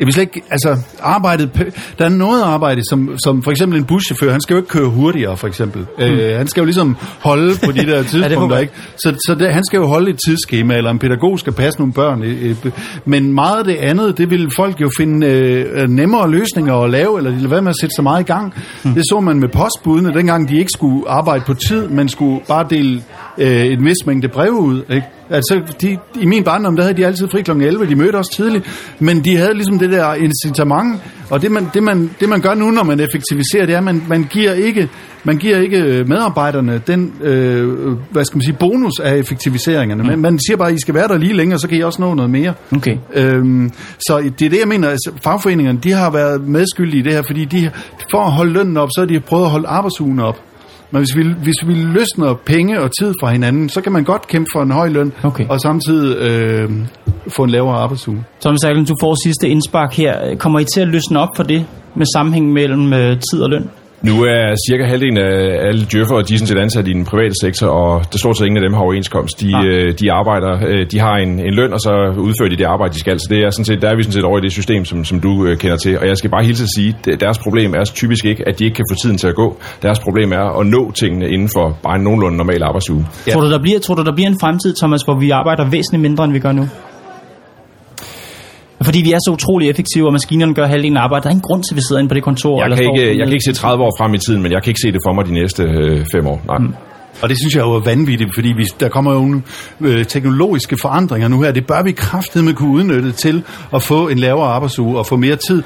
jeg 0.03 0.07
vil 0.07 0.15
slet 0.15 0.23
ikke, 0.23 0.43
altså 0.51 0.77
arbejdet, 1.01 1.73
der 1.99 2.05
er 2.05 2.09
noget 2.09 2.43
arbejde, 2.43 2.83
som, 2.91 3.15
som 3.25 3.43
for 3.43 3.51
eksempel 3.51 3.79
en 3.79 3.85
buschauffør, 3.85 4.33
han 4.33 4.41
skal 4.41 4.55
jo 4.55 4.59
ikke 4.59 4.69
køre 4.69 4.89
hurtigere, 4.89 5.37
for 5.37 5.49
eksempel. 5.49 5.87
Mm. 5.99 6.05
Øh, 6.05 6.37
han 6.37 6.47
skal 6.47 6.61
jo 6.61 6.65
ligesom 6.65 6.97
holde 7.21 7.55
på 7.65 7.73
de 7.73 7.87
der 7.87 8.03
tidspunkter, 8.13 8.59
ikke? 8.59 8.73
Så, 8.97 9.15
så 9.27 9.35
det, 9.35 9.55
han 9.55 9.65
skal 9.65 9.77
jo 9.77 9.87
holde 9.87 10.11
et 10.11 10.19
tidsskema, 10.27 10.75
eller 10.77 10.91
en 10.91 10.99
pædagog 10.99 11.39
skal 11.39 11.53
passe 11.53 11.81
nogle 11.81 11.93
børn. 11.93 12.23
Øh, 12.23 12.57
men 13.05 13.33
meget 13.33 13.59
af 13.59 13.65
det 13.65 13.77
andet, 13.77 14.19
det 14.19 14.31
vil 14.31 14.51
folk 14.57 14.81
jo 14.81 14.91
finde 14.97 15.27
øh, 15.27 15.89
nemmere 15.89 16.31
løsninger 16.31 16.75
at 16.75 16.91
lave, 16.91 17.19
eller 17.19 17.31
de 17.31 17.37
vil 17.37 17.51
være 17.51 17.63
med 17.63 17.71
at 17.71 17.77
sætte 17.81 17.95
så 17.97 18.03
meget 18.03 18.21
i 18.21 18.27
gang. 18.27 18.55
Mm. 18.85 18.95
Det 18.95 19.03
så 19.09 19.21
man 19.21 19.41
med 19.41 19.49
postbudene, 19.49 20.15
dengang 20.15 20.49
de 20.49 20.59
ikke 20.59 20.71
skulle 20.71 21.11
arbejde 21.11 21.45
på 21.47 21.55
tid, 21.55 21.89
men 21.89 22.09
skulle 22.09 22.41
bare 22.49 22.67
dele 22.71 23.03
øh, 23.39 23.67
en 23.67 23.85
vis 23.85 24.07
mængde 24.07 24.29
breve 24.29 24.61
ud, 24.61 24.83
ikke? 24.91 25.07
Altså, 25.33 25.61
de, 25.81 25.99
i 26.21 26.27
min 26.27 26.45
barndom, 26.45 26.77
der 26.77 26.83
havde 26.83 26.97
de 26.97 27.07
altid 27.07 27.29
fri 27.29 27.43
kl. 27.43 27.51
11, 27.51 27.87
de 27.87 27.95
mødte 27.95 28.17
os 28.17 28.29
tidligt, 28.29 28.95
men 28.99 29.25
de 29.25 29.37
havde 29.37 29.55
ligesom 29.55 29.79
det 29.79 29.91
der 29.91 30.15
incitament, 30.15 31.01
og 31.31 31.43
det 31.43 31.51
man, 31.51 31.69
det 31.75 31.83
man, 31.83 32.11
det 32.21 32.29
man 32.29 32.41
gør 32.41 32.55
nu, 32.55 32.71
når 32.71 32.83
man 32.83 33.01
effektiviserer, 33.01 33.67
det 33.67 33.73
er, 33.73 33.79
at 33.79 33.85
man, 33.85 34.03
man 34.09 34.27
giver 34.31 34.53
ikke 34.53 34.89
man 35.25 35.37
giver 35.37 35.59
ikke 35.59 36.05
medarbejderne 36.07 36.83
den, 36.87 37.13
øh, 37.21 37.93
hvad 38.11 38.25
skal 38.25 38.37
man 38.37 38.43
sige, 38.43 38.57
bonus 38.61 39.01
af 39.01 39.17
effektiviseringerne. 39.17 40.03
Mm. 40.03 40.09
Men 40.09 40.21
man 40.21 40.39
siger 40.47 40.57
bare, 40.57 40.69
at 40.69 40.75
I 40.75 40.81
skal 40.81 40.95
være 40.95 41.09
der 41.09 41.19
lige 41.19 41.33
længere, 41.33 41.59
så 41.59 41.69
kan 41.69 41.79
I 41.79 41.81
også 41.81 42.03
nå 42.03 42.15
noget 42.15 42.31
mere. 42.31 42.55
Okay. 42.77 42.97
Øhm, 43.15 43.71
så 43.99 44.19
det 44.39 44.45
er 44.47 44.51
det, 44.51 44.59
jeg 44.61 44.69
mener. 44.69 44.89
Altså, 44.89 45.13
fagforeningerne, 45.23 45.79
de 45.83 45.93
har 45.93 46.11
været 46.11 46.49
medskyldige 46.49 47.01
i 47.01 47.03
det 47.03 47.13
her, 47.13 47.23
fordi 47.23 47.45
de, 47.45 47.71
for 48.11 48.25
at 48.25 48.33
holde 48.33 48.53
lønnen 48.53 48.77
op, 48.77 48.89
så 48.95 49.01
har 49.01 49.07
de 49.07 49.21
prøvet 49.21 49.45
at 49.45 49.51
holde 49.51 49.69
arbejdsugen 49.69 50.21
op. 50.21 50.41
Men 50.93 51.01
hvis 51.01 51.17
vi, 51.17 51.23
hvis 51.43 51.55
vi 51.67 51.75
løsner 51.75 52.35
penge 52.35 52.81
og 52.81 52.91
tid 53.01 53.15
fra 53.21 53.33
hinanden, 53.33 53.69
så 53.69 53.81
kan 53.81 53.93
man 53.93 54.05
godt 54.05 54.27
kæmpe 54.27 54.47
for 54.55 54.63
en 54.63 54.71
høj 54.71 54.89
løn, 54.89 55.13
okay. 55.25 55.47
og 55.49 55.61
samtidig 55.61 56.17
øh, 56.17 56.71
få 57.29 57.45
en 57.45 57.51
lavere 57.51 57.77
arbejdsuge. 57.77 58.25
Thomas 58.41 58.65
Erlen, 58.65 58.85
du 58.85 58.95
får 59.01 59.25
sidste 59.25 59.49
indspark 59.49 59.95
her. 59.95 60.37
Kommer 60.37 60.59
I 60.59 60.65
til 60.75 60.81
at 60.81 60.89
løsne 60.89 61.19
op 61.19 61.29
for 61.37 61.43
det 61.43 61.67
med 61.95 62.07
sammenhæng 62.15 62.53
mellem 62.53 62.93
øh, 62.93 63.21
tid 63.31 63.43
og 63.43 63.51
løn? 63.51 63.71
Nu 64.09 64.15
er 64.23 64.45
cirka 64.69 64.85
halvdelen 64.85 65.19
af 65.19 65.67
alle 65.67 65.87
djøffer, 65.93 66.17
de 66.17 66.35
er 66.35 66.39
sådan 66.39 66.47
set 66.47 66.59
ansat 66.59 66.89
i 66.89 66.93
den 66.93 67.05
private 67.05 67.35
sektor, 67.43 67.67
og 67.67 68.03
der 68.13 68.19
stort 68.19 68.37
set 68.39 68.47
ingen 68.47 68.63
af 68.63 68.67
dem 68.69 68.75
har 68.75 68.83
overenskomst. 68.83 69.41
De, 69.41 69.51
øh, 69.67 69.99
de 70.01 70.13
arbejder, 70.13 70.53
øh, 70.69 70.87
de 70.93 70.99
har 71.01 71.17
en, 71.25 71.33
en 71.49 71.55
løn, 71.55 71.73
og 71.73 71.81
så 71.81 71.93
udfører 72.27 72.49
de 72.49 72.57
det 72.57 72.65
arbejde, 72.65 72.95
de 72.95 73.01
skal. 73.01 73.21
Så 73.21 73.27
det 73.31 73.39
er 73.47 73.51
sådan 73.51 73.65
set, 73.65 73.83
der 73.83 73.89
er 73.91 73.97
vi 73.97 74.03
sådan 74.03 74.13
set 74.13 74.25
over 74.25 74.39
i 74.39 74.41
det 74.41 74.53
system, 74.53 74.85
som, 74.85 75.05
som 75.05 75.21
du 75.21 75.47
øh, 75.47 75.57
kender 75.59 75.77
til. 75.77 75.99
Og 75.99 76.07
jeg 76.07 76.17
skal 76.17 76.31
bare 76.31 76.45
hilse 76.45 76.63
at 76.63 76.73
sige, 76.77 76.97
at 77.13 77.21
deres 77.21 77.39
problem 77.39 77.75
er 77.75 77.85
typisk 77.85 78.25
ikke, 78.25 78.49
at 78.49 78.59
de 78.59 78.65
ikke 78.65 78.75
kan 78.75 78.85
få 78.93 78.95
tiden 79.03 79.19
til 79.19 79.29
at 79.29 79.35
gå. 79.35 79.49
Deres 79.83 79.99
problem 79.99 80.33
er 80.33 80.61
at 80.61 80.67
nå 80.67 80.93
tingene 80.93 81.27
inden 81.35 81.49
for 81.57 81.79
bare 81.83 81.97
en 81.97 82.03
nogenlunde 82.03 82.37
normal 82.37 82.63
arbejdsuge. 82.63 83.07
Ja. 83.27 83.33
Tror, 83.33 83.41
du, 83.41 83.51
der 83.51 83.63
bliver, 83.63 83.79
tror 83.79 83.95
du, 83.95 84.03
der 84.05 84.15
bliver 84.15 84.29
en 84.29 84.39
fremtid, 84.41 84.75
Thomas, 84.81 85.03
hvor 85.03 85.15
vi 85.15 85.31
arbejder 85.31 85.71
væsentligt 85.71 86.03
mindre, 86.03 86.25
end 86.25 86.33
vi 86.33 86.39
gør 86.39 86.53
nu? 86.53 86.65
Fordi 88.85 89.01
vi 89.03 89.13
er 89.13 89.19
så 89.27 89.31
utrolig 89.33 89.69
effektive, 89.73 90.07
og 90.09 90.13
maskinerne 90.13 90.55
gør 90.55 90.67
halvdelen 90.67 90.97
af 90.97 91.03
arbejdet. 91.03 91.25
Der 91.25 91.31
er 91.31 91.35
ingen 91.37 91.49
grund 91.49 91.63
til, 91.63 91.75
at 91.75 91.77
vi 91.77 91.83
sidder 91.89 92.01
inde 92.01 92.09
på 92.09 92.15
det 92.15 92.23
kontor. 92.23 92.55
Jeg, 92.59 92.65
eller 92.65 92.77
kan, 92.77 92.87
ikke, 92.91 93.19
jeg 93.19 93.27
kan 93.27 93.33
ikke 93.33 93.49
se 93.51 93.53
30 93.53 93.85
år 93.85 93.93
frem 94.01 94.15
i 94.15 94.19
tiden, 94.19 94.43
men 94.43 94.53
jeg 94.53 94.63
kan 94.63 94.71
ikke 94.71 94.83
se 94.85 94.93
det 94.93 95.01
for 95.07 95.13
mig 95.17 95.25
de 95.31 95.35
næste 95.41 95.63
øh, 95.63 96.05
fem 96.15 96.27
år. 96.27 96.39
Nej. 96.51 96.59
Mm. 96.59 96.75
Og 97.23 97.29
det 97.29 97.39
synes 97.39 97.55
jeg 97.55 97.63
jo 97.63 97.73
er 97.73 97.81
vanvittigt, 97.81 98.31
fordi 98.35 98.49
vi, 98.57 98.65
der 98.81 98.89
kommer 98.89 99.13
jo 99.13 99.41
øh, 99.81 100.07
teknologiske 100.07 100.77
forandringer 100.81 101.29
nu 101.29 101.43
her. 101.43 101.53
Det 101.53 101.67
bør 101.67 101.83
vi 101.83 101.97
med 102.43 102.55
kunne 102.55 102.71
udnytte 102.71 103.13
til 103.13 103.43
at 103.75 103.83
få 103.83 104.09
en 104.09 104.19
lavere 104.19 104.49
arbejdsuge 104.49 104.99
og 104.99 105.07
få 105.07 105.17
mere 105.17 105.37
tid. 105.37 105.63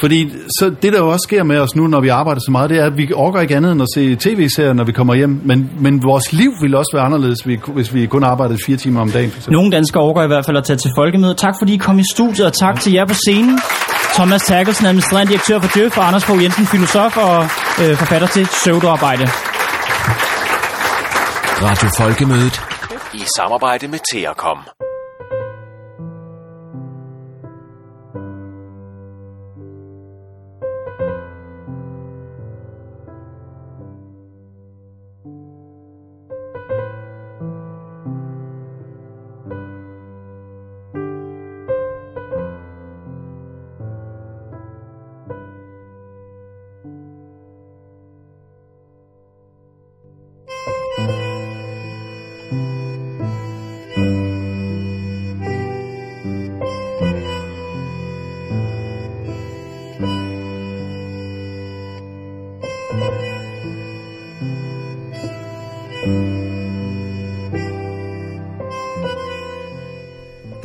Fordi 0.00 0.32
så 0.58 0.72
det, 0.82 0.92
der 0.92 0.98
jo 0.98 1.08
også 1.08 1.24
sker 1.28 1.42
med 1.42 1.58
os 1.58 1.76
nu, 1.76 1.86
når 1.86 2.00
vi 2.00 2.08
arbejder 2.08 2.40
så 2.40 2.50
meget, 2.50 2.70
det 2.70 2.78
er, 2.78 2.84
at 2.84 2.96
vi 2.96 3.12
orker 3.14 3.40
ikke 3.40 3.56
andet 3.56 3.72
end 3.72 3.82
at 3.82 3.88
se 3.94 4.16
tv-serier, 4.16 4.72
når 4.72 4.84
vi 4.84 4.92
kommer 4.92 5.14
hjem. 5.14 5.40
Men, 5.44 5.70
men 5.80 6.02
vores 6.02 6.32
liv 6.32 6.52
vil 6.62 6.74
også 6.74 6.90
være 6.94 7.04
anderledes, 7.04 7.38
hvis 7.66 7.94
vi 7.94 8.06
kun 8.06 8.24
arbejdede 8.24 8.58
fire 8.66 8.76
timer 8.76 9.00
om 9.00 9.10
dagen. 9.10 9.32
Nogle 9.48 9.70
danskere 9.70 10.02
orker 10.02 10.22
i 10.22 10.26
hvert 10.26 10.46
fald 10.46 10.56
at 10.56 10.64
tage 10.64 10.76
til 10.76 10.90
folkemøde. 10.96 11.34
Tak 11.34 11.54
fordi 11.60 11.74
I 11.74 11.76
kom 11.76 11.98
i 11.98 12.04
studiet, 12.10 12.46
og 12.46 12.52
tak 12.52 12.74
ja. 12.74 12.80
til 12.80 12.92
jer 12.92 13.06
på 13.06 13.14
scenen. 13.14 13.58
Thomas 14.14 14.42
Terkelsen, 14.42 14.86
administrerende 14.86 15.30
direktør 15.30 15.60
for 15.60 15.78
Djøf, 15.78 15.98
og 15.98 16.06
Anders 16.06 16.24
Fogh 16.24 16.42
Jensen, 16.42 16.66
filosof 16.66 17.16
og 17.16 17.42
øh, 17.82 17.96
forfatter 17.96 18.28
til 18.28 18.46
Søvdearbejde. 18.64 19.28
Radio 21.62 21.88
Folkemødet 21.98 22.60
i 23.14 23.24
samarbejde 23.36 23.88
med 23.88 23.98
Teacom. 24.12 24.58